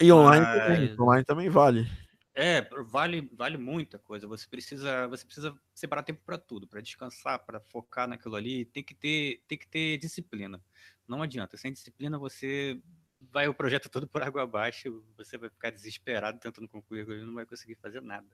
E 0.00 0.12
online 0.12 0.44
mas... 0.44 0.62
também. 0.62 1.00
Online 1.00 1.24
também 1.24 1.48
vale. 1.48 2.03
É, 2.34 2.62
vale, 2.86 3.30
vale 3.32 3.56
muita 3.56 3.98
coisa. 3.98 4.26
Você 4.26 4.46
precisa, 4.48 5.06
você 5.06 5.24
precisa 5.24 5.56
separar 5.72 6.02
tempo 6.02 6.20
para 6.26 6.36
tudo, 6.36 6.66
para 6.66 6.80
descansar, 6.80 7.38
para 7.44 7.60
focar 7.60 8.08
naquilo 8.08 8.34
ali. 8.34 8.64
Tem 8.64 8.82
que 8.82 8.94
ter, 8.94 9.40
tem 9.46 9.56
que 9.56 9.68
ter 9.68 9.98
disciplina. 9.98 10.60
Não 11.06 11.22
adianta. 11.22 11.56
Sem 11.56 11.72
disciplina 11.72 12.18
você 12.18 12.80
vai 13.20 13.46
o 13.46 13.54
projeto 13.54 13.88
todo 13.88 14.08
por 14.08 14.22
água 14.22 14.42
abaixo. 14.42 15.04
Você 15.16 15.38
vai 15.38 15.48
ficar 15.48 15.70
desesperado 15.70 16.40
tentando 16.40 16.68
concluir 16.68 17.08
e 17.08 17.24
não 17.24 17.34
vai 17.34 17.46
conseguir 17.46 17.76
fazer 17.76 18.02
nada. 18.02 18.26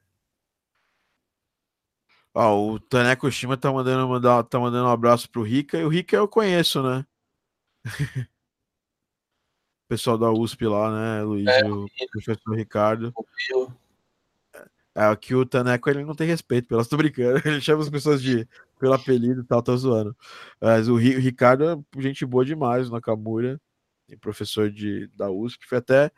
Ó, 2.32 2.72
o 2.72 2.80
Taneco 2.80 3.30
Shima 3.30 3.56
tá 3.56 3.70
mandando, 3.70 4.08
mandar, 4.08 4.44
tá 4.44 4.58
mandando 4.58 4.88
um 4.88 4.92
abraço 4.92 5.28
pro 5.28 5.42
Rica. 5.42 5.76
E 5.76 5.84
o 5.84 5.88
Rica 5.88 6.16
eu 6.16 6.26
conheço, 6.26 6.82
né? 6.82 7.04
pessoal 9.90 10.16
da 10.16 10.30
USP 10.30 10.66
lá, 10.66 10.90
né, 10.92 11.22
Luiz? 11.24 11.48
É, 11.48 11.64
o 11.64 11.86
professor 12.12 12.54
Ricardo. 12.54 13.12
É, 14.94 15.04
aqui 15.04 15.34
o 15.34 15.46
Taneco 15.46 15.88
ele 15.88 16.04
não 16.04 16.14
tem 16.14 16.26
respeito 16.26 16.66
pelas, 16.66 16.86
tô 16.88 16.96
brincando, 16.96 17.40
ele 17.44 17.60
chama 17.60 17.82
as 17.82 17.88
pessoas 17.90 18.22
de 18.22 18.46
pelo 18.78 18.94
apelido 18.94 19.42
e 19.42 19.44
tal, 19.44 19.62
tá 19.62 19.76
zoando. 19.76 20.16
Mas 20.60 20.88
o, 20.88 20.94
o 20.94 20.98
Ricardo 20.98 21.64
é 21.64 22.00
gente 22.00 22.24
boa 22.24 22.44
demais, 22.44 22.88
o 22.88 22.92
Nakamura, 22.92 23.60
professor 24.20 24.70
de, 24.70 25.06
da 25.08 25.30
USP, 25.30 25.66
foi 25.66 25.78
até 25.78 26.10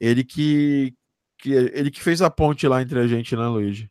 ele 0.00 0.24
que, 0.24 0.94
que 1.36 1.52
ele 1.52 1.90
que 1.90 2.02
fez 2.02 2.22
a 2.22 2.30
ponte 2.30 2.66
lá 2.66 2.82
entre 2.82 2.98
a 2.98 3.06
gente, 3.06 3.36
né, 3.36 3.46
Luiz? 3.46 3.86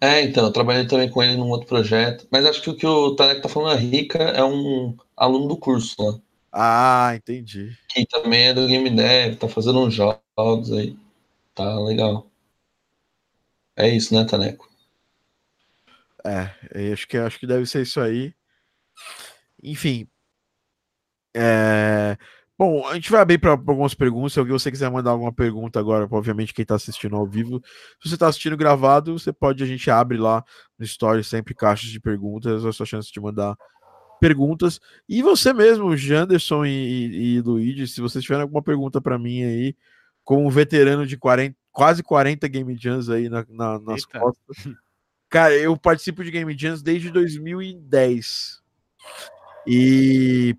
É, 0.00 0.22
então, 0.22 0.44
eu 0.44 0.52
trabalhei 0.52 0.86
também 0.86 1.08
com 1.08 1.22
ele 1.22 1.36
num 1.36 1.48
outro 1.48 1.66
projeto, 1.66 2.26
mas 2.30 2.44
acho 2.44 2.62
que 2.62 2.70
o 2.70 2.76
que 2.76 2.86
o 2.86 3.14
Taneco 3.14 3.42
tá 3.42 3.48
falando, 3.48 3.72
a 3.72 3.80
Rica 3.80 4.18
é 4.18 4.44
um 4.44 4.94
aluno 5.16 5.48
do 5.48 5.56
curso 5.56 5.94
lá. 5.98 6.20
Ah, 6.52 7.12
entendi. 7.14 7.76
Que 7.88 8.06
também 8.06 8.46
é 8.48 8.54
do 8.54 8.66
Game 8.66 8.88
Dev, 8.90 9.36
tá 9.36 9.48
fazendo 9.48 9.80
uns 9.80 9.94
jogos 9.94 10.72
aí. 10.72 10.96
Tá 11.54 11.78
legal. 11.80 12.26
É 13.76 13.88
isso, 13.88 14.14
né, 14.14 14.24
Taneco? 14.24 14.68
É, 16.24 16.92
acho 16.92 17.06
que, 17.06 17.16
acho 17.16 17.38
que 17.38 17.46
deve 17.46 17.66
ser 17.66 17.82
isso 17.82 18.00
aí. 18.00 18.34
Enfim. 19.62 20.08
É... 21.34 22.16
Bom, 22.58 22.86
a 22.86 22.94
gente 22.94 23.10
vai 23.10 23.20
abrir 23.20 23.38
para 23.38 23.50
algumas 23.50 23.94
perguntas. 23.94 24.32
Se 24.32 24.42
você 24.42 24.70
quiser 24.70 24.90
mandar 24.90 25.10
alguma 25.10 25.32
pergunta 25.32 25.78
agora, 25.78 26.08
obviamente, 26.10 26.54
quem 26.54 26.62
está 26.62 26.74
assistindo 26.74 27.14
ao 27.14 27.26
vivo. 27.26 27.60
Se 28.02 28.08
você 28.08 28.14
está 28.14 28.28
assistindo 28.28 28.56
gravado, 28.56 29.18
você 29.18 29.30
pode, 29.30 29.62
a 29.62 29.66
gente 29.66 29.90
abre 29.90 30.16
lá 30.16 30.42
no 30.78 30.84
Story 30.84 31.22
sempre 31.22 31.54
caixas 31.54 31.90
de 31.90 32.00
perguntas. 32.00 32.64
É 32.64 32.68
a 32.68 32.72
sua 32.72 32.86
chance 32.86 33.12
de 33.12 33.20
mandar 33.20 33.54
perguntas. 34.18 34.80
E 35.08 35.22
você 35.22 35.52
mesmo, 35.52 35.94
Janderson 35.96 36.64
e, 36.64 36.70
e, 36.70 37.34
e 37.36 37.40
Luigi, 37.42 37.86
se 37.86 38.00
vocês 38.00 38.24
tiverem 38.24 38.42
alguma 38.42 38.62
pergunta 38.62 39.00
para 39.02 39.18
mim 39.18 39.42
aí, 39.44 39.76
como 40.24 40.50
veterano 40.50 41.06
de 41.06 41.18
40, 41.18 41.54
quase 41.76 42.02
40 42.02 42.48
Game 42.48 42.74
Jams 42.74 43.10
aí 43.10 43.28
na, 43.28 43.44
na, 43.50 43.78
nas 43.78 44.00
Eita. 44.00 44.18
costas. 44.18 44.74
Cara, 45.28 45.54
eu 45.54 45.76
participo 45.76 46.24
de 46.24 46.30
Game 46.30 46.56
Jams 46.56 46.82
desde 46.82 47.10
2010. 47.10 48.62
E, 49.66 50.56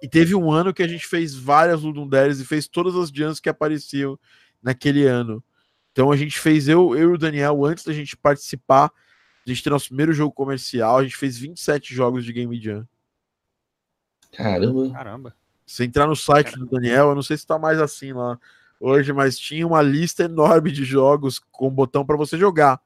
e 0.00 0.08
teve 0.08 0.36
um 0.36 0.52
ano 0.52 0.72
que 0.72 0.84
a 0.84 0.86
gente 0.86 1.04
fez 1.04 1.34
várias 1.34 1.82
Ludunderes 1.82 2.38
e 2.38 2.44
fez 2.44 2.68
todas 2.68 2.94
as 2.94 3.10
jams 3.10 3.40
que 3.40 3.48
apareciam 3.48 4.16
naquele 4.62 5.04
ano. 5.04 5.42
Então 5.90 6.12
a 6.12 6.16
gente 6.16 6.38
fez, 6.38 6.68
eu, 6.68 6.94
eu 6.94 7.10
e 7.10 7.14
o 7.14 7.18
Daniel, 7.18 7.64
antes 7.64 7.82
da 7.82 7.92
gente 7.92 8.16
participar, 8.16 8.92
a 9.44 9.50
gente 9.50 9.64
ter 9.64 9.70
nosso 9.70 9.88
primeiro 9.88 10.12
jogo 10.12 10.32
comercial, 10.32 10.98
a 10.98 11.02
gente 11.02 11.16
fez 11.16 11.36
27 11.36 11.92
jogos 11.92 12.24
de 12.24 12.32
Game 12.32 12.60
Jam. 12.60 12.86
Caramba. 14.30 14.92
Caramba. 14.92 15.36
Se 15.66 15.82
entrar 15.82 16.06
no 16.06 16.14
site 16.14 16.52
Caramba. 16.52 16.66
do 16.66 16.70
Daniel, 16.70 17.08
eu 17.08 17.14
não 17.16 17.22
sei 17.22 17.36
se 17.36 17.44
tá 17.44 17.58
mais 17.58 17.80
assim 17.80 18.12
lá 18.12 18.38
hoje, 18.80 19.12
mas 19.12 19.38
tinha 19.38 19.66
uma 19.66 19.82
lista 19.82 20.24
enorme 20.24 20.70
de 20.70 20.84
jogos 20.84 21.38
com 21.50 21.70
botão 21.70 22.04
para 22.04 22.16
você 22.16 22.38
jogar. 22.38 22.80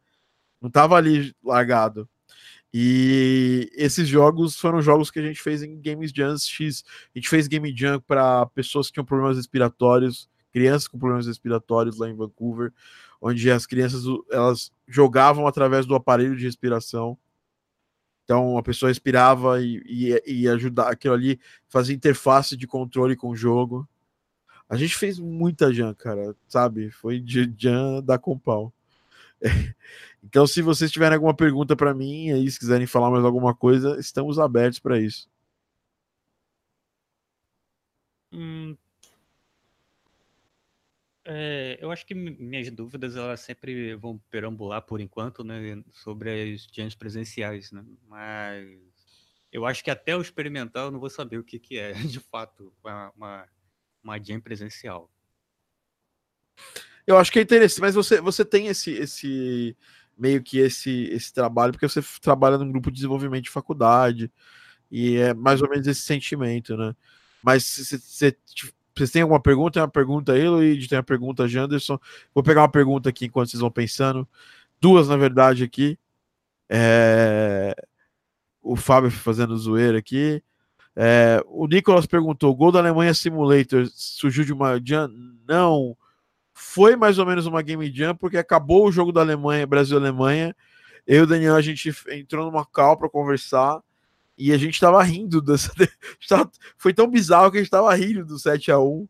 Não 0.60 0.70
tava 0.70 0.96
ali 0.96 1.34
largado. 1.42 2.08
E 2.74 3.70
esses 3.74 4.08
jogos 4.08 4.56
foram 4.58 4.80
jogos 4.80 5.10
que 5.10 5.18
a 5.18 5.22
gente 5.22 5.42
fez 5.42 5.62
em 5.62 5.80
Games 5.80 6.10
Jams 6.10 6.48
X. 6.48 6.84
A 7.14 7.18
gente 7.18 7.28
fez 7.28 7.46
Game 7.46 7.74
Jam 7.76 8.00
para 8.00 8.46
pessoas 8.46 8.86
que 8.86 8.94
tinham 8.94 9.04
problemas 9.04 9.36
respiratórios, 9.36 10.28
crianças 10.50 10.88
com 10.88 10.98
problemas 10.98 11.26
respiratórios 11.26 11.98
lá 11.98 12.08
em 12.08 12.14
Vancouver, 12.14 12.72
onde 13.20 13.50
as 13.50 13.66
crianças 13.66 14.04
elas 14.30 14.72
jogavam 14.88 15.46
através 15.46 15.84
do 15.84 15.94
aparelho 15.94 16.36
de 16.36 16.44
respiração. 16.44 17.18
Então 18.24 18.56
a 18.56 18.62
pessoa 18.62 18.88
respirava 18.88 19.60
e, 19.60 19.82
e, 19.84 20.22
e 20.26 20.48
ajudar 20.48 20.90
aquilo 20.90 21.12
ali, 21.14 21.38
fazia 21.68 21.94
interface 21.94 22.56
de 22.56 22.66
controle 22.66 23.16
com 23.16 23.28
o 23.28 23.36
jogo. 23.36 23.86
A 24.72 24.76
gente 24.76 24.96
fez 24.96 25.18
muita 25.18 25.70
jam, 25.70 25.94
cara, 25.94 26.34
sabe? 26.48 26.90
Foi 26.90 27.20
de 27.20 27.52
jam 27.58 28.02
da 28.02 28.18
Compal. 28.18 28.72
Então, 30.24 30.46
se 30.46 30.62
vocês 30.62 30.90
tiverem 30.92 31.16
alguma 31.16 31.34
pergunta 31.34 31.74
para 31.74 31.92
mim, 31.92 32.30
aí 32.30 32.48
se 32.48 32.56
quiserem 32.56 32.86
falar 32.86 33.10
mais 33.10 33.24
alguma 33.24 33.52
coisa, 33.52 33.98
estamos 33.98 34.38
abertos 34.38 34.78
para 34.78 35.00
isso. 35.00 35.28
Hum, 38.32 38.76
é, 41.24 41.76
eu 41.80 41.90
acho 41.90 42.04
que 42.06 42.14
minhas 42.14 42.70
dúvidas 42.70 43.16
elas 43.16 43.40
sempre 43.40 43.94
vão 43.96 44.18
perambular 44.30 44.82
por 44.82 45.00
enquanto, 45.00 45.44
né, 45.44 45.82
sobre 45.90 46.54
as 46.54 46.66
jams 46.72 46.94
presenciais, 46.96 47.70
né? 47.72 47.84
Mas 48.08 48.78
eu 49.52 49.66
acho 49.66 49.84
que 49.84 49.90
até 49.90 50.16
o 50.16 50.22
experimental 50.22 50.86
eu 50.86 50.90
não 50.92 51.00
vou 51.00 51.10
saber 51.10 51.38
o 51.38 51.44
que, 51.44 51.58
que 51.58 51.78
é, 51.78 51.92
de 52.14 52.20
fato, 52.20 52.72
uma, 52.82 53.12
uma 53.16 53.48
uma 54.02 54.18
jam 54.18 54.40
presencial. 54.40 55.10
Eu 57.06 57.18
acho 57.18 57.32
que 57.32 57.38
é 57.38 57.42
interessante, 57.42 57.80
mas 57.80 57.94
você, 57.94 58.20
você 58.20 58.44
tem 58.44 58.68
esse, 58.68 58.92
esse 58.92 59.76
meio 60.16 60.42
que 60.42 60.58
esse, 60.58 61.04
esse 61.10 61.32
trabalho, 61.32 61.72
porque 61.72 61.88
você 61.88 62.00
trabalha 62.20 62.58
num 62.58 62.70
grupo 62.70 62.90
de 62.90 62.96
desenvolvimento 62.96 63.44
de 63.44 63.50
faculdade, 63.50 64.30
e 64.90 65.16
é 65.16 65.34
mais 65.34 65.62
ou 65.62 65.68
menos 65.68 65.86
esse 65.86 66.02
sentimento, 66.02 66.76
né? 66.76 66.94
Mas 67.42 67.64
você, 67.64 68.36
vocês 68.94 69.10
têm 69.10 69.22
alguma 69.22 69.40
pergunta? 69.40 69.72
Tem 69.72 69.82
uma 69.82 69.88
pergunta 69.88 70.32
aí, 70.32 70.48
Luiz? 70.48 70.86
Tem 70.86 70.98
uma 70.98 71.02
pergunta, 71.02 71.48
Janderson. 71.48 71.98
Vou 72.34 72.44
pegar 72.44 72.60
uma 72.62 72.68
pergunta 72.70 73.08
aqui 73.08 73.26
enquanto 73.26 73.50
vocês 73.50 73.60
vão 73.60 73.70
pensando. 73.70 74.28
Duas, 74.80 75.08
na 75.08 75.16
verdade, 75.16 75.64
aqui. 75.64 75.98
É... 76.68 77.74
O 78.62 78.76
Fábio 78.76 79.10
fazendo 79.10 79.56
zoeira 79.56 79.98
aqui. 79.98 80.42
É, 80.94 81.42
o 81.46 81.66
Nicolas 81.66 82.06
perguntou: 82.06 82.54
gol 82.54 82.72
da 82.72 82.78
Alemanha 82.78 83.14
Simulator 83.14 83.86
surgiu 83.94 84.44
de 84.44 84.52
uma 84.52 84.80
jam? 84.84 85.08
Não. 85.46 85.96
Foi 86.54 86.96
mais 86.96 87.18
ou 87.18 87.26
menos 87.26 87.46
uma 87.46 87.62
game 87.62 87.90
jam, 87.92 88.14
porque 88.14 88.36
acabou 88.36 88.86
o 88.86 88.92
jogo 88.92 89.10
da 89.12 89.20
Alemanha, 89.20 89.66
Brasil-Alemanha. 89.66 90.54
Eu 91.06 91.20
e 91.20 91.22
o 91.22 91.26
Daniel, 91.26 91.56
a 91.56 91.62
gente 91.62 91.92
entrou 92.10 92.46
numa 92.46 92.64
call 92.64 92.96
para 92.96 93.08
conversar 93.08 93.80
e 94.38 94.52
a 94.52 94.58
gente 94.58 94.78
tava 94.78 95.02
rindo 95.02 95.40
dessa. 95.42 95.72
Foi 96.76 96.92
tão 96.92 97.08
bizarro 97.08 97.50
que 97.50 97.58
a 97.58 97.60
gente 97.60 97.70
tava 97.70 97.94
rindo 97.94 98.24
do 98.24 98.38
7 98.38 98.70
a 98.70 98.78
1 98.78 99.08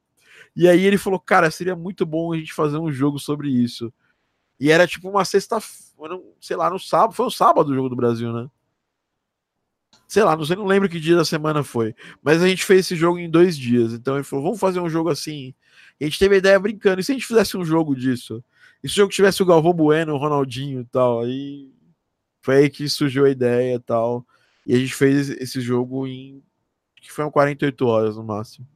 E 0.56 0.68
aí 0.68 0.84
ele 0.84 0.98
falou: 0.98 1.18
Cara, 1.18 1.50
seria 1.50 1.76
muito 1.76 2.06
bom 2.06 2.32
a 2.32 2.36
gente 2.36 2.52
fazer 2.52 2.78
um 2.78 2.90
jogo 2.90 3.18
sobre 3.18 3.48
isso. 3.48 3.92
E 4.58 4.70
era 4.70 4.86
tipo 4.86 5.08
uma 5.10 5.24
sexta, 5.24 5.58
sei 6.40 6.56
lá, 6.56 6.70
no 6.70 6.78
sábado, 6.78 7.14
foi 7.14 7.26
o 7.26 7.30
sábado 7.30 7.72
o 7.72 7.74
jogo 7.74 7.88
do 7.88 7.96
Brasil, 7.96 8.32
né? 8.32 8.48
Sei 10.12 10.22
lá, 10.22 10.36
não 10.36 10.44
sei, 10.44 10.56
não 10.56 10.66
lembro 10.66 10.90
que 10.90 11.00
dia 11.00 11.16
da 11.16 11.24
semana 11.24 11.64
foi. 11.64 11.96
Mas 12.22 12.42
a 12.42 12.46
gente 12.46 12.66
fez 12.66 12.80
esse 12.80 12.94
jogo 12.94 13.18
em 13.18 13.30
dois 13.30 13.56
dias. 13.56 13.94
Então 13.94 14.16
ele 14.16 14.24
falou: 14.24 14.44
vamos 14.44 14.60
fazer 14.60 14.78
um 14.78 14.88
jogo 14.90 15.08
assim. 15.08 15.54
E 15.98 16.04
a 16.04 16.06
gente 16.06 16.18
teve 16.18 16.34
a 16.34 16.38
ideia 16.38 16.60
brincando. 16.60 17.00
E 17.00 17.02
se 17.02 17.12
a 17.12 17.14
gente 17.14 17.26
fizesse 17.26 17.56
um 17.56 17.64
jogo 17.64 17.96
disso? 17.96 18.44
E 18.84 18.88
se 18.90 18.92
o 18.92 18.96
jogo 18.96 19.10
tivesse 19.10 19.42
o 19.42 19.46
Galvão 19.46 19.72
Bueno, 19.72 20.12
o 20.12 20.18
Ronaldinho 20.18 20.82
e 20.82 20.84
tal? 20.84 21.22
Aí 21.22 21.72
foi 22.42 22.56
aí 22.56 22.68
que 22.68 22.86
surgiu 22.90 23.24
a 23.24 23.30
ideia 23.30 23.76
e 23.76 23.78
tal. 23.78 24.26
E 24.66 24.74
a 24.74 24.78
gente 24.78 24.94
fez 24.94 25.30
esse 25.30 25.62
jogo 25.62 26.06
em. 26.06 26.42
que 26.96 27.10
foi 27.10 27.30
48 27.30 27.86
horas 27.86 28.14
no 28.14 28.22
máximo. 28.22 28.68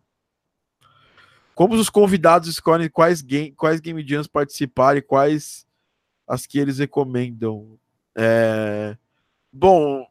Como 1.54 1.74
os 1.74 1.90
convidados 1.90 2.48
escolhem 2.48 2.88
quais 2.88 3.20
game, 3.20 3.52
quais 3.52 3.78
game 3.78 4.02
jams 4.08 4.26
participar 4.26 4.96
e 4.96 5.02
quais 5.02 5.66
as 6.26 6.46
que 6.46 6.58
eles 6.58 6.78
recomendam? 6.78 7.78
É... 8.16 8.96
Bom, 9.52 10.06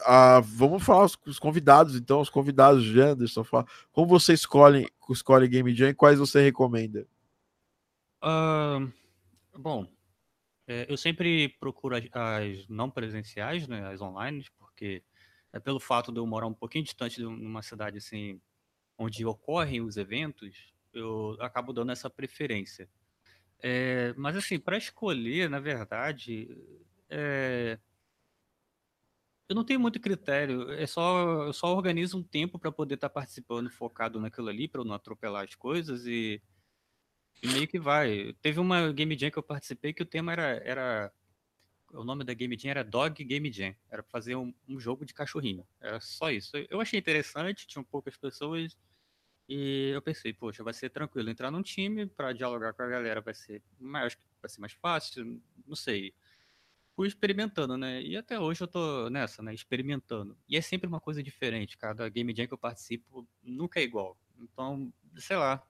ah, 0.00 0.40
vamos 0.40 0.82
falar 0.82 1.04
os, 1.04 1.18
os, 1.26 1.38
convidados, 1.38 1.96
então, 1.96 2.20
os 2.20 2.30
convidados 2.30 2.84
de 2.84 3.00
Anderson. 3.00 3.44
Fala, 3.44 3.66
como 3.92 4.06
você 4.06 4.32
escolhe, 4.32 4.86
escolhe 5.10 5.48
Game 5.48 5.74
Jam 5.74 5.90
e 5.90 5.94
quais 5.94 6.18
você 6.18 6.42
recomenda? 6.42 7.06
Uh, 8.22 8.90
bom, 9.56 9.86
é, 10.66 10.86
eu 10.88 10.96
sempre 10.96 11.48
procuro 11.60 11.96
as, 11.96 12.04
as, 12.12 12.68
não 12.68 12.90
presenciais, 12.90 13.66
né, 13.66 13.86
as 13.88 14.00
online, 14.00 14.44
porque 14.58 15.02
é 15.52 15.58
pelo 15.58 15.80
fato 15.80 16.12
de 16.12 16.18
eu 16.18 16.26
morar 16.26 16.46
um 16.46 16.54
pouquinho 16.54 16.84
distante 16.84 17.16
de 17.16 17.26
uma 17.26 17.62
cidade 17.62 17.98
assim, 17.98 18.40
onde 18.96 19.24
ocorrem 19.24 19.80
os 19.80 19.96
eventos, 19.96 20.74
eu 20.92 21.36
acabo 21.40 21.72
dando 21.72 21.92
essa 21.92 22.10
preferência. 22.10 22.88
É, 23.60 24.12
mas 24.16 24.36
assim, 24.36 24.58
para 24.58 24.76
escolher, 24.76 25.48
na 25.48 25.58
verdade, 25.58 26.56
é, 27.08 27.78
eu 29.48 29.54
não 29.54 29.64
tenho 29.64 29.80
muito 29.80 30.00
critério. 30.00 30.70
É 30.72 30.86
só 30.86 31.44
eu 31.46 31.52
só 31.52 31.74
organizo 31.74 32.18
um 32.18 32.22
tempo 32.22 32.58
para 32.58 32.72
poder 32.72 32.94
estar 32.96 33.08
tá 33.08 33.14
participando, 33.14 33.70
focado 33.70 34.20
naquilo 34.20 34.48
ali, 34.48 34.68
para 34.68 34.80
eu 34.80 34.84
não 34.84 34.94
atropelar 34.94 35.44
as 35.44 35.54
coisas 35.54 36.06
e 36.06 36.42
e 37.42 37.48
meio 37.48 37.68
que 37.68 37.78
vai. 37.78 38.34
Teve 38.42 38.60
uma 38.60 38.92
Game 38.92 39.16
Jam 39.16 39.30
que 39.30 39.38
eu 39.38 39.42
participei 39.42 39.92
que 39.92 40.02
o 40.02 40.06
tema 40.06 40.32
era. 40.32 40.42
era 40.64 41.12
o 41.92 42.04
nome 42.04 42.22
da 42.22 42.34
Game 42.34 42.56
Jam 42.58 42.70
era 42.70 42.84
Dog 42.84 43.24
Game 43.24 43.52
Jam. 43.52 43.74
Era 43.90 44.02
pra 44.02 44.10
fazer 44.10 44.36
um, 44.36 44.52
um 44.68 44.78
jogo 44.78 45.06
de 45.06 45.14
cachorrinho. 45.14 45.66
Era 45.80 46.00
só 46.00 46.30
isso. 46.30 46.56
Eu 46.68 46.80
achei 46.80 46.98
interessante, 46.98 47.66
tinham 47.66 47.84
poucas 47.84 48.16
pessoas. 48.16 48.76
E 49.48 49.90
eu 49.94 50.02
pensei, 50.02 50.32
poxa, 50.32 50.62
vai 50.62 50.74
ser 50.74 50.90
tranquilo 50.90 51.30
entrar 51.30 51.50
num 51.50 51.62
time 51.62 52.06
para 52.06 52.34
dialogar 52.34 52.74
com 52.74 52.82
a 52.82 52.86
galera, 52.86 53.22
vai 53.22 53.32
ser 53.32 53.62
mais, 53.80 54.14
vai 54.42 54.50
ser 54.50 54.60
mais 54.60 54.74
fácil, 54.74 55.40
não 55.66 55.74
sei. 55.74 56.12
Fui 56.98 57.06
experimentando, 57.06 57.76
né? 57.78 58.02
E 58.02 58.16
até 58.16 58.40
hoje 58.40 58.60
eu 58.60 58.66
tô 58.66 59.08
nessa, 59.08 59.40
né? 59.40 59.54
Experimentando. 59.54 60.36
E 60.48 60.56
é 60.56 60.60
sempre 60.60 60.88
uma 60.88 60.98
coisa 60.98 61.22
diferente. 61.22 61.78
Cada 61.78 62.08
game 62.08 62.34
jam 62.34 62.48
que 62.48 62.52
eu 62.52 62.58
participo 62.58 63.24
nunca 63.40 63.78
é 63.78 63.84
igual. 63.84 64.18
Então, 64.36 64.92
sei 65.16 65.36
lá, 65.36 65.64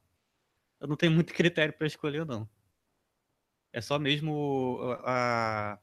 eu 0.80 0.88
não 0.88 0.96
tenho 0.96 1.12
muito 1.12 1.34
critério 1.36 1.74
para 1.74 1.86
escolher, 1.86 2.24
não. 2.24 2.48
É 3.74 3.82
só 3.82 3.98
mesmo 3.98 4.78
a, 5.04 5.78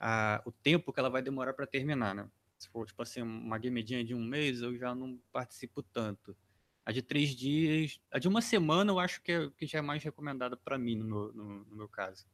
a, 0.00 0.42
o 0.44 0.50
tempo 0.50 0.92
que 0.92 0.98
ela 0.98 1.08
vai 1.08 1.22
demorar 1.22 1.54
para 1.54 1.68
terminar, 1.68 2.12
né? 2.12 2.28
Se 2.58 2.68
for, 2.68 2.84
tipo 2.84 3.00
assim, 3.00 3.22
uma 3.22 3.58
gamedinha 3.58 4.02
de 4.02 4.12
um 4.12 4.24
mês, 4.24 4.60
eu 4.60 4.76
já 4.76 4.92
não 4.92 5.20
participo 5.30 5.84
tanto. 5.84 6.36
A 6.84 6.90
de 6.90 7.00
três 7.00 7.30
dias, 7.30 8.00
a 8.10 8.18
de 8.18 8.26
uma 8.26 8.42
semana, 8.42 8.90
eu 8.90 8.98
acho 8.98 9.22
que, 9.22 9.30
é, 9.30 9.48
que 9.50 9.66
já 9.68 9.78
é 9.78 9.82
mais 9.82 10.02
recomendada 10.02 10.56
para 10.56 10.76
mim, 10.76 10.96
no 10.96 11.32
no, 11.32 11.64
no, 11.64 11.76
meu 11.76 11.88
caso. 11.88 12.26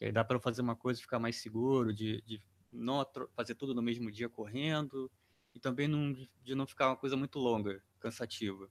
Que 0.00 0.06
aí 0.06 0.12
dá 0.12 0.24
para 0.24 0.40
fazer 0.40 0.62
uma 0.62 0.74
coisa 0.74 0.98
e 0.98 1.02
ficar 1.02 1.18
mais 1.18 1.36
seguro, 1.36 1.92
de, 1.92 2.22
de 2.22 2.40
não 2.72 3.06
fazer 3.36 3.54
tudo 3.54 3.74
no 3.74 3.82
mesmo 3.82 4.10
dia 4.10 4.30
correndo, 4.30 5.10
e 5.54 5.60
também 5.60 5.86
não, 5.86 6.14
de 6.42 6.54
não 6.54 6.66
ficar 6.66 6.88
uma 6.88 6.96
coisa 6.96 7.18
muito 7.18 7.38
longa, 7.38 7.82
cansativa. 8.00 8.66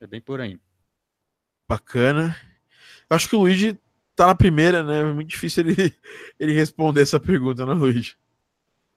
É 0.00 0.08
bem 0.08 0.20
por 0.20 0.40
aí. 0.40 0.58
Bacana. 1.68 2.36
Eu 3.08 3.14
acho 3.14 3.28
que 3.28 3.36
o 3.36 3.38
Luigi 3.38 3.78
tá 4.16 4.26
na 4.26 4.34
primeira, 4.34 4.82
né? 4.82 4.98
É 4.98 5.04
muito 5.04 5.28
difícil 5.28 5.64
ele, 5.64 5.94
ele 6.40 6.54
responder 6.54 7.02
essa 7.02 7.20
pergunta, 7.20 7.64
né, 7.64 7.72
Luigi? 7.72 8.16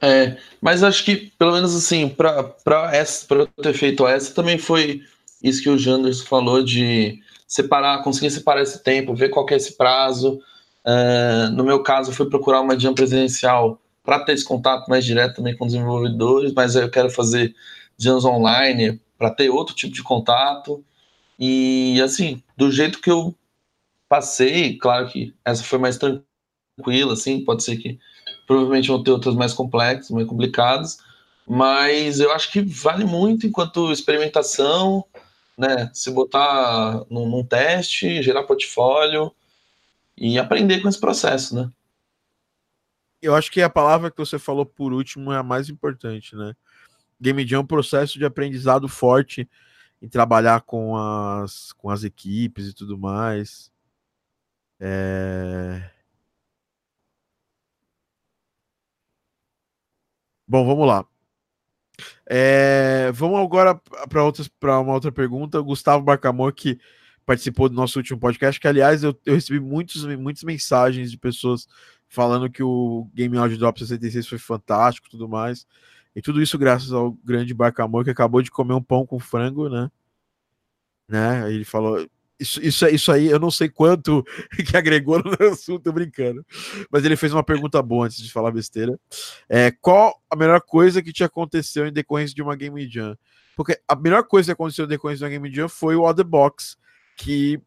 É, 0.02 0.40
mas 0.60 0.82
acho 0.82 1.06
que, 1.06 1.32
pelo 1.38 1.54
menos 1.54 1.76
assim, 1.76 2.10
para 2.10 2.56
eu 3.30 3.48
ter 3.62 3.74
feito 3.76 4.08
essa, 4.08 4.34
também 4.34 4.58
foi 4.58 5.04
isso 5.44 5.62
que 5.62 5.70
o 5.70 5.78
Janders 5.78 6.22
falou 6.22 6.64
de 6.64 7.22
separar, 7.48 8.04
conseguir 8.04 8.32
separar 8.32 8.64
esse 8.64 8.84
tempo, 8.84 9.14
ver 9.14 9.30
qual 9.30 9.46
é 9.52 9.56
esse 9.56 9.78
prazo. 9.78 10.42
Uh, 10.86 11.50
no 11.52 11.64
meu 11.64 11.82
caso, 11.82 12.12
foi 12.12 12.30
procurar 12.30 12.62
uma 12.62 12.78
jam 12.78 12.94
presencial 12.94 13.80
para 14.04 14.20
ter 14.20 14.34
esse 14.34 14.44
contato 14.44 14.88
mais 14.90 15.06
direto 15.06 15.38
também 15.38 15.56
com 15.56 15.66
desenvolvedores, 15.66 16.52
mas 16.54 16.76
eu 16.76 16.90
quero 16.90 17.10
fazer 17.10 17.56
jams 17.98 18.26
online 18.26 19.00
para 19.18 19.32
ter 19.32 19.50
outro 19.50 19.74
tipo 19.74 19.94
de 19.94 20.04
contato. 20.04 20.84
E 21.40 22.02
assim, 22.02 22.44
do 22.58 22.70
jeito 22.72 23.00
que 23.00 23.10
eu 23.10 23.34
passei, 24.10 24.78
claro 24.78 25.08
que 25.08 25.34
essa 25.46 25.64
foi 25.64 25.80
mais 25.80 25.98
tranquila, 25.98 27.14
assim, 27.14 27.44
pode 27.44 27.64
ser 27.64 27.78
que 27.78 27.98
provavelmente 28.46 28.90
vão 28.90 29.02
ter 29.02 29.12
outras 29.12 29.36
mais 29.36 29.54
complexas, 29.54 30.12
mais 30.12 30.28
complicadas, 30.28 30.98
mas 31.48 32.20
eu 32.20 32.32
acho 32.32 32.52
que 32.52 32.62
vale 32.62 33.06
muito 33.06 33.48
enquanto 33.48 33.92
experimentação, 33.92 35.06
né? 35.58 35.90
Se 35.94 36.12
botar 36.12 37.06
num, 37.10 37.28
num 37.28 37.44
teste, 37.44 38.22
gerar 38.22 38.44
portfólio 38.44 39.34
e 40.18 40.38
aprender 40.38 40.82
com 40.82 40.90
esse 40.90 41.00
processo, 41.00 41.56
né? 41.56 41.72
Eu 43.22 43.36
acho 43.36 43.52
que 43.52 43.62
a 43.62 43.70
palavra 43.70 44.12
que 44.12 44.18
você 44.18 44.38
falou 44.38 44.66
por 44.66 44.92
último 44.94 45.32
é 45.32 45.38
a 45.38 45.44
mais 45.44 45.70
importante, 45.70 46.36
né? 46.36 46.54
Game 47.20 47.48
Jam 47.48 47.60
é 47.60 47.62
um 47.62 47.66
processo 47.66 48.20
de 48.20 48.26
aprendizado 48.26 48.88
forte 48.90 49.50
em 50.02 50.10
trabalhar 50.10 50.62
com 50.62 50.98
as, 50.98 51.72
com 51.74 51.90
as 51.90 52.04
equipes 52.04 52.68
e 52.68 52.74
tudo 52.74 52.98
mais. 52.98 53.72
É... 54.80 55.90
Bom, 60.46 60.66
vamos 60.66 60.86
lá. 60.86 61.06
É, 62.26 63.12
vamos 63.14 63.40
agora 63.40 63.80
para 64.60 64.80
uma 64.80 64.94
outra 64.94 65.12
pergunta. 65.12 65.60
O 65.60 65.64
Gustavo 65.64 66.04
Barcamor, 66.04 66.54
que 66.54 66.80
participou 67.26 67.70
do 67.70 67.76
nosso 67.76 68.00
último 68.00 68.20
podcast, 68.20 68.60
que 68.60 68.68
aliás 68.68 69.04
eu, 69.04 69.18
eu 69.26 69.36
recebi 69.36 69.60
muitos, 69.60 70.06
muitas 70.18 70.44
mensagens 70.44 71.12
de 71.12 71.18
pessoas 71.18 71.68
falando 72.08 72.50
que 72.50 72.62
o 72.62 73.10
Game 73.14 73.36
Audio 73.38 73.58
Drop 73.58 73.80
66 73.80 74.28
foi 74.28 74.38
fantástico 74.38 75.10
tudo 75.10 75.28
mais. 75.28 75.66
E 76.16 76.22
tudo 76.22 76.42
isso 76.42 76.58
graças 76.58 76.94
ao 76.94 77.14
grande 77.24 77.54
Barcamor 77.54 78.04
que 78.04 78.12
acabou 78.12 78.42
de 78.42 78.52
comer 78.52 78.74
um 78.74 78.84
pão 78.84 79.06
com 79.06 79.20
frango, 79.20 79.68
né? 79.68 79.90
né? 81.08 81.52
Ele 81.52 81.66
falou. 81.66 82.06
Isso, 82.40 82.60
isso, 82.62 82.86
isso 82.88 83.12
aí, 83.12 83.28
eu 83.28 83.40
não 83.40 83.52
sei 83.52 83.70
quanto 83.70 84.24
que 84.68 84.76
agregou 84.76 85.22
no 85.24 85.32
assunto, 85.48 85.84
tô 85.84 85.92
brincando. 85.92 86.46
Mas 86.92 87.06
ele 87.06 87.16
fez 87.16 87.32
uma 87.32 87.44
pergunta 87.44 87.82
boa 87.82 88.08
antes 88.08 88.18
de 88.18 88.32
falar 88.32 88.52
besteira. 88.52 89.00
É, 89.48 89.72
qual 89.72 90.20
a 90.30 90.36
melhor 90.36 90.60
coisa 90.62 91.02
que 91.02 91.14
te 91.14 91.24
aconteceu 91.24 91.88
em 91.88 91.94
decorrência 91.94 92.36
de 92.36 92.42
uma 92.42 92.56
Game 92.56 92.90
Jam? 92.90 93.18
Porque 93.56 93.80
a 93.88 93.96
melhor 93.96 94.24
coisa 94.24 94.48
que 94.48 94.52
aconteceu 94.52 94.86
em 94.86 94.90
decorrência 94.90 95.20
de 95.20 95.24
uma 95.26 95.30
Game 95.30 95.56
Jam 95.56 95.70
foi 95.70 95.96
o 95.96 96.04
Other 96.04 96.26
Box, 96.26 96.76
que 97.18 97.62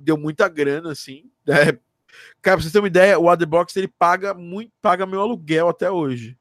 deu 0.00 0.16
muita 0.16 0.48
grana, 0.48 0.92
assim. 0.92 1.30
Né? 1.46 1.56
Cara, 2.42 2.56
pra 2.56 2.56
vocês 2.56 2.72
terem 2.72 2.82
uma 2.82 2.88
ideia, 2.88 3.18
o 3.18 3.30
Other 3.30 3.46
Box 3.46 3.76
ele 3.76 3.88
paga 3.88 4.34
muito, 4.34 4.72
paga 4.80 5.06
meu 5.06 5.20
aluguel 5.20 5.68
até 5.68 5.90
hoje. 5.90 6.36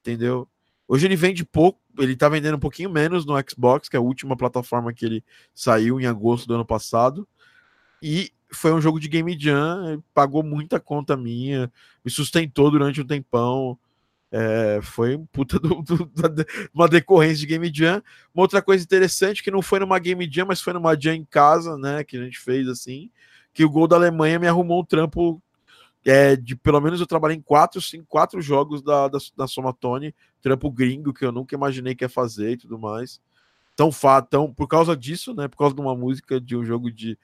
Entendeu? 0.00 0.48
Hoje 0.86 1.06
ele 1.06 1.16
vende 1.16 1.44
pouco, 1.44 1.78
ele 1.98 2.16
tá 2.16 2.28
vendendo 2.28 2.56
um 2.56 2.60
pouquinho 2.60 2.88
menos 2.88 3.26
no 3.26 3.34
Xbox, 3.46 3.88
que 3.88 3.96
é 3.96 3.98
a 3.98 4.02
última 4.02 4.36
plataforma 4.36 4.92
que 4.92 5.04
ele 5.04 5.24
saiu 5.54 6.00
em 6.00 6.06
agosto 6.06 6.46
do 6.46 6.54
ano 6.54 6.64
passado. 6.64 7.28
E 8.02 8.32
foi 8.50 8.72
um 8.72 8.80
jogo 8.80 8.98
de 8.98 9.08
Game 9.08 9.38
Jam, 9.38 10.02
pagou 10.14 10.42
muita 10.42 10.80
conta 10.80 11.16
minha, 11.16 11.70
me 12.02 12.10
sustentou 12.10 12.70
durante 12.70 13.00
um 13.00 13.06
tempão. 13.06 13.78
É, 14.30 14.80
foi 14.82 15.16
um 15.16 15.24
puta 15.26 15.58
do, 15.60 15.82
do, 15.82 16.10
uma 16.74 16.88
decorrência 16.88 17.38
de 17.38 17.46
Game 17.46 17.70
Jam. 17.72 18.02
Uma 18.34 18.44
outra 18.44 18.60
coisa 18.60 18.84
interessante 18.84 19.42
que 19.42 19.50
não 19.50 19.62
foi 19.62 19.80
numa 19.80 19.98
Game 19.98 20.28
Jam, 20.30 20.46
mas 20.46 20.60
foi 20.60 20.72
numa 20.72 20.98
Jam 20.98 21.14
em 21.14 21.24
casa, 21.24 21.76
né? 21.78 22.04
Que 22.04 22.16
a 22.16 22.24
gente 22.24 22.38
fez 22.38 22.68
assim. 22.68 23.10
Que 23.52 23.64
o 23.64 23.70
gol 23.70 23.88
da 23.88 23.96
Alemanha 23.96 24.38
me 24.38 24.46
arrumou 24.46 24.80
um 24.80 24.84
trampo 24.84 25.42
é, 26.04 26.36
de 26.36 26.54
pelo 26.56 26.80
menos 26.80 27.00
eu 27.00 27.06
trabalhei 27.06 27.36
em 27.36 27.42
quatro, 27.42 27.80
cinco, 27.82 28.06
quatro 28.06 28.40
jogos 28.40 28.82
da, 28.82 29.08
da, 29.08 29.18
da 29.36 29.46
Somatone, 29.46 30.14
trampo 30.40 30.70
gringo 30.70 31.12
que 31.12 31.24
eu 31.24 31.32
nunca 31.32 31.54
imaginei 31.54 31.94
que 31.94 32.04
ia 32.04 32.08
fazer 32.08 32.52
e 32.52 32.56
tudo 32.56 32.78
mais. 32.78 33.20
Tão 33.76 33.90
por 34.56 34.66
causa 34.66 34.96
disso, 34.96 35.34
né? 35.34 35.48
Por 35.48 35.56
causa 35.56 35.74
de 35.74 35.80
uma 35.80 35.94
música 35.94 36.40
de 36.40 36.56
um 36.56 36.64
jogo 36.64 36.90
de 36.90 37.18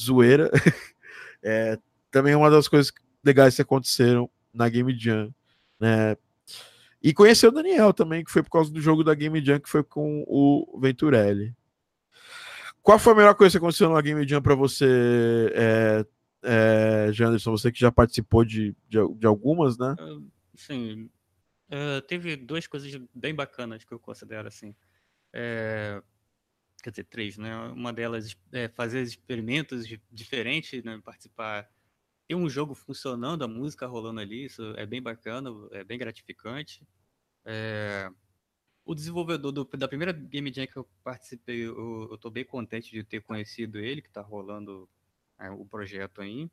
zoeira. 0.00 0.50
é, 1.42 1.78
também 2.10 2.32
é 2.32 2.36
uma 2.36 2.50
das 2.50 2.68
coisas 2.68 2.92
legais 3.24 3.54
que 3.54 3.62
aconteceram 3.62 4.28
na 4.52 4.68
Game 4.68 4.98
Jam, 4.98 5.32
né? 5.78 6.16
E 7.02 7.12
conhecer 7.12 7.48
o 7.48 7.52
Daniel 7.52 7.92
também, 7.92 8.22
que 8.22 8.30
foi 8.30 8.42
por 8.42 8.50
causa 8.50 8.72
do 8.72 8.80
jogo 8.80 9.02
da 9.02 9.14
Game 9.14 9.44
Jam, 9.44 9.58
que 9.58 9.68
foi 9.68 9.82
com 9.82 10.24
o 10.26 10.78
Venturelli. 10.80 11.54
Qual 12.80 12.98
foi 12.98 13.12
a 13.12 13.16
melhor 13.16 13.34
coisa 13.34 13.52
que 13.52 13.58
aconteceu 13.58 13.90
na 13.90 14.00
Game 14.00 14.26
Jam 14.26 14.40
para 14.40 14.54
você, 14.54 15.52
é, 15.54 16.06
é, 16.42 17.12
Janderson, 17.12 17.50
você 17.52 17.72
que 17.72 17.80
já 17.80 17.90
participou 17.90 18.44
de, 18.44 18.74
de, 18.88 18.98
de 19.16 19.26
algumas, 19.26 19.78
né? 19.78 19.96
Uh, 20.00 20.30
sim. 20.54 21.10
Uh, 21.68 22.02
teve 22.06 22.36
duas 22.36 22.66
coisas 22.66 22.92
bem 23.14 23.34
bacanas 23.34 23.84
que 23.84 23.92
eu 23.92 23.98
considero 23.98 24.46
assim. 24.46 24.74
É, 25.32 26.02
quer 26.82 26.90
dizer, 26.90 27.04
três, 27.04 27.38
né? 27.38 27.56
Uma 27.68 27.92
delas 27.92 28.36
é 28.52 28.68
fazer 28.68 29.02
experimentos 29.02 29.86
diferentes, 30.10 30.84
né? 30.84 31.00
participar. 31.04 31.68
Ter 32.32 32.36
um 32.36 32.48
jogo 32.48 32.74
funcionando, 32.74 33.44
a 33.44 33.46
música 33.46 33.86
rolando 33.86 34.18
ali, 34.18 34.46
isso 34.46 34.62
é 34.78 34.86
bem 34.86 35.02
bacana, 35.02 35.50
é 35.70 35.84
bem 35.84 35.98
gratificante. 35.98 36.82
É, 37.44 38.10
o 38.86 38.94
desenvolvedor 38.94 39.52
do, 39.52 39.64
da 39.66 39.86
primeira 39.86 40.14
Game 40.14 40.50
Jam 40.50 40.66
que 40.66 40.78
eu 40.78 40.88
participei, 41.04 41.66
eu, 41.66 42.14
estou 42.14 42.30
bem 42.30 42.42
contente 42.42 42.90
de 42.90 43.04
ter 43.04 43.20
conhecido 43.20 43.78
ele, 43.78 44.00
que 44.00 44.08
está 44.08 44.22
rolando 44.22 44.88
é, 45.38 45.50
o 45.50 45.66
projeto 45.66 46.22
aí. 46.22 46.50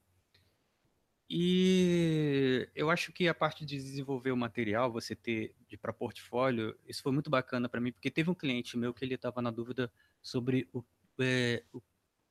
E 1.29 2.67
eu 2.75 2.89
acho 2.89 3.13
que 3.13 3.29
a 3.29 3.33
parte 3.33 3.65
de 3.65 3.77
desenvolver 3.77 4.33
o 4.33 4.37
material, 4.37 4.91
você 4.91 5.15
ter 5.15 5.55
para 5.81 5.93
portfólio, 5.93 6.77
isso 6.85 7.01
foi 7.01 7.13
muito 7.13 7.29
bacana 7.29 7.69
para 7.69 7.79
mim, 7.79 7.93
porque 7.93 8.11
teve 8.11 8.29
um 8.29 8.35
cliente 8.35 8.77
meu 8.77 8.93
que 8.93 9.05
ele 9.05 9.15
estava 9.15 9.41
na 9.41 9.49
dúvida 9.49 9.89
sobre 10.21 10.67
o, 10.73 10.83
é, 11.21 11.63
o, 11.71 11.81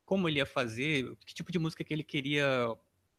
como 0.04 0.28
ele 0.28 0.36
ia 0.36 0.44
fazer, 0.44 1.16
que 1.24 1.32
tipo 1.32 1.50
de 1.50 1.58
música 1.58 1.82
que 1.82 1.94
ele 1.94 2.04
queria 2.04 2.76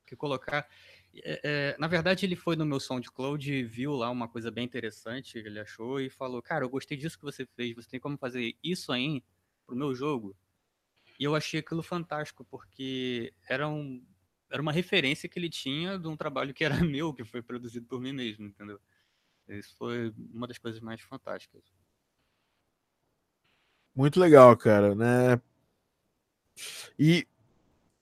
que 0.10 0.16
colocar. 0.16 0.68
É, 1.16 1.42
é, 1.44 1.78
na 1.80 1.88
verdade, 1.88 2.26
ele 2.26 2.36
foi 2.36 2.56
no 2.56 2.66
meu 2.66 2.80
SoundCloud, 2.80 3.64
viu 3.64 3.94
lá 3.94 4.10
uma 4.10 4.28
coisa 4.28 4.52
bem 4.52 4.66
interessante, 4.66 5.38
ele 5.38 5.60
achou 5.60 6.00
e 6.00 6.10
falou: 6.10 6.42
Cara, 6.42 6.66
eu 6.66 6.70
gostei 6.70 6.98
disso 6.98 7.18
que 7.18 7.26
você 7.26 7.46
fez, 7.46 7.76
você 7.76 7.90
tem 7.90 8.00
como 8.00 8.18
fazer 8.18 8.56
isso 8.64 8.92
aí 8.92 9.24
pro 9.66 9.76
meu 9.76 9.94
jogo? 9.94 10.36
E 11.20 11.24
eu 11.24 11.36
achei 11.36 11.60
aquilo 11.60 11.84
fantástico, 11.84 12.46
porque 12.46 13.34
era, 13.48 13.68
um, 13.68 14.04
era 14.50 14.62
uma 14.62 14.72
referência 14.72 15.28
que 15.28 15.38
ele 15.38 15.50
tinha 15.50 16.00
de 16.00 16.08
um 16.08 16.16
trabalho 16.16 16.54
que 16.54 16.64
era 16.64 16.76
meu, 16.84 17.14
que 17.14 17.24
foi 17.24 17.42
produzido 17.42 17.86
por 17.86 18.00
mim 18.00 18.14
mesmo, 18.14 18.48
entendeu? 18.48 18.80
Isso 19.48 19.76
foi 19.78 20.14
uma 20.32 20.48
das 20.48 20.58
coisas 20.58 20.80
mais 20.80 21.02
fantásticas. 21.02 21.64
Muito 23.96 24.20
legal, 24.20 24.56
cara, 24.56 24.96
né? 24.96 25.42
E 26.98 27.28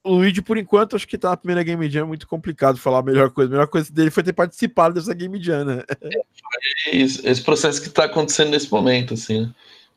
o 0.08 0.16
Luigi, 0.16 0.42
por 0.42 0.58
enquanto, 0.58 0.96
acho 0.96 1.08
que 1.08 1.18
tá 1.18 1.32
na 1.32 1.38
primeira 1.38 1.64
Game 1.64 1.90
Jam, 1.90 2.02
é 2.02 2.06
muito 2.06 2.28
complicado 2.28 2.78
falar 2.78 3.00
a 3.00 3.04
melhor 3.04 3.30
coisa. 3.32 3.50
A 3.50 3.54
melhor 3.54 3.68
coisa 3.68 3.92
dele 3.92 4.10
foi 4.10 4.24
ter 4.24 4.34
participado 4.34 4.96
dessa 4.96 5.14
Game 5.14 5.42
Jam, 5.42 5.66
né? 5.66 5.84
É, 6.02 6.96
esse 6.96 7.42
processo 7.42 7.82
que 7.82 7.90
tá 7.90 8.06
acontecendo 8.06 8.52
nesse 8.52 8.72
momento, 8.72 9.14
assim. 9.14 9.42
Né? 9.42 9.54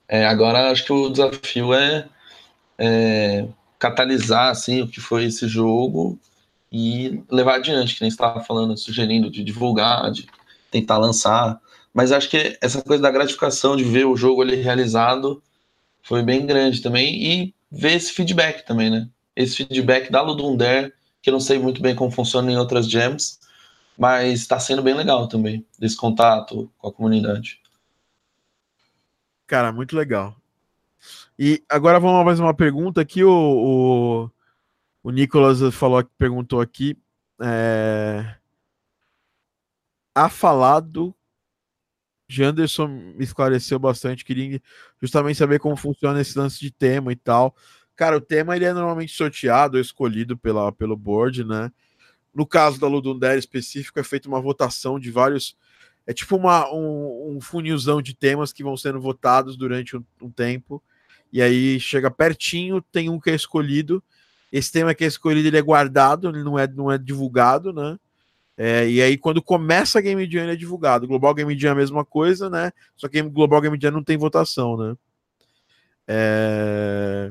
É, 0.09 0.27
agora 0.27 0.71
acho 0.71 0.85
que 0.85 0.93
o 0.93 1.09
desafio 1.09 1.73
é, 1.73 2.09
é, 2.77 3.47
catalisar, 3.79 4.51
assim, 4.51 4.83
o 4.83 4.89
que 4.89 5.01
foi 5.01 5.25
esse 5.25 5.47
jogo 5.47 6.19
e 6.73 7.23
levar 7.31 7.57
adiante, 7.57 7.95
que 7.95 8.01
nem 8.01 8.09
estava 8.09 8.43
falando, 8.43 8.77
sugerindo 8.77 9.31
de 9.31 9.45
divulgar, 9.45 10.11
de 10.11 10.27
tentar 10.71 10.99
lançar. 10.99 11.61
Mas 11.95 12.13
acho 12.13 12.29
que 12.29 12.59
essa 12.61 12.83
coisa 12.83 13.03
da 13.03 13.11
gratificação 13.11 13.77
de 13.77 13.85
ver 13.85 14.07
o 14.07 14.17
jogo 14.17 14.43
ali 14.43 14.57
realizado 14.57 15.43
foi 16.03 16.23
bem 16.23 16.47
grande 16.47 16.81
também 16.81 17.23
e 17.23 17.55
ver 17.71 17.95
esse 17.95 18.13
feedback 18.13 18.67
também, 18.67 18.91
né? 18.91 19.09
Esse 19.41 19.57
feedback 19.57 20.11
da 20.11 20.20
Ludum 20.20 20.57
Dare, 20.57 20.93
que 21.22 21.30
eu 21.30 21.32
não 21.32 21.41
sei 21.41 21.59
muito 21.59 21.80
bem 21.80 21.95
como 21.95 22.11
funciona 22.11 22.51
em 22.51 22.57
outras 22.57 22.88
jams, 22.88 23.41
mas 23.97 24.41
está 24.41 24.59
sendo 24.59 24.82
bem 24.82 24.95
legal 24.95 25.28
também, 25.28 25.66
desse 25.78 25.97
contato 25.97 26.70
com 26.78 26.88
a 26.88 26.93
comunidade. 26.93 27.61
Cara, 29.47 29.72
muito 29.72 29.97
legal. 29.97 30.36
E 31.38 31.62
agora 31.68 31.99
vamos 31.99 32.20
a 32.20 32.24
mais 32.24 32.38
uma 32.38 32.55
pergunta 32.55 33.01
aqui. 33.01 33.24
O, 33.24 33.32
o, 33.32 34.30
o 35.03 35.11
Nicolas 35.11 35.74
falou, 35.74 36.05
perguntou 36.18 36.61
aqui. 36.61 36.97
É... 37.41 38.36
Ha 40.14 40.28
falado 40.28 41.14
Janderson 42.30 42.86
me 42.86 43.24
esclareceu 43.24 43.78
bastante, 43.78 44.24
queria 44.24 44.62
justamente 45.03 45.36
saber 45.36 45.59
como 45.59 45.74
funciona 45.74 46.20
esse 46.20 46.38
lance 46.38 46.61
de 46.61 46.70
tema 46.70 47.12
e 47.12 47.16
tal. 47.16 47.57
Cara, 48.01 48.17
o 48.17 48.21
tema 48.21 48.57
ele 48.57 48.65
é 48.65 48.73
normalmente 48.73 49.13
sorteado 49.13 49.77
ou 49.77 49.81
escolhido 49.83 50.35
pela, 50.35 50.73
pelo 50.73 50.97
board, 50.97 51.45
né? 51.45 51.71
No 52.35 52.47
caso 52.47 52.81
da 52.81 52.87
Ludundere 52.87 53.39
específico, 53.39 54.01
é 54.01 54.03
feita 54.03 54.27
uma 54.27 54.41
votação 54.41 54.99
de 54.99 55.11
vários. 55.11 55.55
É 56.07 56.15
tipo 56.15 56.35
uma, 56.35 56.67
um, 56.73 57.37
um 57.37 57.41
funilzão 57.43 58.01
de 58.01 58.15
temas 58.15 58.55
que 58.55 58.63
vão 58.65 58.75
sendo 58.75 58.99
votados 59.03 59.55
durante 59.55 59.99
um, 59.99 60.05
um 60.23 60.31
tempo. 60.31 60.83
E 61.31 61.43
aí 61.43 61.79
chega 61.79 62.11
pertinho, 62.11 62.81
tem 62.81 63.11
um 63.11 63.21
que 63.21 63.29
é 63.29 63.35
escolhido. 63.35 64.03
Esse 64.51 64.73
tema 64.73 64.95
que 64.95 65.05
é 65.05 65.07
escolhido 65.07 65.49
ele 65.49 65.59
é 65.59 65.63
guardado, 65.63 66.31
ele 66.31 66.43
não 66.43 66.59
é, 66.59 66.67
não 66.67 66.91
é 66.91 66.97
divulgado, 66.97 67.71
né? 67.71 67.99
É, 68.57 68.89
e 68.89 69.03
aí, 69.03 69.19
quando 69.19 69.43
começa 69.43 69.99
a 69.99 70.03
Game 70.03 70.25
Jam, 70.25 70.45
ele 70.45 70.53
é 70.53 70.57
divulgado. 70.57 71.07
Global 71.07 71.35
Game 71.35 71.55
Jam 71.59 71.69
é 71.69 71.73
a 71.73 71.77
mesma 71.77 72.03
coisa, 72.03 72.49
né? 72.49 72.73
Só 72.97 73.09
que 73.09 73.21
Global 73.21 73.61
Game 73.61 73.79
Jam 73.79 73.91
não 73.91 74.03
tem 74.03 74.17
votação, 74.17 74.79
né? 74.79 74.97
É... 76.09 77.31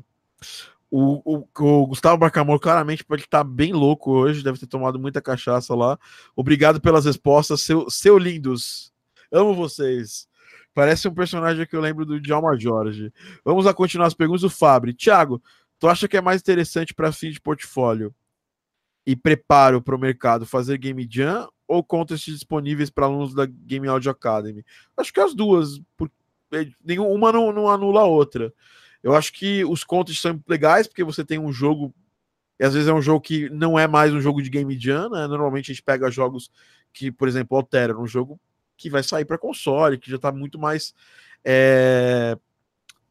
O, 0.91 1.37
o, 1.37 1.47
o, 1.59 1.87
Gustavo 1.87 2.17
Bacamor 2.17 2.59
claramente 2.59 3.03
pode 3.03 3.21
estar 3.21 3.43
bem 3.43 3.71
louco 3.71 4.11
hoje, 4.11 4.43
deve 4.43 4.57
ter 4.57 4.65
tomado 4.65 4.99
muita 4.99 5.21
cachaça 5.21 5.75
lá. 5.75 5.99
Obrigado 6.35 6.81
pelas 6.81 7.05
respostas, 7.05 7.61
seu, 7.61 7.89
seu 7.89 8.17
lindos. 8.17 8.91
Amo 9.31 9.53
vocês. 9.53 10.27
Parece 10.73 11.07
um 11.07 11.13
personagem 11.13 11.65
que 11.65 11.75
eu 11.75 11.81
lembro 11.81 12.05
do 12.05 12.19
Djalma 12.19 12.57
Jorge. 12.57 13.13
Vamos 13.43 13.67
a 13.67 13.73
continuar 13.73 14.07
as 14.07 14.13
perguntas 14.13 14.41
do 14.41 14.49
Fabri. 14.49 14.93
Tiago, 14.93 15.41
tu 15.77 15.87
acha 15.87 16.07
que 16.07 16.17
é 16.17 16.21
mais 16.21 16.41
interessante 16.41 16.93
para 16.93 17.11
fim 17.11 17.29
de 17.31 17.39
portfólio 17.39 18.13
e 19.05 19.15
preparo 19.15 19.81
para 19.81 19.95
o 19.95 19.99
mercado 19.99 20.45
fazer 20.45 20.77
Game 20.77 21.07
Jam 21.09 21.49
ou 21.67 21.83
contests 21.83 22.33
disponíveis 22.33 22.89
para 22.89 23.05
alunos 23.05 23.33
da 23.33 23.45
Game 23.45 23.87
Audio 23.87 24.09
Academy? 24.11 24.63
Acho 24.97 25.13
que 25.13 25.19
as 25.19 25.35
duas, 25.35 25.79
porque 25.95 26.15
nenhuma 26.83 27.31
não, 27.31 27.51
não 27.51 27.69
anula 27.69 28.01
a 28.01 28.05
outra. 28.05 28.53
Eu 29.03 29.15
acho 29.15 29.31
que 29.33 29.63
os 29.65 29.83
contests 29.83 30.21
são 30.21 30.41
legais 30.47 30.87
porque 30.87 31.03
você 31.03 31.23
tem 31.23 31.39
um 31.39 31.51
jogo 31.51 31.93
e 32.59 32.65
às 32.65 32.73
vezes 32.73 32.89
é 32.89 32.93
um 32.93 33.01
jogo 33.01 33.21
que 33.21 33.49
não 33.49 33.79
é 33.79 33.87
mais 33.87 34.13
um 34.13 34.19
jogo 34.19 34.41
de 34.41 34.49
Game 34.49 34.77
Jam, 34.77 35.09
né? 35.09 35.27
Normalmente 35.27 35.71
a 35.71 35.73
gente 35.73 35.83
pega 35.83 36.11
jogos 36.11 36.51
que, 36.91 37.09
por 37.09 37.27
exemplo, 37.27 37.55
alteram 37.55 38.01
um 38.01 38.07
jogo 38.07 38.39
que 38.75 38.89
vai 38.89 39.01
sair 39.01 39.23
para 39.23 39.37
console, 39.37 39.97
que 39.97 40.09
já 40.09 40.17
está 40.17 40.31
muito 40.31 40.59
mais 40.59 40.93
é, 41.43 42.37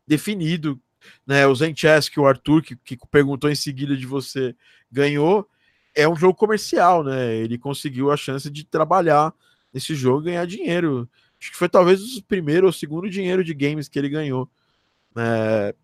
definido. 0.06 0.78
Né, 1.26 1.46
o 1.46 1.54
Zen 1.54 1.74
Chess, 1.74 2.08
que 2.08 2.20
o 2.20 2.26
Arthur, 2.26 2.60
que, 2.60 2.76
que 2.76 2.98
perguntou 3.10 3.48
em 3.48 3.54
seguida 3.54 3.96
de 3.96 4.04
você, 4.04 4.54
ganhou, 4.90 5.48
é 5.94 6.06
um 6.06 6.16
jogo 6.16 6.34
comercial, 6.34 7.02
né? 7.02 7.34
Ele 7.36 7.56
conseguiu 7.56 8.10
a 8.10 8.16
chance 8.16 8.50
de 8.50 8.64
trabalhar 8.64 9.32
nesse 9.72 9.94
jogo 9.94 10.22
e 10.22 10.24
ganhar 10.26 10.46
dinheiro. 10.46 11.08
Acho 11.40 11.52
que 11.52 11.56
foi 11.56 11.68
talvez 11.68 12.16
o 12.16 12.22
primeiro 12.24 12.66
ou 12.66 12.72
segundo 12.72 13.08
dinheiro 13.08 13.42
de 13.42 13.54
games 13.54 13.88
que 13.88 13.98
ele 13.98 14.08
ganhou. 14.08 14.50
É, 15.18 15.74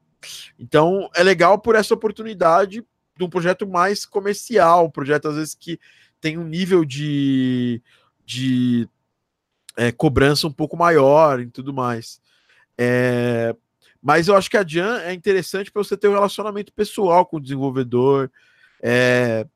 então 0.58 1.10
é 1.14 1.22
legal 1.22 1.58
por 1.58 1.74
essa 1.74 1.94
oportunidade 1.94 2.84
de 3.16 3.24
um 3.24 3.28
projeto 3.28 3.66
mais 3.66 4.04
comercial, 4.04 4.86
um 4.86 4.90
projeto 4.90 5.28
às 5.28 5.36
vezes 5.36 5.54
que 5.54 5.78
tem 6.20 6.38
um 6.38 6.44
nível 6.44 6.84
de, 6.84 7.82
de 8.24 8.88
é, 9.76 9.92
cobrança 9.92 10.46
um 10.46 10.52
pouco 10.52 10.76
maior 10.76 11.40
e 11.40 11.50
tudo 11.50 11.72
mais. 11.72 12.20
É, 12.78 13.54
mas 14.02 14.28
eu 14.28 14.36
acho 14.36 14.50
que 14.50 14.56
a 14.56 14.66
Jan 14.66 15.00
é 15.00 15.12
interessante 15.12 15.70
para 15.70 15.82
você 15.82 15.96
ter 15.96 16.08
um 16.08 16.14
relacionamento 16.14 16.72
pessoal 16.72 17.24
com 17.24 17.36
o 17.36 17.40
desenvolvedor, 17.40 18.30
é, 18.82 19.46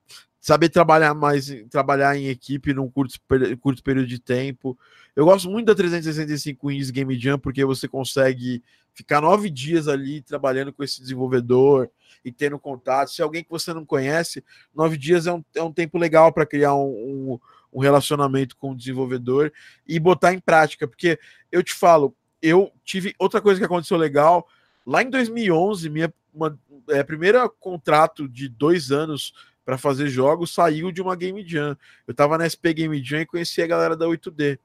saber 0.41 0.69
trabalhar 0.69 1.15
mais, 1.15 1.55
trabalhar 1.69 2.17
em 2.17 2.29
equipe 2.29 2.73
num 2.73 2.91
curto, 2.91 3.19
curto 3.61 3.83
período 3.83 4.07
de 4.07 4.19
tempo. 4.19 4.79
Eu 5.15 5.25
gosto 5.27 5.51
muito 5.51 5.67
da 5.67 5.75
365 5.75 6.69
Wins 6.69 6.91
Game 6.91 7.19
Jam 7.19 7.39
porque 7.39 7.65
você 7.65 7.89
consegue 7.89 8.63
ficar 8.99 9.21
nove 9.21 9.49
dias 9.49 9.87
ali 9.87 10.21
trabalhando 10.21 10.73
com 10.73 10.83
esse 10.83 11.01
desenvolvedor 11.01 11.89
e 12.25 12.33
tendo 12.33 12.59
contato. 12.59 13.13
Se 13.13 13.23
é 13.23 13.25
alguém 13.25 13.45
que 13.45 13.51
você 13.51 13.73
não 13.73 13.85
conhece, 13.85 14.45
nove 14.75 14.97
dias 14.97 15.29
é 15.29 15.33
um, 15.33 15.45
é 15.55 15.63
um 15.63 15.73
tempo 15.73 15.97
legal 15.97 16.33
para 16.33 16.45
criar 16.45 16.75
um, 16.75 16.89
um, 16.89 17.39
um, 17.73 17.81
relacionamento 17.81 18.57
com 18.57 18.73
o 18.73 18.77
desenvolvedor 18.77 19.53
e 19.87 20.01
botar 20.01 20.35
em 20.35 20.41
prática. 20.41 20.89
Porque 20.89 21.17
eu 21.53 21.63
te 21.63 21.75
falo, 21.75 22.13
eu 22.43 22.73
tive 22.85 23.15
outra 23.21 23.41
coisa 23.41 23.61
que 23.61 23.67
aconteceu 23.67 23.97
legal 23.97 24.49
lá 24.85 25.01
em 25.01 25.11
2011, 25.11 25.89
minha 25.89 26.13
uma, 26.35 26.59
é, 26.89 27.05
primeira 27.05 27.49
contrato 27.49 28.29
de 28.29 28.49
dois 28.49 28.91
anos 28.91 29.33
para 29.65 29.79
fazer 29.79 30.09
jogos 30.09 30.53
saiu 30.53 30.91
de 30.91 31.01
uma 31.01 31.15
Game 31.15 31.47
Jam. 31.47 31.77
Eu 32.05 32.13
estava 32.13 32.37
na 32.37 32.49
SP 32.51 32.75
Game 32.75 33.05
Jam 33.05 33.21
e 33.21 33.27
conheci 33.27 33.63
a 33.63 33.67
galera 33.67 33.97
da 33.97 34.07
8D. 34.07 34.59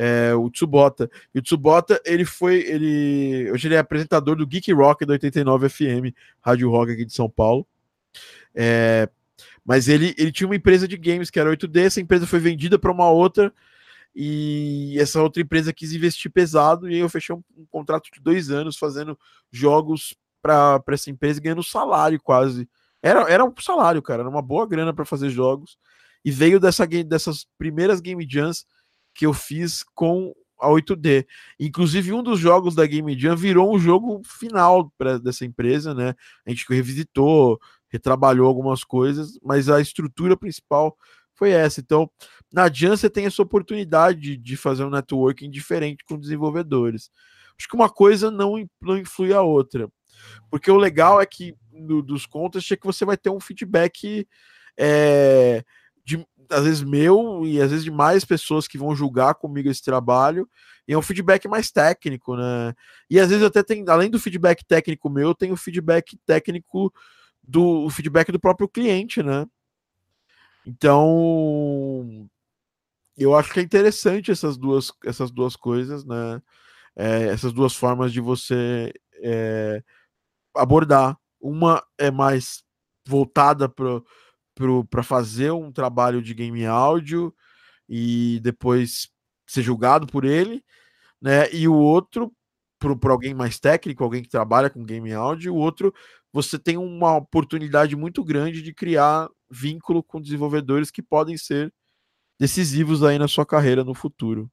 É, 0.00 0.32
o 0.32 0.48
Tsubota. 0.48 1.10
E 1.34 1.40
o 1.40 1.42
Tsubota, 1.42 2.00
ele 2.04 2.24
foi. 2.24 2.60
ele 2.60 3.50
Hoje 3.50 3.66
ele 3.66 3.74
é 3.74 3.78
apresentador 3.78 4.36
do 4.36 4.46
Geek 4.46 4.72
Rock 4.72 5.04
da 5.04 5.14
89 5.14 5.68
FM, 5.68 6.14
Rádio 6.40 6.70
Rock 6.70 6.92
aqui 6.92 7.04
de 7.04 7.12
São 7.12 7.28
Paulo. 7.28 7.66
É, 8.54 9.08
mas 9.64 9.88
ele, 9.88 10.14
ele 10.16 10.30
tinha 10.32 10.46
uma 10.46 10.56
empresa 10.56 10.86
de 10.86 10.96
games 10.96 11.30
que 11.30 11.38
era 11.38 11.50
8D, 11.50 11.84
essa 11.84 12.00
empresa 12.00 12.26
foi 12.26 12.38
vendida 12.38 12.78
para 12.78 12.92
uma 12.92 13.10
outra, 13.10 13.52
e 14.14 14.96
essa 14.98 15.20
outra 15.20 15.42
empresa 15.42 15.72
quis 15.72 15.92
investir 15.92 16.30
pesado, 16.30 16.88
e 16.88 16.96
eu 16.96 17.08
fechei 17.08 17.34
um, 17.34 17.42
um 17.56 17.66
contrato 17.66 18.08
de 18.12 18.20
dois 18.20 18.50
anos 18.50 18.76
fazendo 18.76 19.18
jogos 19.50 20.16
para 20.40 20.82
essa 20.88 21.10
empresa, 21.10 21.40
ganhando 21.40 21.62
salário 21.62 22.20
quase 22.22 22.68
Era, 23.02 23.30
era 23.30 23.44
um 23.44 23.52
salário, 23.60 24.00
cara, 24.00 24.22
era 24.22 24.30
uma 24.30 24.40
boa 24.40 24.66
grana 24.66 24.94
para 24.94 25.04
fazer 25.04 25.28
jogos. 25.30 25.76
E 26.24 26.30
veio 26.30 26.58
dessa, 26.58 26.86
dessas 26.86 27.46
primeiras 27.58 28.00
Game 28.00 28.26
Jams 28.28 28.64
que 29.18 29.26
eu 29.26 29.34
fiz 29.34 29.82
com 29.96 30.32
a 30.60 30.68
8D. 30.68 31.26
Inclusive, 31.58 32.12
um 32.12 32.22
dos 32.22 32.38
jogos 32.38 32.76
da 32.76 32.86
Game 32.86 33.18
Jam 33.18 33.34
virou 33.34 33.74
um 33.74 33.78
jogo 33.78 34.22
final 34.24 34.92
pra, 34.96 35.18
dessa 35.18 35.44
empresa, 35.44 35.92
né? 35.92 36.14
A 36.46 36.50
gente 36.50 36.64
revisitou, 36.68 37.60
retrabalhou 37.88 38.46
algumas 38.46 38.84
coisas, 38.84 39.36
mas 39.42 39.68
a 39.68 39.80
estrutura 39.80 40.36
principal 40.36 40.96
foi 41.34 41.50
essa. 41.50 41.80
Então, 41.80 42.08
na 42.52 42.70
Jam 42.72 42.96
você 42.96 43.10
tem 43.10 43.26
essa 43.26 43.42
oportunidade 43.42 44.36
de, 44.36 44.56
fazer 44.56 44.84
um 44.84 44.90
networking 44.90 45.50
diferente 45.50 46.04
com 46.04 46.16
desenvolvedores. 46.16 47.10
Acho 47.58 47.68
que 47.68 47.74
uma 47.74 47.90
coisa 47.90 48.30
não, 48.30 48.54
não 48.80 48.96
influi 48.96 49.32
a 49.32 49.42
outra. 49.42 49.90
Porque 50.48 50.70
o 50.70 50.76
legal 50.76 51.20
é 51.20 51.26
que 51.26 51.56
no, 51.72 52.02
dos 52.02 52.24
contas 52.24 52.70
é 52.70 52.76
que 52.76 52.86
você 52.86 53.04
vai 53.04 53.16
ter 53.16 53.30
um 53.30 53.40
feedback 53.40 54.28
é, 54.78 55.64
às 56.50 56.64
vezes 56.64 56.82
meu 56.82 57.42
e 57.44 57.60
às 57.60 57.70
vezes 57.70 57.84
de 57.84 57.90
mais 57.90 58.24
pessoas 58.24 58.66
que 58.68 58.78
vão 58.78 58.94
julgar 58.94 59.34
comigo 59.34 59.68
esse 59.68 59.82
trabalho, 59.82 60.48
e 60.86 60.92
é 60.92 60.98
um 60.98 61.02
feedback 61.02 61.46
mais 61.48 61.70
técnico, 61.70 62.36
né? 62.36 62.74
E 63.10 63.20
às 63.20 63.28
vezes 63.28 63.44
até 63.44 63.62
tem, 63.62 63.84
além 63.88 64.10
do 64.10 64.18
feedback 64.18 64.64
técnico 64.64 65.10
meu, 65.10 65.34
tem 65.34 65.52
o 65.52 65.56
feedback 65.56 66.16
técnico 66.26 66.92
do 67.42 67.84
o 67.84 67.90
feedback 67.90 68.32
do 68.32 68.40
próprio 68.40 68.68
cliente, 68.68 69.22
né? 69.22 69.46
Então, 70.66 72.28
eu 73.16 73.34
acho 73.34 73.52
que 73.52 73.60
é 73.60 73.62
interessante 73.62 74.30
essas 74.30 74.56
duas, 74.56 74.92
essas 75.04 75.30
duas 75.30 75.56
coisas, 75.56 76.04
né? 76.04 76.42
É, 76.96 77.28
essas 77.28 77.52
duas 77.52 77.74
formas 77.74 78.12
de 78.12 78.20
você 78.20 78.92
é, 79.22 79.82
abordar. 80.54 81.18
Uma 81.40 81.82
é 81.96 82.10
mais 82.10 82.62
voltada 83.06 83.68
para 83.68 84.02
para 84.90 85.02
fazer 85.02 85.52
um 85.52 85.72
trabalho 85.72 86.22
de 86.22 86.34
game 86.34 86.66
áudio 86.66 87.34
e 87.88 88.40
depois 88.42 89.08
ser 89.46 89.62
julgado 89.62 90.06
por 90.06 90.24
ele, 90.24 90.64
né? 91.20 91.50
E 91.52 91.68
o 91.68 91.74
outro 91.74 92.32
para 92.78 93.12
alguém 93.12 93.34
mais 93.34 93.58
técnico, 93.58 94.04
alguém 94.04 94.22
que 94.22 94.28
trabalha 94.28 94.70
com 94.70 94.84
game 94.84 95.12
áudio, 95.12 95.54
o 95.54 95.56
outro 95.56 95.92
você 96.32 96.58
tem 96.58 96.76
uma 96.76 97.16
oportunidade 97.16 97.96
muito 97.96 98.22
grande 98.22 98.62
de 98.62 98.72
criar 98.74 99.28
vínculo 99.50 100.02
com 100.02 100.20
desenvolvedores 100.20 100.90
que 100.90 101.02
podem 101.02 101.36
ser 101.36 101.72
decisivos 102.38 103.02
aí 103.02 103.18
na 103.18 103.26
sua 103.26 103.46
carreira 103.46 103.82
no 103.82 103.94
futuro. 103.94 104.50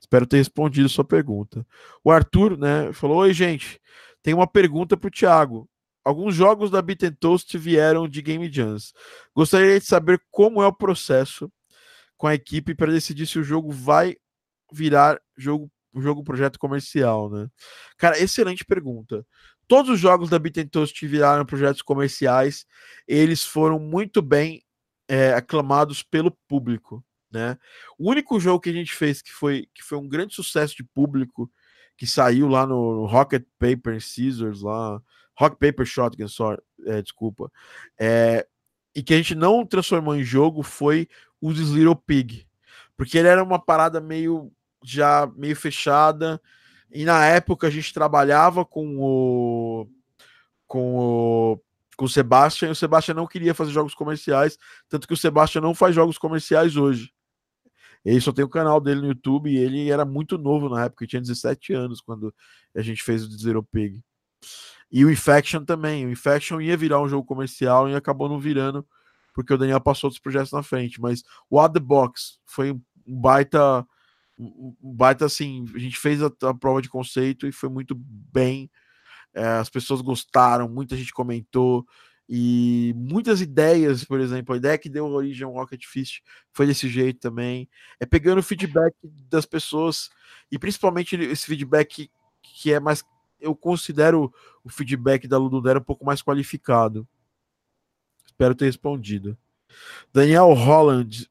Espero 0.00 0.26
ter 0.26 0.36
respondido 0.36 0.88
sua 0.88 1.04
pergunta. 1.04 1.66
O 2.02 2.10
Arthur, 2.10 2.58
né, 2.58 2.92
falou: 2.92 3.18
Oi, 3.18 3.32
gente, 3.32 3.80
tem 4.22 4.34
uma 4.34 4.46
pergunta 4.46 4.96
para 4.96 5.08
o 5.08 5.10
Thiago. 5.10 5.68
Alguns 6.04 6.34
jogos 6.34 6.70
da 6.70 6.82
Beat 6.82 7.16
Toast 7.18 7.56
vieram 7.56 8.06
de 8.06 8.20
Game 8.20 8.52
Jams. 8.52 8.92
Gostaria 9.34 9.80
de 9.80 9.86
saber 9.86 10.22
como 10.30 10.62
é 10.62 10.66
o 10.66 10.72
processo 10.72 11.50
com 12.16 12.26
a 12.26 12.34
equipe 12.34 12.74
para 12.74 12.92
decidir 12.92 13.26
se 13.26 13.38
o 13.38 13.44
jogo 13.44 13.72
vai 13.72 14.16
virar 14.70 15.18
jogo, 15.36 15.70
jogo 15.94 16.22
projeto 16.22 16.58
comercial, 16.58 17.30
né? 17.30 17.48
Cara, 17.96 18.18
excelente 18.18 18.64
pergunta. 18.64 19.26
Todos 19.66 19.92
os 19.92 19.98
jogos 19.98 20.28
da 20.28 20.38
Beat 20.38 20.68
Toast 20.70 21.06
viraram 21.06 21.46
projetos 21.46 21.80
comerciais. 21.80 22.66
Eles 23.08 23.42
foram 23.42 23.78
muito 23.78 24.20
bem 24.20 24.62
é, 25.08 25.32
aclamados 25.32 26.02
pelo 26.02 26.30
público, 26.46 27.02
né? 27.32 27.56
O 27.98 28.10
único 28.10 28.38
jogo 28.38 28.60
que 28.60 28.70
a 28.70 28.74
gente 28.74 28.94
fez 28.94 29.22
que 29.22 29.32
foi, 29.32 29.68
que 29.74 29.82
foi 29.82 29.96
um 29.96 30.08
grande 30.08 30.34
sucesso 30.34 30.76
de 30.76 30.84
público, 30.84 31.50
que 31.96 32.06
saiu 32.06 32.46
lá 32.46 32.66
no 32.66 33.06
Rocket 33.06 33.44
Paper 33.58 34.00
Scissors 34.02 34.60
lá 34.60 35.00
Rock 35.36 35.58
Paper 35.58 35.84
Shotgun, 35.84 36.28
só, 36.28 36.56
é, 36.86 37.02
desculpa. 37.02 37.50
É, 37.98 38.46
e 38.94 39.02
que 39.02 39.14
a 39.14 39.16
gente 39.16 39.34
não 39.34 39.66
transformou 39.66 40.14
em 40.14 40.22
jogo 40.22 40.62
foi 40.62 41.08
o 41.40 41.52
This 41.52 41.70
Little 41.70 41.96
Pig. 41.96 42.46
Porque 42.96 43.18
ele 43.18 43.28
era 43.28 43.42
uma 43.42 43.58
parada 43.58 44.00
meio 44.00 44.52
já 44.84 45.30
meio 45.36 45.56
fechada. 45.56 46.40
E 46.90 47.04
na 47.04 47.24
época 47.26 47.66
a 47.66 47.70
gente 47.70 47.92
trabalhava 47.92 48.64
com 48.64 48.96
o 48.98 49.88
com 50.66 50.96
o 50.96 51.60
com 51.96 52.06
o 52.06 52.08
Sebastian, 52.08 52.68
e 52.68 52.72
o 52.72 52.74
Sebastian 52.74 53.14
não 53.14 53.26
queria 53.26 53.54
fazer 53.54 53.70
jogos 53.70 53.94
comerciais, 53.94 54.58
tanto 54.88 55.06
que 55.06 55.14
o 55.14 55.16
Sebastian 55.16 55.60
não 55.60 55.74
faz 55.74 55.94
jogos 55.94 56.18
comerciais 56.18 56.76
hoje. 56.76 57.12
Ele 58.04 58.20
só 58.20 58.32
tem 58.32 58.44
o 58.44 58.48
canal 58.48 58.80
dele 58.80 59.00
no 59.00 59.06
YouTube 59.08 59.50
e 59.50 59.56
ele 59.56 59.90
era 59.90 60.04
muito 60.04 60.36
novo 60.36 60.68
na 60.68 60.84
época, 60.84 61.06
tinha 61.06 61.22
17 61.22 61.72
anos 61.72 62.00
quando 62.00 62.34
a 62.74 62.82
gente 62.82 63.02
fez 63.02 63.24
o 63.24 63.38
Zero 63.38 63.62
Pig. 63.62 64.02
E 64.90 65.04
o 65.04 65.10
Infection 65.10 65.64
também. 65.64 66.06
O 66.06 66.10
Infection 66.10 66.60
ia 66.60 66.76
virar 66.76 67.00
um 67.00 67.08
jogo 67.08 67.26
comercial 67.26 67.88
e 67.88 67.94
acabou 67.94 68.28
não 68.28 68.38
virando, 68.38 68.86
porque 69.34 69.52
o 69.52 69.58
Daniel 69.58 69.80
passou 69.80 70.08
outros 70.08 70.22
projetos 70.22 70.52
na 70.52 70.62
frente. 70.62 71.00
Mas 71.00 71.22
o 71.50 71.58
Out 71.58 71.74
the 71.74 71.80
Box 71.80 72.38
foi 72.44 72.72
um 72.72 72.80
baita. 73.06 73.86
Um 74.38 74.74
baita 74.80 75.26
assim. 75.26 75.64
A 75.74 75.78
gente 75.78 75.98
fez 75.98 76.22
a, 76.22 76.30
a 76.42 76.54
prova 76.54 76.80
de 76.80 76.88
conceito 76.88 77.46
e 77.46 77.52
foi 77.52 77.68
muito 77.68 77.94
bem. 77.96 78.70
É, 79.34 79.44
as 79.44 79.68
pessoas 79.68 80.00
gostaram, 80.00 80.68
muita 80.68 80.96
gente 80.96 81.12
comentou. 81.12 81.84
E 82.28 82.94
muitas 82.96 83.40
ideias, 83.40 84.04
por 84.04 84.18
exemplo, 84.18 84.54
a 84.54 84.58
ideia 84.58 84.78
que 84.78 84.88
deu 84.88 85.06
origem 85.06 85.44
ao 85.44 85.52
Rocket 85.52 85.84
Fist 85.84 86.20
foi 86.52 86.66
desse 86.66 86.88
jeito 86.88 87.20
também. 87.20 87.68
É 88.00 88.06
pegando 88.06 88.38
o 88.38 88.42
feedback 88.42 88.94
das 89.28 89.44
pessoas 89.44 90.08
e 90.50 90.58
principalmente 90.58 91.16
esse 91.16 91.46
feedback 91.46 92.10
que 92.42 92.72
é 92.72 92.80
mais 92.80 93.04
eu 93.40 93.54
considero 93.54 94.32
o 94.62 94.68
feedback 94.68 95.28
da 95.28 95.38
Ludundera 95.38 95.78
um 95.78 95.82
pouco 95.82 96.04
mais 96.04 96.22
qualificado. 96.22 97.06
Espero 98.26 98.54
ter 98.54 98.66
respondido. 98.66 99.36
Daniel 100.12 100.52
Holland 100.52 101.30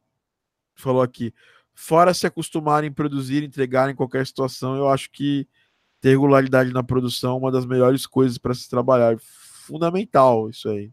falou 0.75 1.01
aqui: 1.01 1.33
fora 1.73 2.13
se 2.13 2.27
acostumarem 2.27 2.89
a 2.89 2.93
produzir 2.93 3.43
e 3.43 3.45
entregar 3.45 3.89
em 3.89 3.95
qualquer 3.95 4.25
situação, 4.25 4.75
eu 4.75 4.89
acho 4.89 5.09
que 5.11 5.47
ter 5.99 6.09
regularidade 6.09 6.71
na 6.73 6.83
produção 6.83 7.35
é 7.35 7.37
uma 7.39 7.51
das 7.51 7.65
melhores 7.65 8.05
coisas 8.05 8.37
para 8.37 8.53
se 8.53 8.69
trabalhar. 8.69 9.17
Fundamental 9.19 10.49
isso 10.49 10.69
aí. 10.69 10.91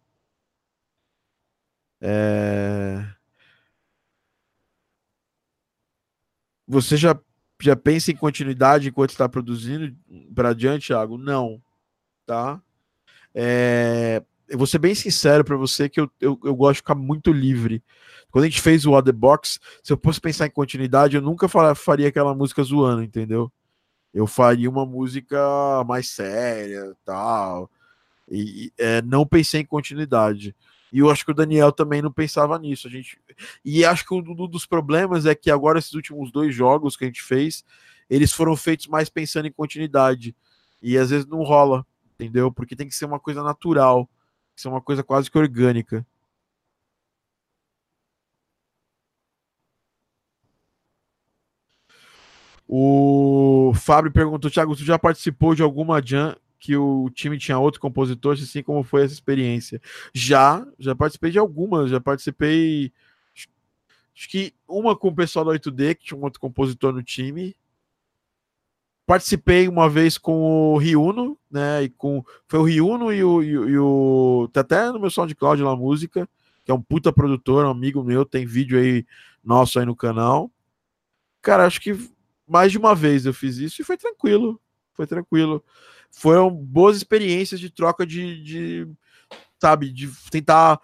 É... 2.00 3.04
Você 6.66 6.96
já 6.96 7.18
já 7.60 7.76
pensa 7.76 8.10
em 8.10 8.16
continuidade 8.16 8.88
enquanto 8.88 9.10
está 9.10 9.28
produzindo 9.28 9.94
para 10.34 10.50
adiante, 10.50 10.88
Thiago? 10.88 11.18
Não, 11.18 11.60
tá? 12.26 12.60
É, 13.34 14.22
eu 14.48 14.58
vou 14.58 14.66
ser 14.66 14.78
bem 14.78 14.94
sincero 14.94 15.44
para 15.44 15.56
você 15.56 15.88
que 15.88 16.00
eu, 16.00 16.10
eu, 16.20 16.38
eu, 16.42 16.54
gosto 16.56 16.74
de 16.74 16.80
ficar 16.80 16.94
muito 16.94 17.32
livre. 17.32 17.82
Quando 18.30 18.44
a 18.44 18.48
gente 18.48 18.60
fez 18.60 18.84
o 18.86 19.02
The 19.02 19.12
Box, 19.12 19.60
se 19.82 19.92
eu 19.92 20.00
fosse 20.02 20.20
pensar 20.20 20.46
em 20.46 20.50
continuidade, 20.50 21.16
eu 21.16 21.22
nunca 21.22 21.48
faria 21.74 22.08
aquela 22.08 22.34
música 22.34 22.62
zoando, 22.62 23.02
entendeu? 23.02 23.50
Eu 24.12 24.26
faria 24.26 24.68
uma 24.68 24.84
música 24.84 25.38
mais 25.86 26.08
séria, 26.08 26.96
tal. 27.04 27.70
E 28.28 28.72
é, 28.78 29.02
não 29.02 29.26
pensei 29.26 29.60
em 29.60 29.66
continuidade. 29.66 30.54
E 30.92 30.98
eu 30.98 31.10
acho 31.10 31.24
que 31.24 31.30
o 31.30 31.34
Daniel 31.34 31.72
também 31.72 32.02
não 32.02 32.12
pensava 32.12 32.58
nisso. 32.58 32.88
A 32.88 32.90
gente 32.90 33.20
e 33.64 33.84
acho 33.84 34.04
que 34.06 34.14
um 34.14 34.22
dos 34.22 34.66
problemas 34.66 35.26
é 35.26 35.34
que 35.34 35.50
agora 35.50 35.78
esses 35.78 35.94
últimos 35.94 36.32
dois 36.32 36.54
jogos 36.54 36.96
que 36.96 37.04
a 37.04 37.06
gente 37.06 37.22
fez, 37.22 37.64
eles 38.08 38.32
foram 38.32 38.56
feitos 38.56 38.86
mais 38.86 39.08
pensando 39.08 39.46
em 39.46 39.52
continuidade. 39.52 40.34
E 40.82 40.96
às 40.96 41.10
vezes 41.10 41.26
não 41.26 41.42
rola, 41.42 41.86
entendeu? 42.14 42.52
Porque 42.52 42.76
tem 42.76 42.88
que 42.88 42.94
ser 42.94 43.04
uma 43.04 43.20
coisa 43.20 43.42
natural, 43.42 44.06
tem 44.06 44.54
que 44.56 44.62
ser 44.62 44.68
uma 44.68 44.80
coisa 44.80 45.02
quase 45.02 45.30
que 45.30 45.38
orgânica. 45.38 46.06
O 52.66 53.72
Fábio 53.74 54.12
perguntou, 54.12 54.48
Thiago, 54.48 54.76
tu 54.76 54.84
já 54.84 54.96
participou 54.96 55.56
de 55.56 55.62
alguma 55.62 56.00
jam 56.00 56.36
que 56.60 56.76
o 56.76 57.10
time 57.10 57.38
tinha 57.38 57.58
outro 57.58 57.80
compositor, 57.80 58.34
assim 58.34 58.62
como 58.62 58.84
foi 58.84 59.02
essa 59.02 59.14
experiência. 59.14 59.80
Já, 60.12 60.64
já 60.78 60.94
participei 60.94 61.30
de 61.30 61.38
algumas, 61.38 61.90
já 61.90 61.98
participei 61.98 62.92
acho 64.14 64.28
que 64.28 64.52
uma 64.68 64.94
com 64.94 65.08
o 65.08 65.14
pessoal 65.14 65.46
da 65.46 65.52
8D, 65.52 65.94
que 65.94 66.04
tinha 66.04 66.20
um 66.20 66.22
outro 66.22 66.38
compositor 66.38 66.92
no 66.92 67.02
time. 67.02 67.56
Participei 69.06 69.66
uma 69.66 69.88
vez 69.88 70.18
com 70.18 70.74
o 70.74 70.76
Ryuno, 70.76 71.36
né? 71.50 71.84
E 71.84 71.88
com, 71.88 72.22
foi 72.46 72.60
o 72.60 72.64
Ryuno 72.64 73.12
e 73.12 73.24
o, 73.24 73.42
e, 73.42 73.48
e 73.48 73.78
o. 73.78 74.48
Tá 74.52 74.60
até 74.60 74.92
no 74.92 75.00
meu 75.00 75.10
SoundCloud 75.10 75.62
lá, 75.62 75.74
música, 75.74 76.28
que 76.62 76.70
é 76.70 76.74
um 76.74 76.82
puta 76.82 77.10
produtor, 77.10 77.64
um 77.64 77.70
amigo 77.70 78.04
meu, 78.04 78.24
tem 78.26 78.44
vídeo 78.44 78.78
aí 78.78 79.06
nosso 79.42 79.80
aí 79.80 79.86
no 79.86 79.96
canal. 79.96 80.50
Cara, 81.40 81.64
acho 81.64 81.80
que 81.80 81.98
mais 82.46 82.70
de 82.70 82.78
uma 82.78 82.94
vez 82.94 83.24
eu 83.24 83.32
fiz 83.32 83.56
isso 83.56 83.80
e 83.80 83.84
foi 83.84 83.96
tranquilo. 83.96 84.60
Foi 84.92 85.06
tranquilo 85.06 85.64
foram 86.10 86.50
boas 86.50 86.96
experiências 86.96 87.60
de 87.60 87.70
troca 87.70 88.06
de, 88.06 88.42
de 88.42 88.88
sabe, 89.58 89.90
de 89.90 90.10
tentar 90.30 90.80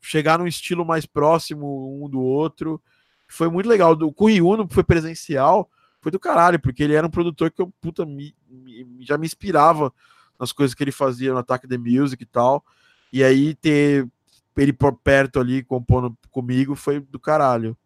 chegar 0.00 0.38
num 0.38 0.46
estilo 0.46 0.84
mais 0.84 1.06
próximo 1.06 2.04
um 2.04 2.08
do 2.08 2.20
outro. 2.20 2.80
Foi 3.26 3.48
muito 3.48 3.68
legal. 3.68 3.92
O 3.92 4.12
Kuriuno 4.12 4.66
foi 4.70 4.82
presencial, 4.82 5.70
foi 6.00 6.10
do 6.10 6.18
caralho, 6.18 6.58
porque 6.58 6.82
ele 6.82 6.94
era 6.94 7.06
um 7.06 7.10
produtor 7.10 7.50
que 7.50 7.60
eu, 7.60 7.72
puta, 7.80 8.06
me, 8.06 8.34
me, 8.48 8.86
já 9.00 9.18
me 9.18 9.26
inspirava 9.26 9.92
nas 10.38 10.52
coisas 10.52 10.74
que 10.74 10.82
ele 10.82 10.92
fazia 10.92 11.32
no 11.32 11.38
Ataque 11.38 11.68
The 11.68 11.76
Music 11.76 12.22
e 12.22 12.26
tal. 12.26 12.64
E 13.12 13.22
aí 13.22 13.54
ter 13.54 14.08
ele 14.56 14.72
por 14.72 14.96
perto 14.96 15.38
ali 15.38 15.62
compondo 15.62 16.16
comigo 16.30 16.74
foi 16.74 17.00
do 17.00 17.18
caralho. 17.18 17.76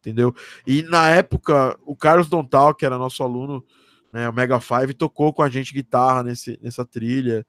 Entendeu? 0.00 0.34
E 0.66 0.82
na 0.82 1.08
época, 1.10 1.78
o 1.84 1.94
Carlos 1.94 2.28
Dontal, 2.28 2.74
que 2.74 2.84
era 2.84 2.98
nosso 2.98 3.22
aluno, 3.22 3.64
né, 4.12 4.28
o 4.28 4.32
Mega 4.32 4.60
Five, 4.60 4.94
tocou 4.94 5.32
com 5.32 5.42
a 5.42 5.48
gente 5.48 5.72
guitarra 5.72 6.22
nesse, 6.22 6.58
nessa 6.62 6.84
trilha. 6.84 7.46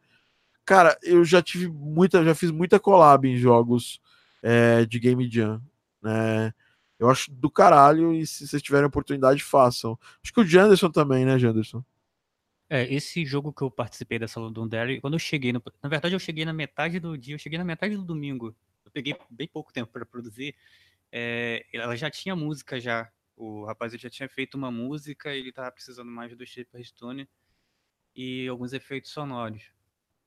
Cara, 0.65 0.97
eu 1.03 1.25
já 1.25 1.41
tive 1.41 1.67
muita, 1.67 2.23
já 2.23 2.33
fiz 2.33 2.49
muita 2.49 2.79
collab 2.79 3.27
em 3.27 3.37
jogos 3.37 3.99
é, 4.41 4.85
de 4.85 4.99
Game 4.99 5.29
Jam, 5.29 5.61
né? 6.01 6.53
Eu 6.97 7.09
acho 7.09 7.31
do 7.31 7.49
caralho 7.49 8.13
e 8.13 8.25
se 8.25 8.47
vocês 8.47 8.61
tiverem 8.61 8.85
oportunidade, 8.85 9.43
façam. 9.43 9.99
Acho 10.23 10.33
que 10.33 10.39
o 10.39 10.45
Janderson 10.45 10.89
também, 10.89 11.25
né, 11.25 11.37
Janderson? 11.37 11.83
É, 12.69 12.91
esse 12.93 13.25
jogo 13.25 13.51
que 13.51 13.61
eu 13.61 13.69
participei 13.69 14.17
dessa 14.17 14.39
London 14.39 14.67
Dairy, 14.67 15.01
quando 15.01 15.13
eu 15.15 15.19
cheguei, 15.19 15.51
no, 15.51 15.61
na 15.81 15.89
verdade 15.89 16.15
eu 16.15 16.19
cheguei 16.19 16.45
na 16.45 16.53
metade 16.53 16.99
do 16.99 17.17
dia, 17.17 17.35
eu 17.35 17.39
cheguei 17.39 17.59
na 17.59 17.65
metade 17.65 17.95
do 17.97 18.03
domingo. 18.03 18.55
Eu 18.85 18.91
peguei 18.91 19.15
bem 19.29 19.47
pouco 19.47 19.73
tempo 19.73 19.91
para 19.91 20.05
produzir. 20.05 20.55
É, 21.11 21.65
ela 21.73 21.95
já 21.95 22.09
tinha 22.09 22.35
música 22.35 22.79
já. 22.79 23.09
O 23.35 23.65
rapaz 23.65 23.93
já 23.93 24.09
tinha 24.09 24.29
feito 24.29 24.55
uma 24.55 24.71
música, 24.71 25.33
ele 25.33 25.51
tava 25.51 25.71
precisando 25.71 26.09
mais 26.09 26.35
do 26.35 26.45
Stone 26.83 27.27
e 28.15 28.47
alguns 28.47 28.73
efeitos 28.73 29.11
sonoros. 29.11 29.71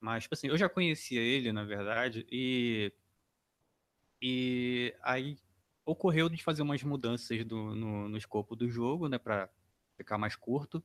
Mas, 0.00 0.24
tipo 0.24 0.34
assim, 0.34 0.48
eu 0.48 0.58
já 0.58 0.68
conhecia 0.68 1.20
ele, 1.20 1.52
na 1.52 1.64
verdade, 1.64 2.26
e. 2.30 2.92
E 4.20 4.94
aí 5.02 5.38
ocorreu 5.84 6.28
de 6.28 6.42
fazer 6.42 6.62
umas 6.62 6.82
mudanças 6.82 7.44
do, 7.44 7.74
no, 7.74 8.08
no 8.08 8.16
escopo 8.16 8.56
do 8.56 8.68
jogo, 8.68 9.08
né, 9.08 9.18
pra 9.18 9.48
ficar 9.96 10.18
mais 10.18 10.34
curto. 10.34 10.82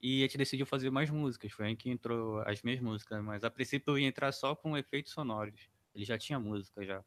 E 0.00 0.20
a 0.20 0.26
gente 0.26 0.38
decidiu 0.38 0.66
fazer 0.66 0.90
mais 0.90 1.10
músicas. 1.10 1.52
Foi 1.52 1.66
aí 1.66 1.76
que 1.76 1.90
entrou 1.90 2.40
as 2.42 2.62
minhas 2.62 2.80
músicas. 2.80 3.22
Mas 3.22 3.44
a 3.44 3.50
princípio 3.50 3.92
eu 3.92 3.98
ia 3.98 4.06
entrar 4.06 4.32
só 4.32 4.56
com 4.56 4.76
efeitos 4.76 5.12
sonoros. 5.12 5.68
Ele 5.94 6.04
já 6.04 6.16
tinha 6.16 6.38
música 6.38 6.84
já. 6.84 7.04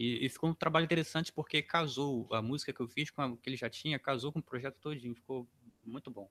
E, 0.00 0.24
e 0.24 0.28
ficou 0.30 0.48
um 0.48 0.54
trabalho 0.54 0.84
interessante 0.84 1.30
porque 1.30 1.60
casou 1.60 2.26
a 2.32 2.40
música 2.40 2.72
que 2.72 2.80
eu 2.80 2.88
fiz 2.88 3.10
com 3.10 3.20
a 3.20 3.36
que 3.36 3.50
ele 3.50 3.56
já 3.58 3.68
tinha, 3.68 3.98
casou 3.98 4.32
com 4.32 4.38
o 4.38 4.42
projeto 4.42 4.78
todinho. 4.80 5.14
Ficou 5.14 5.46
muito 5.84 6.10
bom. 6.10 6.26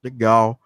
Legal. 0.00 0.60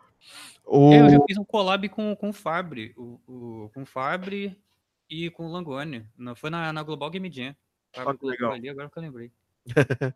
O... 0.62 0.92
É, 0.92 1.00
eu 1.00 1.08
já 1.08 1.18
fiz 1.26 1.38
um 1.38 1.44
collab 1.46 1.88
com, 1.88 2.14
com 2.16 2.28
o 2.28 2.32
Fabri, 2.34 2.92
o, 2.98 3.18
o, 3.26 3.70
com 3.72 3.80
o 3.80 3.86
Fabri 3.86 4.60
e 5.08 5.30
com 5.30 5.46
o 5.46 5.50
Langoni. 5.50 6.06
Não, 6.18 6.36
foi 6.36 6.50
na, 6.50 6.70
na 6.70 6.82
Global 6.82 7.08
Game 7.08 7.32
Jam. 7.32 7.56
Ah, 7.96 8.14
legal. 8.20 8.52
ali, 8.52 8.68
agora 8.68 8.90
que 8.90 8.98
eu 8.98 9.02
lembrei. 9.02 9.32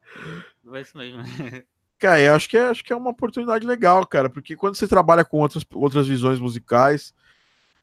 Vai 0.63 0.83
isso 0.83 0.99
mesmo. 0.99 1.23
Cara, 1.99 2.21
eu 2.21 2.35
acho 2.35 2.47
que, 2.47 2.59
é, 2.59 2.69
acho 2.69 2.85
que 2.85 2.93
é 2.93 2.97
uma 2.97 3.11
oportunidade 3.11 3.65
legal, 3.65 4.05
cara, 4.05 4.29
porque 4.29 4.57
quando 4.57 4.75
você 4.75 4.89
trabalha 4.89 5.25
com 5.25 5.39
outras, 5.39 5.65
outras 5.73 6.09
visões 6.09 6.41
musicais, 6.41 7.15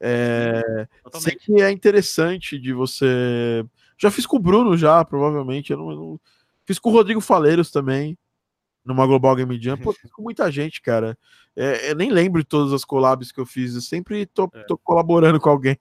é, 0.00 0.88
sempre 1.14 1.60
é 1.60 1.70
interessante 1.70 2.58
de 2.58 2.72
você. 2.72 3.64
Já 3.98 4.10
fiz 4.10 4.26
com 4.26 4.36
o 4.36 4.40
Bruno, 4.40 4.76
já, 4.76 5.04
provavelmente. 5.04 5.72
Eu 5.72 5.78
não, 5.78 5.90
eu 5.90 5.96
não... 5.96 6.20
Fiz 6.64 6.78
com 6.78 6.88
o 6.88 6.92
Rodrigo 6.92 7.20
Faleiros 7.20 7.70
também 7.70 8.16
numa 8.84 9.06
Global 9.06 9.36
Game 9.36 9.62
Jam, 9.62 9.76
pô, 9.76 9.94
com 10.12 10.22
muita 10.22 10.50
gente, 10.50 10.80
cara. 10.80 11.16
É, 11.54 11.90
eu 11.90 11.94
nem 11.94 12.10
lembro 12.10 12.42
de 12.42 12.48
todas 12.48 12.72
as 12.72 12.84
collabs 12.84 13.30
que 13.30 13.38
eu 13.40 13.46
fiz, 13.46 13.74
eu 13.74 13.80
sempre 13.80 14.24
tô, 14.26 14.50
é. 14.54 14.62
tô 14.64 14.78
colaborando 14.78 15.38
com 15.38 15.50
alguém. 15.50 15.78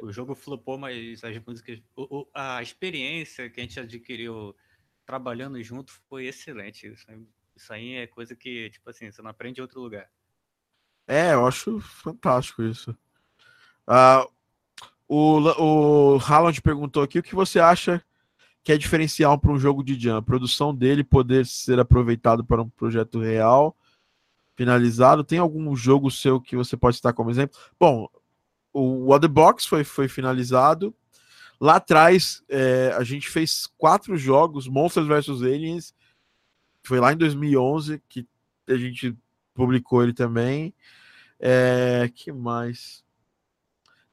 O 0.00 0.12
jogo 0.12 0.34
flopou, 0.34 0.78
mas 0.78 1.22
as 1.24 1.38
músicas. 1.44 1.80
O, 1.94 2.20
o, 2.20 2.28
a 2.32 2.62
experiência 2.62 3.50
que 3.50 3.60
a 3.60 3.62
gente 3.62 3.80
adquiriu 3.80 4.54
trabalhando 5.04 5.62
junto 5.62 5.92
foi 6.08 6.26
excelente. 6.26 6.86
Isso, 6.86 7.06
isso 7.54 7.72
aí 7.72 7.94
é 7.94 8.06
coisa 8.06 8.34
que, 8.34 8.70
tipo 8.70 8.88
assim, 8.88 9.10
você 9.10 9.20
não 9.20 9.30
aprende 9.30 9.60
em 9.60 9.62
outro 9.62 9.80
lugar. 9.80 10.08
É, 11.06 11.34
eu 11.34 11.46
acho 11.46 11.80
fantástico 11.80 12.62
isso. 12.62 12.96
Uh, 13.88 14.28
o, 15.08 15.38
o 16.16 16.18
Haaland 16.18 16.60
perguntou 16.60 17.02
aqui 17.02 17.18
o 17.18 17.22
que 17.22 17.34
você 17.34 17.60
acha 17.60 18.02
que 18.66 18.72
é 18.72 18.76
diferencial 18.76 19.38
para 19.38 19.52
um 19.52 19.58
jogo 19.60 19.84
de 19.84 19.96
jam, 19.96 20.16
a 20.16 20.22
produção 20.22 20.74
dele 20.74 21.04
poder 21.04 21.46
ser 21.46 21.78
aproveitado 21.78 22.44
para 22.44 22.60
um 22.60 22.68
projeto 22.68 23.20
real, 23.20 23.76
finalizado. 24.56 25.22
Tem 25.22 25.38
algum 25.38 25.76
jogo 25.76 26.10
seu 26.10 26.40
que 26.40 26.56
você 26.56 26.76
pode 26.76 26.96
citar 26.96 27.14
como 27.14 27.30
exemplo? 27.30 27.56
Bom, 27.78 28.08
o 28.72 29.18
the 29.20 29.28
Box 29.28 29.66
foi, 29.66 29.84
foi 29.84 30.08
finalizado. 30.08 30.92
Lá 31.60 31.76
atrás, 31.76 32.42
é, 32.48 32.92
a 32.98 33.04
gente 33.04 33.28
fez 33.28 33.68
quatro 33.78 34.16
jogos, 34.16 34.66
Monsters 34.66 35.06
vs 35.06 35.42
Aliens, 35.42 35.94
foi 36.82 36.98
lá 36.98 37.12
em 37.12 37.16
2011 37.16 38.02
que 38.08 38.26
a 38.68 38.76
gente 38.76 39.16
publicou 39.54 40.02
ele 40.02 40.12
também. 40.12 40.74
É, 41.38 42.10
que 42.12 42.32
mais? 42.32 43.05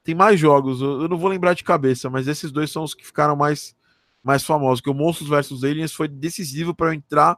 Tem 0.04 0.14
mais 0.14 0.40
jogos, 0.40 0.82
eu 0.82 1.08
não 1.08 1.18
vou 1.18 1.30
lembrar 1.30 1.54
de 1.54 1.64
cabeça, 1.64 2.10
mas 2.10 2.28
esses 2.28 2.52
dois 2.52 2.72
são 2.72 2.84
os 2.84 2.94
que 2.94 3.06
ficaram 3.06 3.36
mais 3.36 3.76
mais 4.24 4.44
famosos, 4.44 4.80
que 4.80 4.90
o 4.90 4.94
Monstros 4.94 5.28
vs 5.28 5.64
Aliens 5.66 5.94
foi 5.94 6.08
decisivo 6.08 6.74
para 6.74 6.88
eu 6.88 6.94
entrar 6.94 7.38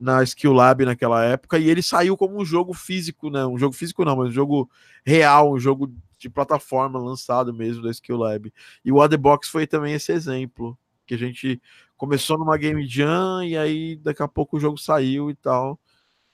na 0.00 0.22
Skill 0.22 0.52
Lab 0.52 0.84
naquela 0.84 1.24
época 1.24 1.58
e 1.58 1.68
ele 1.68 1.82
saiu 1.82 2.16
como 2.16 2.40
um 2.40 2.44
jogo 2.44 2.72
físico, 2.74 3.30
né? 3.30 3.44
Um 3.46 3.58
jogo 3.58 3.74
físico 3.74 4.04
não, 4.04 4.16
mas 4.16 4.28
um 4.28 4.32
jogo 4.32 4.70
real, 5.04 5.52
um 5.52 5.58
jogo 5.58 5.92
de 6.18 6.30
plataforma 6.30 6.98
lançado 6.98 7.52
mesmo 7.52 7.82
da 7.82 7.90
Skill 7.90 8.16
Lab. 8.16 8.52
E 8.84 8.92
o 8.92 9.08
The 9.08 9.16
Box 9.16 9.48
foi 9.48 9.66
também 9.66 9.94
esse 9.94 10.12
exemplo, 10.12 10.78
que 11.06 11.14
a 11.14 11.18
gente 11.18 11.60
começou 11.96 12.38
numa 12.38 12.56
Game 12.56 12.86
Jam 12.86 13.44
e 13.44 13.56
aí 13.56 13.96
daqui 13.96 14.22
a 14.22 14.28
pouco 14.28 14.56
o 14.56 14.60
jogo 14.60 14.78
saiu 14.78 15.30
e 15.30 15.34
tal. 15.34 15.78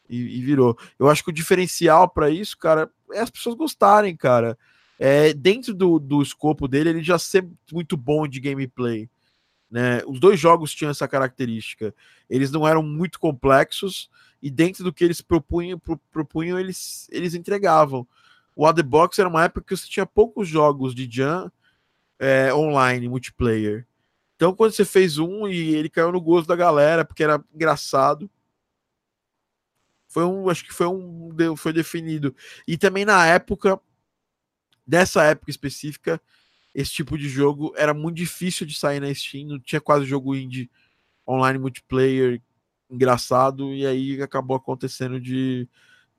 E, 0.09 0.39
e 0.39 0.43
virou. 0.43 0.77
Eu 0.99 1.09
acho 1.09 1.25
que 1.25 1.31
o 1.31 1.33
diferencial 1.33 2.09
para 2.09 2.31
isso, 2.31 2.57
cara, 2.59 2.91
é 3.13 3.21
as 3.21 3.31
pessoas 3.31 3.55
gostarem, 3.57 4.17
cara. 4.17 4.59
É, 4.99 5.32
dentro 5.32 5.74
do, 5.74 5.99
do 5.99 6.22
escopo 6.22 6.68
dele, 6.68 6.90
ele 6.90 7.03
já 7.03 7.18
ser 7.18 7.47
muito 7.72 7.97
bom 7.97 8.26
de 8.26 8.40
gameplay. 8.40 9.09
Né? 9.70 10.03
Os 10.07 10.20
dois 10.20 10.38
jogos 10.38 10.74
tinham 10.74 10.90
essa 10.90 11.09
característica. 11.09 11.95
Eles 12.28 12.51
não 12.51 12.68
eram 12.68 12.82
muito 12.82 13.18
complexos 13.18 14.11
e 14.43 14.51
dentro 14.51 14.84
do 14.84 14.93
que 14.93 15.03
eles 15.03 15.20
propunham, 15.20 15.78
pro, 15.78 15.99
propunham 16.11 16.59
eles, 16.59 17.09
eles 17.11 17.34
entregavam. 17.34 18.07
O 18.55 18.70
The 18.72 18.82
Box 18.82 19.18
era 19.18 19.28
uma 19.28 19.45
época 19.45 19.66
que 19.66 19.76
você 19.76 19.88
tinha 19.88 20.05
poucos 20.05 20.47
jogos 20.47 20.95
de 20.95 21.09
Jam 21.11 21.51
é, 22.18 22.53
online, 22.53 23.09
multiplayer. 23.09 23.86
Então, 24.36 24.55
quando 24.55 24.72
você 24.72 24.84
fez 24.84 25.18
um 25.18 25.49
e 25.49 25.74
ele 25.74 25.88
caiu 25.88 26.12
no 26.12 26.20
gosto 26.20 26.49
da 26.49 26.57
galera, 26.57 27.05
porque 27.05 27.22
era 27.22 27.43
engraçado, 27.55 28.30
foi 30.09 30.24
um, 30.24 30.51
acho 30.51 30.64
que 30.64 30.74
foi 30.74 30.86
um, 30.86 31.30
foi 31.57 31.72
definido. 31.72 32.34
E 32.68 32.76
também 32.76 33.05
na 33.05 33.24
época, 33.26 33.80
dessa 34.87 35.24
época 35.24 35.51
específica, 35.51 36.20
esse 36.74 36.93
tipo 36.93 37.18
de 37.18 37.28
jogo 37.28 37.72
era 37.76 37.93
muito 37.93 38.16
difícil 38.16 38.66
de 38.66 38.74
sair 38.76 39.01
na 39.01 39.12
Steam, 39.14 39.49
não 39.49 39.61
tinha 39.61 39.80
quase 39.80 40.05
jogo 40.07 40.35
indie 40.35 40.70
online 41.28 41.59
multiplayer 41.59 42.43
engraçado, 42.91 43.72
e 43.72 43.87
aí 43.87 44.20
acabou 44.22 44.57
acontecendo 44.57 45.20
de 45.20 45.68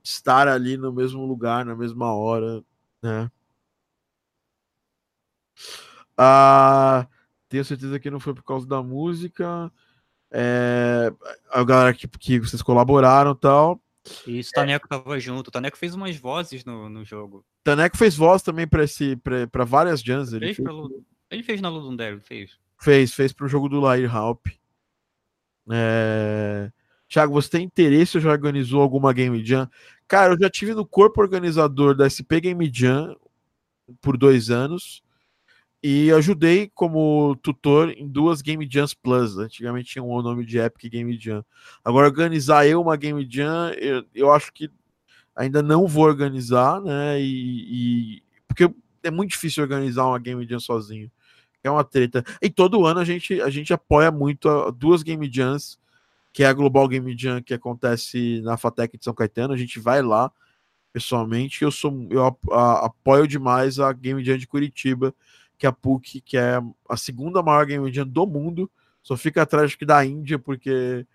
estar 0.03 0.47
ali 0.47 0.77
no 0.77 0.91
mesmo 0.91 1.25
lugar, 1.25 1.65
na 1.65 1.75
mesma 1.75 2.13
hora, 2.13 2.63
né? 3.01 3.29
Ah, 6.17 7.07
tenho 7.49 7.65
certeza 7.65 7.99
que 7.99 8.09
não 8.09 8.19
foi 8.19 8.33
por 8.33 8.43
causa 8.43 8.67
da 8.67 8.81
música. 8.81 9.71
É, 10.31 11.13
a 11.51 11.63
galera 11.63 11.93
que, 11.93 12.07
que 12.07 12.39
vocês 12.39 12.61
colaboraram 12.61 13.35
tal. 13.35 13.79
Isso, 14.27 14.49
o 14.49 14.53
Taneco 14.53 14.87
tava 14.87 15.19
junto. 15.19 15.47
O 15.47 15.51
Taneco 15.51 15.77
fez 15.77 15.95
umas 15.95 16.15
vozes 16.17 16.65
no, 16.65 16.89
no 16.89 17.05
jogo. 17.05 17.45
Taneco 17.63 17.97
fez 17.97 18.15
voz 18.15 18.41
também 18.41 18.67
para 18.67 18.83
esse 18.83 19.15
para 19.15 19.63
várias 19.63 20.01
jams. 20.01 20.33
Ele 20.33 20.47
fez, 20.47 20.57
fez... 20.57 20.67
Pelo... 20.67 21.03
ele 21.31 21.43
fez 21.43 21.61
na 21.61 21.69
Ludundero, 21.69 22.21
fez. 22.21 22.57
Fez, 22.79 23.13
fez 23.13 23.31
pro 23.31 23.47
jogo 23.47 23.69
do 23.69 23.79
Lair 23.79 24.13
Halp. 24.13 24.47
É... 25.71 26.71
Thiago, 27.07 27.33
você 27.33 27.49
tem 27.49 27.63
interesse 27.63 28.17
ou 28.17 28.21
já 28.21 28.31
organizou 28.31 28.81
alguma 28.81 29.13
Game 29.13 29.43
Jam? 29.45 29.69
Cara, 30.07 30.33
eu 30.33 30.39
já 30.39 30.49
tive 30.49 30.73
no 30.73 30.85
corpo 30.85 31.21
organizador 31.21 31.95
da 31.95 32.09
SP 32.09 32.41
Game 32.41 32.69
Jam 32.73 33.15
por 34.01 34.17
dois 34.17 34.49
anos 34.49 35.03
e 35.83 36.09
ajudei 36.13 36.71
como 36.73 37.35
tutor 37.43 37.89
em 37.89 38.07
duas 38.07 38.41
Game 38.41 38.65
Jams 38.71 38.93
Plus. 38.93 39.37
Antigamente 39.37 39.91
tinha 39.91 40.03
um 40.03 40.21
nome 40.21 40.45
de 40.45 40.57
Epic 40.57 40.89
Game 40.89 41.19
Jam. 41.19 41.43
Agora, 41.83 42.07
organizar 42.07 42.65
eu 42.65 42.81
uma 42.81 42.95
Game 42.95 43.27
Jam, 43.29 43.73
eu, 43.73 44.05
eu 44.15 44.31
acho 44.31 44.53
que 44.53 44.71
ainda 45.35 45.61
não 45.61 45.85
vou 45.85 46.05
organizar, 46.05 46.79
né? 46.79 47.19
E, 47.19 48.15
e, 48.15 48.23
porque 48.47 48.73
é 49.03 49.11
muito 49.11 49.31
difícil 49.31 49.61
organizar 49.61 50.05
uma 50.05 50.17
Game 50.17 50.47
Jam 50.47 50.59
sozinho. 50.59 51.11
É 51.61 51.69
uma 51.69 51.83
treta. 51.83 52.23
E 52.41 52.49
todo 52.49 52.85
ano 52.85 53.01
a 53.01 53.05
gente, 53.05 53.41
a 53.41 53.49
gente 53.49 53.73
apoia 53.73 54.09
muito 54.09 54.47
a, 54.47 54.71
duas 54.71 55.03
Game 55.03 55.29
Jams, 55.29 55.77
que 56.31 56.43
é 56.43 56.47
a 56.47 56.53
Global 56.53 56.87
Game 56.87 57.13
Jam 57.17 57.41
que 57.41 57.53
acontece 57.53 58.41
na 58.41 58.55
Fatec 58.55 58.97
de 58.97 59.03
São 59.03 59.13
Caetano. 59.13 59.53
A 59.53 59.57
gente 59.57 59.79
vai 59.81 60.01
lá 60.01 60.31
pessoalmente. 60.93 61.61
Eu 61.61 61.71
sou 61.71 62.07
eu 62.09 62.25
apoio 62.49 63.27
demais 63.27 63.79
a 63.79 63.91
Game 63.91 64.23
Jam 64.23 64.37
de 64.37 64.47
Curitiba, 64.47 65.13
que 65.63 65.67
a 65.67 65.71
PUC, 65.71 66.19
que 66.19 66.35
é 66.35 66.61
a 66.89 66.97
segunda 66.97 67.41
maior 67.41 67.65
Game 67.65 67.89
Jam 67.89 68.05
do 68.05 68.27
mundo. 68.27 68.69
Só 69.01 69.15
fica 69.15 69.43
atrás 69.43 69.73
que 69.75 69.85
da 69.85 70.05
Índia, 70.05 70.37
porque 70.37 71.07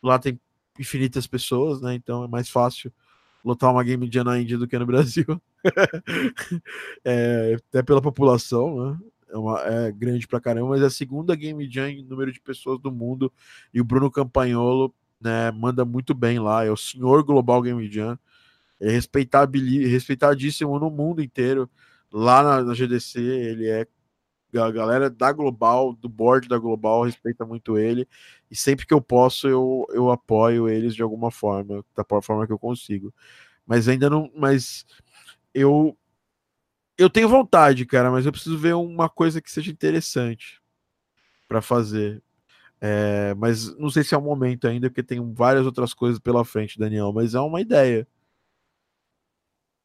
lá 0.00 0.16
tem 0.16 0.38
infinitas 0.78 1.26
pessoas, 1.26 1.80
né? 1.80 1.94
Então 1.94 2.22
é 2.22 2.28
mais 2.28 2.48
fácil 2.48 2.92
lotar 3.44 3.72
uma 3.72 3.82
Game 3.82 4.08
Jam 4.08 4.22
na 4.22 4.38
Índia 4.38 4.56
do 4.58 4.68
que 4.68 4.78
no 4.78 4.86
Brasil. 4.86 5.26
é, 7.04 7.56
até 7.68 7.82
pela 7.82 8.00
população, 8.00 8.92
né? 8.92 8.98
É, 9.28 9.36
uma, 9.36 9.60
é, 9.62 9.90
grande 9.90 10.28
pra 10.28 10.40
caramba, 10.40 10.68
mas 10.68 10.82
é 10.82 10.86
a 10.86 10.90
segunda 10.90 11.34
Game 11.34 11.68
Jam 11.68 11.88
em 11.88 12.04
número 12.04 12.30
de 12.30 12.40
pessoas 12.40 12.78
do 12.78 12.92
mundo. 12.92 13.32
E 13.74 13.80
o 13.80 13.84
Bruno 13.84 14.08
Campagnolo 14.08 14.94
né, 15.20 15.50
manda 15.50 15.84
muito 15.84 16.14
bem 16.14 16.38
lá. 16.38 16.64
É 16.64 16.70
o 16.70 16.76
senhor 16.76 17.24
Global 17.24 17.60
Game 17.60 17.90
Jam. 17.90 18.16
É 18.80 18.88
respeitadíssimo 18.88 20.78
no 20.78 20.90
mundo 20.90 21.20
inteiro. 21.20 21.68
Lá 22.12 22.42
na, 22.44 22.62
na 22.62 22.72
GDC, 22.74 23.18
ele 23.18 23.66
é 23.66 23.86
a 24.58 24.70
galera 24.70 25.10
da 25.10 25.32
Global, 25.32 25.92
do 25.94 26.08
board 26.08 26.48
da 26.48 26.58
Global, 26.58 27.04
respeita 27.04 27.44
muito 27.44 27.78
ele. 27.78 28.08
E 28.50 28.56
sempre 28.56 28.86
que 28.86 28.94
eu 28.94 29.00
posso, 29.00 29.48
eu, 29.48 29.86
eu 29.90 30.10
apoio 30.10 30.68
eles 30.68 30.94
de 30.94 31.02
alguma 31.02 31.30
forma, 31.30 31.84
da 31.96 32.04
forma 32.22 32.46
que 32.46 32.52
eu 32.52 32.58
consigo. 32.58 33.12
Mas 33.66 33.88
ainda 33.88 34.08
não. 34.10 34.30
Mas 34.34 34.86
eu. 35.54 35.96
Eu 36.98 37.10
tenho 37.10 37.28
vontade, 37.28 37.84
cara, 37.84 38.10
mas 38.10 38.24
eu 38.24 38.32
preciso 38.32 38.56
ver 38.56 38.74
uma 38.74 39.08
coisa 39.08 39.42
que 39.42 39.50
seja 39.50 39.70
interessante 39.70 40.62
para 41.48 41.60
fazer. 41.60 42.22
É, 42.80 43.34
mas 43.34 43.76
não 43.78 43.90
sei 43.90 44.04
se 44.04 44.14
é 44.14 44.18
o 44.18 44.22
momento 44.22 44.66
ainda, 44.66 44.88
porque 44.90 45.02
tem 45.02 45.34
várias 45.34 45.66
outras 45.66 45.94
coisas 45.94 46.18
pela 46.18 46.44
frente, 46.44 46.78
Daniel. 46.78 47.12
Mas 47.12 47.34
é 47.34 47.40
uma 47.40 47.60
ideia. 47.60 48.06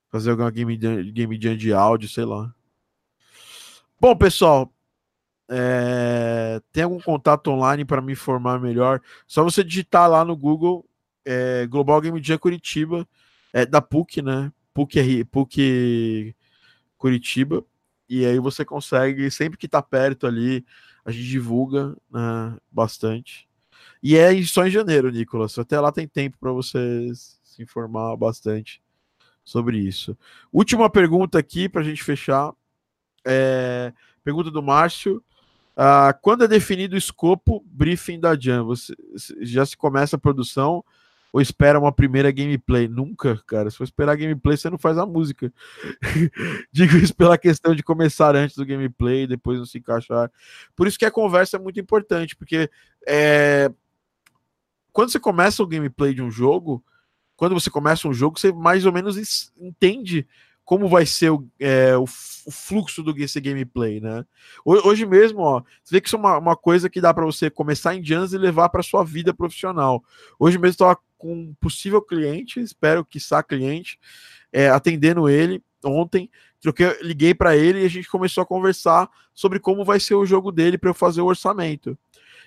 Fazer 0.09 0.31
alguma 0.31 0.51
game, 0.51 0.75
game 0.77 1.41
jam 1.41 1.55
de 1.55 1.73
áudio, 1.73 2.09
sei 2.09 2.25
lá. 2.25 2.53
Bom, 4.01 4.15
pessoal, 4.15 4.73
é, 5.47 6.59
tem 6.71 6.83
algum 6.83 6.99
contato 6.99 7.51
online 7.51 7.85
para 7.85 8.01
me 8.01 8.13
informar 8.13 8.59
melhor? 8.59 8.99
Só 9.27 9.43
você 9.43 9.63
digitar 9.63 10.09
lá 10.09 10.25
no 10.25 10.35
Google 10.35 10.83
é, 11.23 11.67
Global 11.67 12.01
Game 12.01 12.19
Jam 12.23 12.39
Curitiba, 12.39 13.07
é, 13.53 13.63
da 13.63 13.79
PUC, 13.79 14.23
né? 14.23 14.51
PUC, 14.73 15.23
PUC 15.25 16.35
Curitiba. 16.97 17.63
E 18.09 18.25
aí 18.25 18.39
você 18.39 18.65
consegue, 18.65 19.29
sempre 19.29 19.55
que 19.55 19.67
tá 19.67 19.83
perto 19.83 20.25
ali, 20.25 20.65
a 21.05 21.11
gente 21.11 21.27
divulga 21.27 21.95
né, 22.09 22.57
bastante. 22.71 23.47
E 24.01 24.17
é 24.17 24.43
só 24.45 24.65
em 24.65 24.71
janeiro, 24.71 25.11
Nicolas. 25.11 25.59
Até 25.59 25.79
lá 25.79 25.91
tem 25.91 26.07
tempo 26.07 26.39
para 26.39 26.51
você 26.51 27.11
se 27.43 27.61
informar 27.61 28.17
bastante 28.17 28.81
sobre 29.43 29.77
isso. 29.77 30.17
Última 30.51 30.89
pergunta 30.89 31.37
aqui 31.37 31.69
para 31.69 31.81
a 31.81 31.83
gente 31.83 32.03
fechar. 32.03 32.51
É, 33.25 33.93
pergunta 34.23 34.51
do 34.51 34.61
Márcio. 34.61 35.23
Ah, 35.75 36.13
quando 36.21 36.43
é 36.43 36.47
definido 36.47 36.95
o 36.95 36.97
escopo 36.97 37.63
briefing 37.65 38.19
da 38.19 38.37
Jam? 38.39 38.65
Você 38.65 38.93
já 39.41 39.65
se 39.65 39.77
começa 39.77 40.15
a 40.15 40.19
produção 40.19 40.83
ou 41.31 41.39
espera 41.39 41.79
uma 41.79 41.91
primeira 41.91 42.29
gameplay? 42.31 42.87
Nunca, 42.87 43.41
cara. 43.47 43.69
Se 43.69 43.77
for 43.77 43.83
esperar 43.83 44.17
gameplay, 44.17 44.57
você 44.57 44.69
não 44.69 44.77
faz 44.77 44.97
a 44.97 45.05
música. 45.05 45.51
Digo 46.71 46.97
isso 46.97 47.15
pela 47.15 47.37
questão 47.37 47.73
de 47.73 47.83
começar 47.83 48.35
antes 48.35 48.55
do 48.55 48.65
gameplay, 48.65 49.25
depois 49.25 49.57
não 49.57 49.65
se 49.65 49.77
encaixar. 49.77 50.29
Por 50.75 50.87
isso 50.87 50.99
que 50.99 51.05
a 51.05 51.11
conversa 51.11 51.57
é 51.57 51.59
muito 51.59 51.79
importante, 51.79 52.35
porque 52.35 52.69
é... 53.07 53.71
quando 54.91 55.11
você 55.11 55.19
começa 55.19 55.63
o 55.63 55.67
gameplay 55.67 56.13
de 56.13 56.21
um 56.21 56.29
jogo, 56.29 56.83
quando 57.37 57.53
você 57.53 57.69
começa 57.69 58.07
um 58.07 58.13
jogo, 58.13 58.39
você 58.39 58.51
mais 58.51 58.85
ou 58.85 58.91
menos 58.91 59.51
entende 59.57 60.27
como 60.71 60.87
vai 60.87 61.05
ser 61.05 61.29
o, 61.31 61.45
é, 61.59 61.97
o, 61.97 62.03
o 62.03 62.49
fluxo 62.49 63.03
do 63.03 63.13
esse 63.21 63.41
gameplay, 63.41 63.99
né? 63.99 64.25
Hoje 64.63 65.05
mesmo, 65.05 65.41
ó, 65.41 65.61
você 65.83 65.95
vê 65.95 65.99
que 65.99 66.07
isso 66.07 66.15
é 66.15 66.19
uma, 66.19 66.37
uma 66.37 66.55
coisa 66.55 66.89
que 66.89 67.01
dá 67.01 67.13
para 67.13 67.25
você 67.25 67.49
começar 67.49 67.93
em 67.93 68.01
Jans 68.01 68.31
e 68.31 68.37
levar 68.37 68.69
para 68.69 68.81
sua 68.81 69.03
vida 69.03 69.33
profissional. 69.33 70.01
Hoje 70.39 70.57
mesmo 70.57 70.71
estava 70.71 70.97
com 71.17 71.33
um 71.33 71.53
possível 71.59 72.01
cliente, 72.01 72.61
espero 72.61 73.03
que 73.03 73.19
saia 73.19 73.43
cliente, 73.43 73.99
é, 74.49 74.69
atendendo 74.69 75.27
ele 75.27 75.61
ontem. 75.83 76.31
Troquei, 76.61 76.97
liguei 77.01 77.33
para 77.33 77.53
ele 77.53 77.81
e 77.81 77.85
a 77.85 77.89
gente 77.89 78.09
começou 78.09 78.41
a 78.41 78.45
conversar 78.45 79.09
sobre 79.33 79.59
como 79.59 79.83
vai 79.83 79.99
ser 79.99 80.15
o 80.15 80.25
jogo 80.25 80.53
dele 80.53 80.77
para 80.77 80.91
eu 80.91 80.93
fazer 80.93 81.19
o 81.19 81.25
orçamento. 81.25 81.97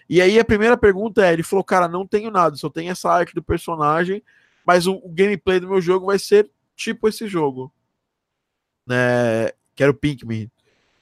E 0.08 0.22
aí 0.22 0.38
a 0.38 0.44
primeira 0.46 0.78
pergunta 0.78 1.26
é: 1.26 1.30
ele 1.30 1.42
falou, 1.42 1.62
cara, 1.62 1.86
não 1.86 2.06
tenho 2.06 2.30
nada, 2.30 2.56
só 2.56 2.70
tenho 2.70 2.90
essa 2.90 3.10
arte 3.10 3.34
do 3.34 3.42
personagem, 3.42 4.22
mas 4.66 4.86
o, 4.86 4.94
o 4.94 5.10
gameplay 5.10 5.60
do 5.60 5.68
meu 5.68 5.82
jogo 5.82 6.06
vai 6.06 6.18
ser 6.18 6.50
tipo 6.74 7.06
esse 7.06 7.28
jogo 7.28 7.70
né, 8.86 9.50
que 9.74 9.82
era 9.82 9.90
o 9.90 9.94
Pinkman, 9.94 10.50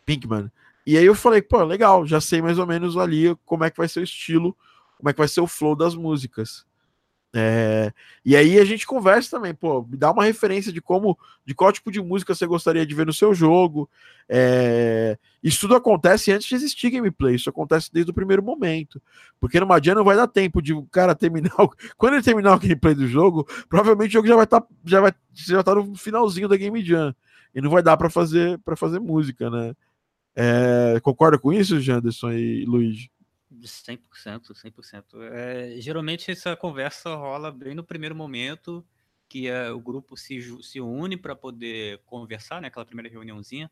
Pinkman. 0.04 0.50
E 0.86 0.98
aí 0.98 1.04
eu 1.04 1.14
falei, 1.14 1.40
pô, 1.40 1.62
legal, 1.64 2.06
já 2.06 2.20
sei 2.20 2.42
mais 2.42 2.58
ou 2.58 2.66
menos 2.66 2.96
ali 2.96 3.36
como 3.44 3.64
é 3.64 3.70
que 3.70 3.76
vai 3.76 3.88
ser 3.88 4.00
o 4.00 4.04
estilo, 4.04 4.56
como 4.96 5.08
é 5.08 5.12
que 5.12 5.18
vai 5.18 5.28
ser 5.28 5.40
o 5.40 5.46
flow 5.46 5.76
das 5.76 5.94
músicas. 5.94 6.66
É, 7.34 7.90
e 8.22 8.36
aí 8.36 8.58
a 8.58 8.64
gente 8.64 8.86
conversa 8.86 9.30
também, 9.30 9.54
pô, 9.54 9.82
me 9.82 9.96
dá 9.96 10.10
uma 10.10 10.24
referência 10.24 10.70
de 10.70 10.82
como, 10.82 11.18
de 11.46 11.54
qual 11.54 11.72
tipo 11.72 11.90
de 11.90 12.00
música 12.00 12.34
você 12.34 12.46
gostaria 12.46 12.84
de 12.84 12.94
ver 12.94 13.06
no 13.06 13.12
seu 13.12 13.32
jogo. 13.32 13.88
É, 14.28 15.16
isso 15.42 15.60
tudo 15.60 15.74
acontece 15.74 16.30
antes 16.30 16.46
de 16.46 16.54
existir 16.54 16.90
gameplay, 16.90 17.34
isso 17.34 17.48
acontece 17.48 17.90
desde 17.90 18.10
o 18.10 18.14
primeiro 18.14 18.42
momento. 18.42 19.00
Porque 19.40 19.58
no 19.58 19.66
Madia 19.66 19.94
não 19.94 20.04
vai 20.04 20.14
dar 20.14 20.28
tempo 20.28 20.60
de 20.60 20.74
o 20.74 20.84
cara 20.84 21.14
terminar. 21.14 21.54
O, 21.58 21.72
quando 21.96 22.14
ele 22.14 22.22
terminar 22.22 22.54
o 22.54 22.60
gameplay 22.60 22.94
do 22.94 23.06
jogo, 23.08 23.46
provavelmente 23.68 24.10
o 24.10 24.12
jogo 24.12 24.28
já 24.28 24.36
vai 24.36 24.44
estar 24.44 24.60
tá, 24.60 24.66
já 24.84 25.00
vai 25.00 25.12
já 25.32 25.62
tá 25.62 25.74
no 25.74 25.94
finalzinho 25.96 26.48
da 26.48 26.56
Game 26.56 26.84
Jam 26.84 27.14
e 27.54 27.62
não 27.62 27.70
vai 27.70 27.82
dar 27.82 27.96
para 27.96 28.10
fazer 28.10 28.58
para 28.58 28.76
fazer 28.76 29.00
música, 29.00 29.48
né? 29.48 29.74
É, 30.34 31.00
concorda 31.02 31.38
com 31.38 31.52
isso, 31.52 31.80
Janderson 31.80 32.32
e 32.32 32.64
Luiz? 32.66 33.08
100%, 33.68 34.54
100%. 34.54 35.22
É, 35.32 35.80
geralmente 35.80 36.30
essa 36.30 36.56
conversa 36.56 37.14
rola 37.14 37.50
bem 37.50 37.74
no 37.74 37.84
primeiro 37.84 38.14
momento 38.14 38.86
que 39.32 39.48
é, 39.48 39.70
o 39.70 39.80
grupo 39.80 40.14
se, 40.14 40.42
se 40.62 40.78
une 40.78 41.16
para 41.16 41.34
poder 41.34 42.02
conversar, 42.04 42.60
né, 42.60 42.68
aquela 42.68 42.84
primeira 42.84 43.08
reuniãozinha, 43.08 43.70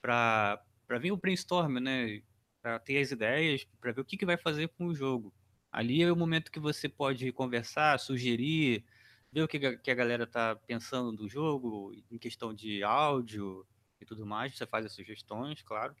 para 0.00 0.62
vir 1.00 1.10
o 1.10 1.16
brainstorm, 1.16 1.80
né, 1.80 2.22
para 2.62 2.78
ter 2.78 2.98
as 2.98 3.10
ideias, 3.10 3.66
para 3.80 3.90
ver 3.90 4.02
o 4.02 4.04
que, 4.04 4.16
que 4.16 4.24
vai 4.24 4.36
fazer 4.36 4.68
com 4.68 4.86
o 4.86 4.94
jogo. 4.94 5.34
Ali 5.72 6.00
é 6.00 6.12
o 6.12 6.16
momento 6.16 6.52
que 6.52 6.60
você 6.60 6.88
pode 6.88 7.32
conversar, 7.32 7.98
sugerir, 7.98 8.84
ver 9.32 9.42
o 9.42 9.48
que, 9.48 9.78
que 9.78 9.90
a 9.90 9.94
galera 9.96 10.28
tá 10.28 10.54
pensando 10.54 11.10
do 11.10 11.28
jogo, 11.28 11.92
em 12.08 12.16
questão 12.16 12.54
de 12.54 12.84
áudio 12.84 13.66
e 14.00 14.04
tudo 14.04 14.24
mais, 14.24 14.56
você 14.56 14.64
faz 14.64 14.86
as 14.86 14.92
sugestões, 14.92 15.60
claro. 15.62 15.92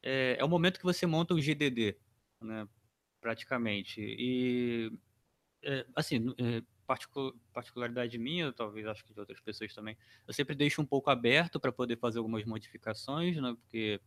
É, 0.00 0.36
é 0.38 0.44
o 0.44 0.48
momento 0.48 0.78
que 0.78 0.84
você 0.84 1.06
monta 1.06 1.34
o 1.34 1.40
GDD, 1.40 1.96
né, 2.44 2.68
praticamente. 3.20 4.00
E, 4.00 4.92
é, 5.62 5.86
assim, 5.94 6.34
é, 6.38 6.62
particularidade 7.52 8.18
minha, 8.18 8.52
talvez 8.52 8.86
acho 8.86 9.04
que 9.04 9.14
de 9.14 9.20
outras 9.20 9.40
pessoas 9.40 9.74
também, 9.74 9.96
eu 10.26 10.34
sempre 10.34 10.54
deixo 10.54 10.82
um 10.82 10.86
pouco 10.86 11.10
aberto 11.10 11.58
para 11.58 11.72
poder 11.72 11.98
fazer 11.98 12.18
algumas 12.18 12.44
modificações, 12.44 13.36
né, 13.40 13.54
porque 13.54 14.00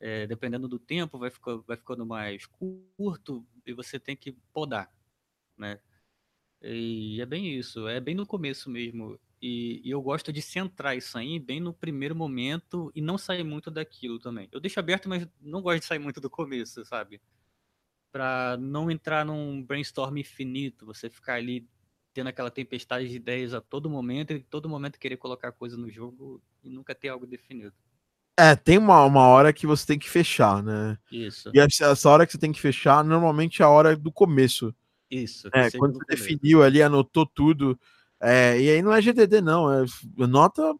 é, 0.00 0.26
dependendo 0.26 0.68
do 0.68 0.78
tempo 0.78 1.18
vai, 1.18 1.30
ficar, 1.30 1.56
vai 1.58 1.76
ficando 1.76 2.04
mais 2.04 2.46
curto 2.46 3.46
e 3.66 3.72
você 3.72 3.98
tem 3.98 4.16
que 4.16 4.32
podar, 4.52 4.92
né? 5.56 5.80
E 6.60 7.20
é 7.20 7.26
bem 7.26 7.58
isso, 7.58 7.86
é 7.88 8.00
bem 8.00 8.14
no 8.14 8.26
começo 8.26 8.70
mesmo. 8.70 9.18
E, 9.40 9.82
e, 9.84 9.90
eu 9.90 10.00
gosto 10.00 10.32
de 10.32 10.40
centrar 10.40 10.96
isso 10.96 11.18
aí 11.18 11.38
bem 11.38 11.60
no 11.60 11.74
primeiro 11.74 12.14
momento 12.16 12.90
e 12.94 13.02
não 13.02 13.18
sair 13.18 13.44
muito 13.44 13.70
daquilo 13.70 14.18
também. 14.18 14.48
Eu 14.50 14.60
deixo 14.60 14.80
aberto, 14.80 15.08
mas 15.08 15.28
não 15.40 15.60
gosto 15.60 15.80
de 15.80 15.86
sair 15.86 15.98
muito 15.98 16.20
do 16.20 16.30
começo, 16.30 16.82
sabe? 16.86 17.20
Pra 18.14 18.56
não 18.60 18.88
entrar 18.88 19.24
num 19.24 19.60
brainstorm 19.60 20.18
infinito, 20.18 20.86
você 20.86 21.10
ficar 21.10 21.34
ali 21.34 21.66
tendo 22.12 22.28
aquela 22.28 22.48
tempestade 22.48 23.08
de 23.08 23.16
ideias 23.16 23.52
a 23.52 23.60
todo 23.60 23.90
momento 23.90 24.32
e 24.32 24.38
todo 24.38 24.68
momento 24.68 25.00
querer 25.00 25.16
colocar 25.16 25.50
coisa 25.50 25.76
no 25.76 25.90
jogo 25.90 26.40
e 26.62 26.70
nunca 26.70 26.94
ter 26.94 27.08
algo 27.08 27.26
definido. 27.26 27.74
É, 28.38 28.54
tem 28.54 28.78
uma, 28.78 29.04
uma 29.04 29.26
hora 29.26 29.52
que 29.52 29.66
você 29.66 29.84
tem 29.84 29.98
que 29.98 30.08
fechar, 30.08 30.62
né? 30.62 30.96
Isso. 31.10 31.50
E 31.52 31.58
essa 31.58 32.08
hora 32.08 32.24
que 32.24 32.30
você 32.30 32.38
tem 32.38 32.52
que 32.52 32.60
fechar, 32.60 33.02
normalmente 33.02 33.62
é 33.62 33.64
a 33.64 33.68
hora 33.68 33.96
do 33.96 34.12
começo. 34.12 34.72
Isso. 35.10 35.48
É, 35.52 35.68
quando 35.72 35.94
você 35.94 36.04
definiu 36.08 36.62
ali, 36.62 36.80
anotou 36.80 37.26
tudo. 37.26 37.76
É, 38.20 38.60
e 38.60 38.70
aí 38.70 38.80
não 38.80 38.92
é 38.92 39.02
GDD, 39.02 39.40
não. 39.40 39.68
É, 39.72 39.84
nota, 40.18 40.72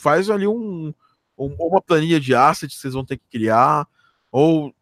faz 0.00 0.28
ali 0.28 0.48
um, 0.48 0.92
um, 1.38 1.54
uma 1.60 1.80
planilha 1.80 2.18
de 2.18 2.34
assets 2.34 2.74
que 2.74 2.80
vocês 2.80 2.94
vão 2.94 3.04
ter 3.04 3.18
que 3.18 3.28
criar, 3.30 3.86
ou, 4.32 4.74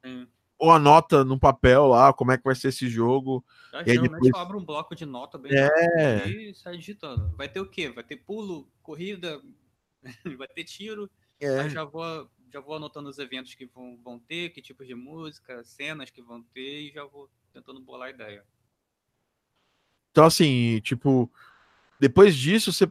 ou 0.60 0.70
anota 0.70 1.24
no 1.24 1.38
papel 1.38 1.86
lá 1.86 2.12
como 2.12 2.32
é 2.32 2.36
que 2.36 2.44
vai 2.44 2.54
ser 2.54 2.68
esse 2.68 2.86
jogo. 2.86 3.42
Já, 3.72 3.82
e 3.86 3.90
aí 3.92 3.98
depois... 3.98 4.30
eu 4.30 4.36
abro 4.36 4.58
um 4.58 4.64
bloco 4.64 4.94
de 4.94 5.06
nota 5.06 5.38
bem 5.38 5.52
é. 5.54 6.28
e 6.28 6.54
sai 6.54 6.76
digitando. 6.76 7.34
Vai 7.34 7.48
ter 7.48 7.60
o 7.60 7.66
quê? 7.66 7.88
Vai 7.88 8.04
ter 8.04 8.16
pulo, 8.16 8.68
corrida, 8.82 9.40
vai 10.36 10.46
ter 10.48 10.64
tiro. 10.64 11.10
É. 11.40 11.66
Já 11.70 11.82
vou, 11.82 12.30
já 12.52 12.60
vou 12.60 12.76
anotando 12.76 13.08
os 13.08 13.18
eventos 13.18 13.54
que 13.54 13.64
vão, 13.64 13.98
vão 14.04 14.18
ter, 14.18 14.50
que 14.50 14.60
tipos 14.60 14.86
de 14.86 14.94
música, 14.94 15.64
cenas 15.64 16.10
que 16.10 16.20
vão 16.20 16.42
ter, 16.42 16.82
e 16.82 16.92
já 16.92 17.04
vou 17.06 17.30
tentando 17.54 17.80
bolar 17.80 18.08
a 18.08 18.10
ideia. 18.10 18.44
Então, 20.10 20.26
assim, 20.26 20.78
tipo, 20.80 21.32
depois 21.98 22.36
disso, 22.36 22.70
você 22.70 22.90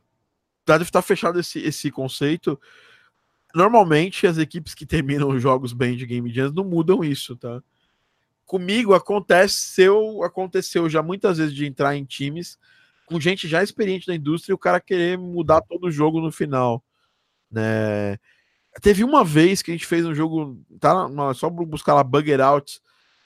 deve 0.65 0.85
estar 0.85 1.03
fechado 1.03 1.39
esse, 1.39 1.59
esse 1.59 1.91
conceito. 1.91 2.59
Normalmente, 3.53 4.27
as 4.27 4.38
equipes 4.38 4.73
que 4.73 4.85
terminam 4.85 5.30
os 5.30 5.41
jogos 5.41 5.73
bem 5.73 5.95
de 5.95 6.05
Game 6.05 6.31
Jams 6.31 6.53
não 6.53 6.63
mudam 6.63 7.03
isso, 7.03 7.35
tá? 7.35 7.61
Comigo 8.45 8.93
aconteceu, 8.93 10.23
aconteceu 10.23 10.89
já 10.89 11.01
muitas 11.01 11.38
vezes 11.38 11.53
de 11.53 11.65
entrar 11.65 11.95
em 11.95 12.05
times 12.05 12.57
com 13.09 13.19
gente 13.19 13.47
já 13.47 13.63
experiente 13.63 14.07
na 14.07 14.15
indústria 14.15 14.53
e 14.53 14.55
o 14.55 14.57
cara 14.57 14.80
querer 14.80 15.17
mudar 15.17 15.61
todo 15.61 15.88
o 15.88 15.91
jogo 15.91 16.21
no 16.21 16.31
final, 16.31 16.84
né? 17.51 18.17
Teve 18.81 19.03
uma 19.03 19.26
vez 19.26 19.63
que 19.63 19.71
a 19.71 19.73
gente 19.73 19.88
fez 19.88 20.05
um 20.05 20.13
jogo, 20.13 20.61
tá? 20.80 21.09
Só 21.34 21.49
buscar 21.49 21.95
lá 21.95 22.03
Bugger 22.03 22.39
Out, 22.39 22.80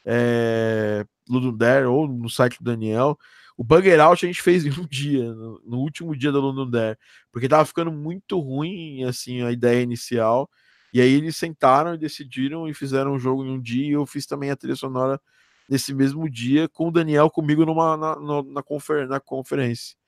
é, 0.06 1.06
Ludum 1.30 1.56
Dare 1.56 1.86
ou 1.86 2.08
no 2.08 2.30
site 2.30 2.58
do 2.60 2.72
Daniel. 2.72 3.20
O 3.58 3.64
Bugger 3.64 4.00
Out 4.00 4.26
a 4.26 4.28
gente 4.28 4.42
fez 4.42 4.66
em 4.66 4.72
um 4.72 4.86
dia, 4.90 5.34
no, 5.34 5.62
no 5.66 5.78
último 5.80 6.16
dia 6.16 6.32
do 6.32 6.40
Ludum 6.40 6.70
Dare, 6.70 6.98
porque 7.32 7.48
tava 7.48 7.66
ficando 7.66 7.92
muito 7.92 8.40
ruim, 8.40 9.04
assim, 9.04 9.42
a 9.42 9.52
ideia 9.52 9.82
inicial. 9.82 10.50
E 10.94 11.02
aí 11.02 11.12
eles 11.12 11.36
sentaram 11.38 11.96
e 11.96 11.98
decidiram 11.98 12.68
e 12.68 12.74
fizeram 12.74 13.14
um 13.14 13.20
jogo 13.20 13.44
em 13.44 13.50
um 13.50 13.62
dia. 13.62 13.88
E 13.88 13.92
eu 13.92 14.06
fiz 14.06 14.26
também 14.26 14.52
a 14.52 14.56
trilha 14.56 14.76
sonora 14.76 15.20
nesse 15.68 15.94
mesmo 15.94 16.30
dia 16.30 16.70
com 16.70 16.90
o 16.90 16.92
Daniel 16.92 17.30
comigo 17.30 17.66
numa 17.66 17.98
na, 17.98 18.20
na, 18.20 18.44
na, 18.44 18.64
confer, 18.64 19.08
na 19.08 19.20
conferência. 19.20 19.96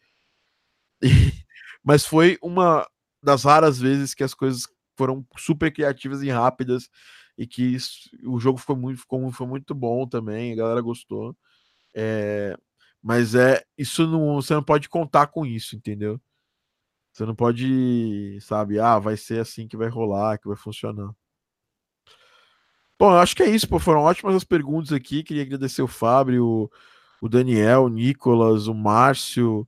E, 1.04 1.10
mas 1.84 2.06
foi 2.06 2.38
uma 2.42 2.88
das 3.22 3.44
raras 3.44 3.80
vezes 3.80 4.14
que 4.14 4.24
as 4.24 4.34
coisas 4.34 4.68
foram 4.96 5.26
super 5.38 5.72
criativas 5.72 6.24
e 6.24 6.30
rápidas 6.30 6.90
e 7.38 7.46
que 7.46 7.62
isso, 7.62 8.10
o 8.24 8.40
jogo 8.40 8.58
foi 8.58 8.76
muito, 8.76 9.02
ficou, 9.02 9.32
foi 9.32 9.46
muito 9.46 9.76
bom 9.76 10.08
também, 10.08 10.54
a 10.54 10.56
galera 10.56 10.82
gostou. 10.82 11.36
É, 11.94 12.58
mas 13.06 13.36
é 13.36 13.64
isso 13.77 14.07
não, 14.07 14.34
você 14.41 14.56
não 14.56 14.64
pode 14.64 14.90
contar 14.90 15.27
com 15.27 15.45
isso, 15.45 15.76
entendeu? 15.76 16.19
Você 17.14 17.23
não 17.23 17.36
pode, 17.36 18.40
sabe, 18.41 18.80
ah, 18.80 18.98
vai 18.98 19.15
ser 19.15 19.40
assim 19.40 19.68
que 19.68 19.77
vai 19.77 19.88
rolar, 19.90 20.40
que 20.40 20.48
vai 20.48 20.57
funcionar. 20.57 21.11
Bom, 22.98 23.11
eu 23.11 23.19
acho 23.19 23.36
que 23.36 23.44
é 23.44 23.49
isso, 23.49 23.69
pô. 23.69 23.77
Foram 23.77 24.02
ótimas 24.02 24.36
as 24.36 24.44
perguntas 24.44 24.91
aqui. 24.91 25.22
Queria 25.22 25.44
agradecer 25.44 25.84
o 25.84 25.88
Fábio, 25.88 26.68
o 27.22 27.30
Daniel, 27.30 27.84
o 27.84 27.90
Nicolas, 27.90 28.65
o 28.65 28.73
Márcio, 28.73 29.68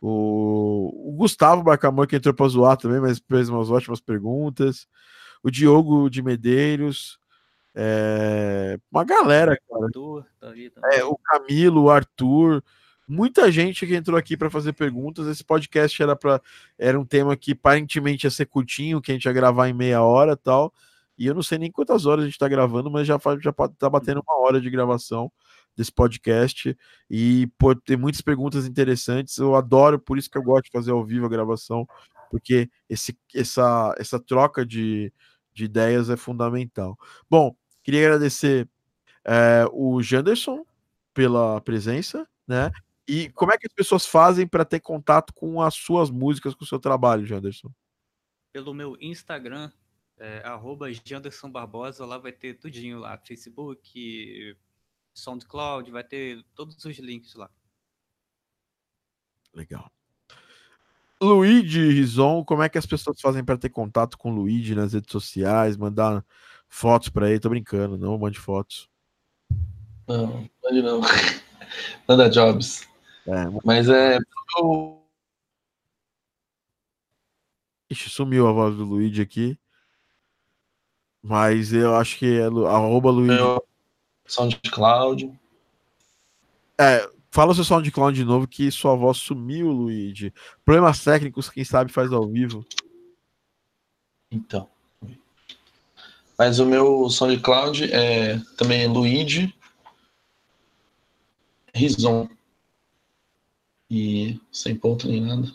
o, 0.00 1.10
o 1.10 1.16
Gustavo 1.16 1.64
Bacamor, 1.64 2.06
que 2.06 2.14
entrou 2.14 2.34
para 2.34 2.46
zoar 2.46 2.76
também, 2.76 3.00
mas 3.00 3.20
fez 3.28 3.48
umas 3.48 3.68
ótimas 3.68 4.00
perguntas. 4.00 4.86
O 5.42 5.50
Diogo 5.50 6.08
de 6.08 6.22
Medeiros. 6.22 7.18
É... 7.78 8.78
Uma 8.90 9.04
galera, 9.04 9.58
cara. 9.68 9.84
Arthur, 9.84 10.24
tá 10.40 10.48
tá 10.80 10.94
é, 10.94 11.04
o 11.04 11.14
Camilo, 11.18 11.82
o 11.82 11.90
Arthur. 11.90 12.64
Muita 13.06 13.52
gente 13.52 13.86
que 13.86 13.94
entrou 13.94 14.18
aqui 14.18 14.34
para 14.34 14.48
fazer 14.48 14.72
perguntas. 14.72 15.26
Esse 15.26 15.44
podcast 15.44 16.02
era 16.02 16.16
para 16.16 16.40
era 16.78 16.98
um 16.98 17.04
tema 17.04 17.36
que 17.36 17.52
aparentemente 17.52 18.26
ia 18.26 18.30
ser 18.30 18.46
curtinho, 18.46 19.00
que 19.00 19.12
a 19.12 19.14
gente 19.14 19.26
ia 19.26 19.32
gravar 19.32 19.68
em 19.68 19.74
meia 19.74 20.02
hora 20.02 20.36
tal. 20.36 20.72
E 21.18 21.26
eu 21.26 21.34
não 21.34 21.42
sei 21.42 21.58
nem 21.58 21.70
quantas 21.70 22.06
horas 22.06 22.22
a 22.22 22.26
gente 22.26 22.34
está 22.34 22.48
gravando, 22.48 22.90
mas 22.90 23.06
já, 23.06 23.18
já 23.40 23.52
tá 23.52 23.90
batendo 23.90 24.22
uma 24.26 24.40
hora 24.40 24.60
de 24.60 24.70
gravação 24.70 25.30
desse 25.76 25.92
podcast 25.92 26.76
e 27.10 27.46
pode 27.58 27.80
ter 27.82 27.96
muitas 27.96 28.22
perguntas 28.22 28.66
interessantes. 28.66 29.36
Eu 29.36 29.54
adoro, 29.54 29.98
por 29.98 30.18
isso 30.18 30.30
que 30.30 30.38
eu 30.38 30.42
gosto 30.42 30.64
de 30.64 30.70
fazer 30.70 30.92
ao 30.92 31.04
vivo 31.04 31.26
a 31.26 31.28
gravação, 31.28 31.86
porque 32.30 32.70
esse, 32.88 33.16
essa, 33.34 33.94
essa 33.98 34.18
troca 34.18 34.64
de, 34.64 35.12
de 35.54 35.64
ideias 35.64 36.10
é 36.10 36.16
fundamental. 36.16 36.98
Bom, 37.30 37.54
queria 37.86 38.04
agradecer 38.04 38.68
é, 39.24 39.64
o 39.70 40.02
Janderson 40.02 40.66
pela 41.14 41.60
presença, 41.60 42.28
né? 42.44 42.72
E 43.06 43.30
como 43.30 43.52
é 43.52 43.56
que 43.56 43.68
as 43.68 43.72
pessoas 43.72 44.04
fazem 44.04 44.44
para 44.44 44.64
ter 44.64 44.80
contato 44.80 45.32
com 45.32 45.62
as 45.62 45.76
suas 45.76 46.10
músicas, 46.10 46.52
com 46.52 46.64
o 46.64 46.66
seu 46.66 46.80
trabalho, 46.80 47.24
Janderson? 47.24 47.70
Pelo 48.52 48.74
meu 48.74 48.96
Instagram, 49.00 49.70
é, 50.18 50.42
Janderson 51.04 51.48
Barbosa, 51.48 52.04
lá 52.04 52.18
vai 52.18 52.32
ter 52.32 52.54
tudinho 52.54 52.98
lá, 52.98 53.16
Facebook, 53.18 54.56
SoundCloud, 55.14 55.88
vai 55.92 56.02
ter 56.02 56.44
todos 56.52 56.84
os 56.84 56.98
links 56.98 57.34
lá. 57.36 57.48
Legal. 59.54 59.88
Luigi 61.22 61.88
Rison, 61.88 62.44
como 62.44 62.64
é 62.64 62.68
que 62.68 62.78
as 62.78 62.84
pessoas 62.84 63.20
fazem 63.20 63.44
para 63.44 63.56
ter 63.56 63.70
contato 63.70 64.18
com 64.18 64.32
o 64.32 64.34
Luigi 64.34 64.74
nas 64.74 64.92
redes 64.92 65.12
sociais, 65.12 65.76
mandar 65.76 66.24
fotos 66.68 67.08
para 67.08 67.30
ele? 67.30 67.40
Tô 67.40 67.48
brincando, 67.48 67.96
não 67.96 68.18
mande 68.18 68.38
fotos. 68.38 68.88
Não, 70.06 70.48
mande 70.62 70.82
não. 70.82 71.00
Manda 72.06 72.30
jobs. 72.30 72.86
É, 73.26 73.44
mas 73.64 73.88
é. 73.88 74.18
Ixi, 77.90 78.10
sumiu 78.10 78.46
a 78.46 78.52
voz 78.52 78.76
do 78.76 78.84
Luigi 78.84 79.20
aqui. 79.20 79.58
Mas 81.20 81.72
eu 81.72 81.96
acho 81.96 82.16
que 82.18 82.38
é 82.38 82.44
arroba 82.44 83.10
Luigi. 83.10 83.42
SoundCloud. 84.26 85.32
É, 86.78 87.10
fala 87.30 87.52
o 87.52 87.54
seu 87.54 87.64
SoundCloud 87.64 88.16
de 88.16 88.24
novo 88.24 88.46
que 88.46 88.70
sua 88.70 88.94
voz 88.94 89.18
sumiu, 89.18 89.70
Luigi. 89.70 90.32
Problemas 90.64 91.02
técnicos, 91.02 91.50
quem 91.50 91.64
sabe 91.64 91.92
faz 91.92 92.12
ao 92.12 92.28
vivo. 92.28 92.64
Então. 94.30 94.68
Mas 96.38 96.58
o 96.58 96.66
meu 96.66 97.08
SoundCloud 97.08 97.92
é 97.92 98.38
também 98.56 98.86
Luigi 98.86 99.54
Rison. 101.74 102.28
E 103.90 104.40
sem 104.50 104.74
ponto 104.76 105.06
nem 105.06 105.20
nada. 105.20 105.50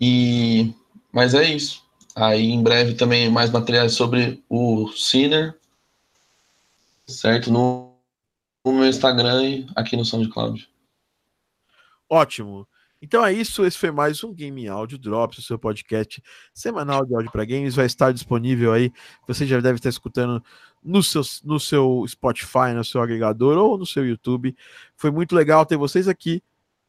E 0.00 0.72
mas 1.12 1.34
é 1.34 1.44
isso. 1.44 1.84
Aí 2.14 2.50
em 2.50 2.62
breve 2.62 2.94
também 2.94 3.30
mais 3.30 3.50
materiais 3.50 3.94
sobre 3.94 4.42
o 4.48 4.88
Sinner, 4.92 5.58
certo? 7.06 7.50
No, 7.50 7.94
no 8.64 8.72
meu 8.72 8.86
Instagram 8.86 9.42
e 9.44 9.66
aqui 9.74 9.96
no 9.96 10.04
SoundCloud. 10.04 10.68
Ótimo. 12.08 12.68
Então 13.04 13.26
é 13.26 13.32
isso, 13.32 13.64
esse 13.64 13.76
foi 13.76 13.90
mais 13.90 14.22
um 14.22 14.32
Game 14.32 14.68
Audio 14.68 14.96
Drops, 14.96 15.38
o 15.38 15.42
seu 15.42 15.58
podcast 15.58 16.22
semanal 16.54 17.04
de 17.04 17.12
áudio 17.12 17.32
para 17.32 17.44
games, 17.44 17.74
vai 17.74 17.84
estar 17.84 18.12
disponível 18.12 18.72
aí, 18.72 18.92
você 19.26 19.44
já 19.44 19.58
deve 19.58 19.78
estar 19.78 19.88
escutando 19.88 20.40
no 20.80 21.02
seu, 21.02 21.22
no 21.42 21.58
seu 21.58 22.04
Spotify, 22.06 22.72
no 22.72 22.84
seu 22.84 23.02
agregador 23.02 23.58
ou 23.58 23.76
no 23.76 23.84
seu 23.84 24.06
YouTube. 24.06 24.56
Foi 24.96 25.10
muito 25.10 25.34
legal 25.34 25.66
ter 25.66 25.76
vocês 25.76 26.06
aqui. 26.06 26.40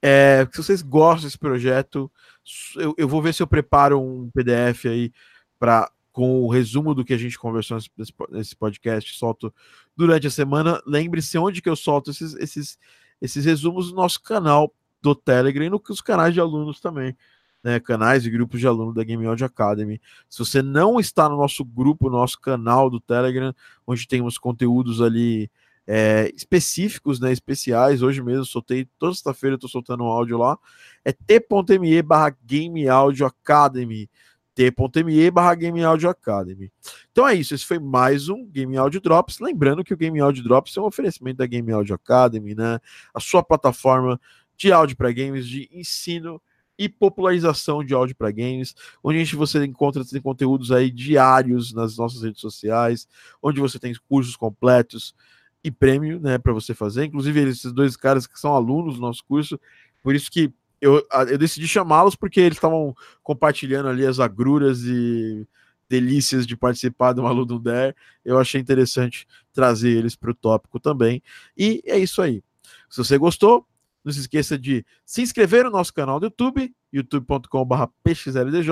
É, 0.04 0.48
se 0.52 0.58
vocês 0.62 0.84
gostam 0.84 1.26
desse 1.26 1.38
projeto, 1.38 2.12
eu, 2.76 2.94
eu 2.96 3.08
vou 3.08 3.20
ver 3.20 3.34
se 3.34 3.42
eu 3.42 3.48
preparo 3.48 4.00
um 4.00 4.30
PDF 4.30 4.86
aí 4.86 5.12
para 5.58 5.92
com 6.12 6.44
o 6.44 6.48
resumo 6.48 6.94
do 6.94 7.04
que 7.04 7.16
a 7.16 7.18
gente 7.18 7.40
conversou 7.40 7.78
nesse, 7.78 8.14
nesse 8.30 8.56
podcast, 8.56 9.18
solto 9.18 9.52
durante 9.98 10.28
a 10.28 10.32
semana. 10.32 10.80
Lembre-se 10.86 11.40
onde 11.40 11.60
que 11.60 11.70
eu 11.70 11.76
solto 11.76 12.12
esses, 12.12 12.36
esses, 12.36 12.78
esses 13.20 13.44
resumos 13.46 13.90
no 13.90 13.96
nosso 13.96 14.22
canal 14.22 14.72
do 15.04 15.14
Telegram 15.14 15.66
e 15.66 15.70
nos 15.70 16.02
canais 16.02 16.34
de 16.34 16.40
alunos 16.40 16.80
também. 16.80 17.16
Né, 17.62 17.80
canais 17.80 18.26
e 18.26 18.30
grupos 18.30 18.60
de 18.60 18.68
alunos 18.68 18.94
da 18.94 19.06
Game 19.06 19.26
Audio 19.26 19.46
Academy. 19.46 20.02
Se 20.30 20.40
você 20.40 20.62
não 20.62 21.00
está 21.00 21.30
no 21.30 21.38
nosso 21.38 21.64
grupo, 21.64 22.10
nosso 22.10 22.38
canal 22.38 22.90
do 22.90 23.00
Telegram, 23.00 23.56
onde 23.88 24.06
temos 24.06 24.38
conteúdos 24.38 25.02
ali 25.02 25.50
é, 25.88 26.30
específicos, 26.36 27.22
né, 27.22 27.32
especiais. 27.32 28.02
Hoje 28.02 28.22
mesmo 28.22 28.44
soltei, 28.44 28.86
toda 29.00 29.14
sexta-feira 29.14 29.56
estou 29.56 29.70
soltando 29.70 30.04
um 30.04 30.08
áudio 30.08 30.38
lá. 30.38 30.58
É 31.06 31.14
t.me 31.14 32.02
barra 32.02 32.36
Game 32.44 32.86
Audio 32.90 33.26
Academy. 33.26 34.10
t.me 34.54 35.32
barra 35.32 35.56
Game 35.56 35.82
Audio 35.86 36.10
Academy. 36.10 36.70
Então 37.14 37.26
é 37.26 37.34
isso, 37.34 37.56
esse 37.56 37.66
foi 37.66 37.80
mais 37.80 38.28
um 38.28 38.46
Game 38.46 38.76
Audio 38.76 39.00
Drops. 39.00 39.40
Lembrando 39.40 39.86
que 39.86 39.94
o 39.94 39.98
Game 39.98 40.20
Audio 40.20 40.44
Drops 40.44 40.76
é 40.76 40.82
um 40.82 40.86
oferecimento 40.86 41.38
da 41.38 41.46
Game 41.46 41.72
Audio 41.72 41.96
Academy, 41.96 42.54
né? 42.56 42.80
A 43.14 43.22
sua 43.22 43.42
plataforma 43.42 44.20
de 44.68 44.74
áudio 44.74 44.98
para 44.98 45.12
games, 45.12 45.48
de 45.48 45.70
ensino 45.72 46.42
e 46.78 46.90
popularização 46.90 47.84
de 47.84 47.94
áudio 47.94 48.16
para 48.16 48.32
games, 48.32 48.74
onde 49.04 49.18
a 49.18 49.24
gente, 49.24 49.36
você 49.36 49.64
encontra 49.64 50.04
tem 50.04 50.22
conteúdos 50.22 50.72
aí 50.72 50.90
diários 50.90 51.74
nas 51.74 51.98
nossas 51.98 52.24
redes 52.24 52.42
sociais, 52.42 53.08
onde 53.42 53.60
você 53.60 53.78
tem 53.78 53.94
cursos 54.10 54.36
completos, 54.36 55.16
e 55.64 55.72
prêmio, 55.72 56.20
né, 56.20 56.38
para 56.38 56.52
você 56.52 56.74
fazer. 56.74 57.06
Inclusive, 57.06 57.40
esses 57.42 57.72
dois 57.72 57.96
caras 57.96 58.28
que 58.28 58.38
são 58.38 58.54
alunos 58.54 58.96
do 58.96 59.02
nosso 59.02 59.24
curso, 59.24 59.60
por 60.02 60.14
isso 60.14 60.30
que 60.30 60.52
eu, 60.82 61.06
eu 61.30 61.38
decidi 61.38 61.66
chamá-los, 61.68 62.16
porque 62.16 62.42
eles 62.42 62.58
estavam 62.58 62.94
compartilhando 63.22 63.88
ali 63.88 64.06
as 64.06 64.20
agruras 64.20 64.82
e 64.84 65.48
delícias 65.88 66.46
de 66.46 66.58
participar 66.58 67.14
do 67.14 67.24
Malu 67.24 67.46
do 67.46 67.58
Dare. 67.58 67.96
Eu 68.26 68.38
achei 68.38 68.60
interessante 68.60 69.26
trazer 69.54 69.92
eles 69.92 70.16
para 70.16 70.32
o 70.32 70.36
tópico 70.36 70.80
também. 70.82 71.24
E 71.58 71.82
é 71.86 71.98
isso 71.98 72.22
aí. 72.22 72.44
Se 72.90 72.98
você 72.98 73.18
gostou, 73.18 73.66
não 74.04 74.12
se 74.12 74.20
esqueça 74.20 74.58
de 74.58 74.86
se 75.06 75.22
inscrever 75.22 75.64
no 75.64 75.72
nosso 75.72 75.94
canal 75.94 76.20
do 76.20 76.26
YouTube, 76.26 76.74
youtube.com.br 76.92 77.86
pxldj, 78.04 78.70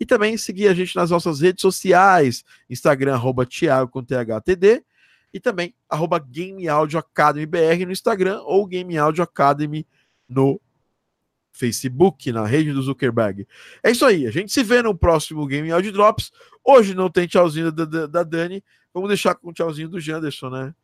e 0.00 0.04
também 0.04 0.36
seguir 0.36 0.68
a 0.68 0.74
gente 0.74 0.94
nas 0.96 1.10
nossas 1.10 1.40
redes 1.40 1.62
sociais, 1.62 2.44
Instagram, 2.68 3.14
arroba 3.14 3.46
Thiago 3.46 3.90
com 3.90 4.02
THTD, 4.02 4.84
e 5.32 5.40
também 5.40 5.74
arroba 5.88 6.18
Game 6.18 6.66
Audio 6.68 6.98
Academy 6.98 7.46
BR 7.46 7.84
no 7.84 7.92
Instagram 7.92 8.40
ou 8.42 8.66
Game 8.66 8.96
Audio 8.96 9.22
Academy 9.22 9.86
no 10.28 10.60
Facebook, 11.52 12.30
na 12.32 12.44
rede 12.44 12.72
do 12.72 12.82
Zuckerberg. 12.82 13.46
É 13.82 13.90
isso 13.90 14.04
aí, 14.04 14.26
a 14.26 14.30
gente 14.30 14.52
se 14.52 14.62
vê 14.62 14.82
no 14.82 14.96
próximo 14.96 15.46
Game 15.46 15.70
Audio 15.70 15.92
Drops. 15.92 16.30
Hoje 16.64 16.94
não 16.94 17.10
tem 17.10 17.26
tchauzinho 17.26 17.72
da, 17.72 17.84
da, 17.84 18.06
da 18.06 18.22
Dani, 18.22 18.62
vamos 18.92 19.08
deixar 19.08 19.34
com 19.34 19.50
o 19.50 19.52
tchauzinho 19.52 19.88
do 19.88 20.00
Janderson, 20.00 20.50
né? 20.50 20.74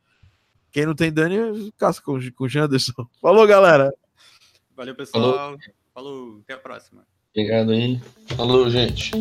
Quem 0.72 0.86
não 0.86 0.94
tem 0.94 1.12
Dani, 1.12 1.70
casca 1.76 2.04
com, 2.04 2.18
com 2.34 2.44
o 2.44 2.48
Janderson. 2.48 3.06
Falou, 3.20 3.46
galera! 3.46 3.92
Valeu, 4.74 4.94
pessoal. 4.94 5.34
Falou. 5.34 5.58
Falou. 5.94 6.40
Até 6.44 6.54
a 6.54 6.58
próxima. 6.58 7.06
Obrigado 7.34 7.72
aí. 7.72 8.00
Falou, 8.36 8.70
gente. 8.70 9.12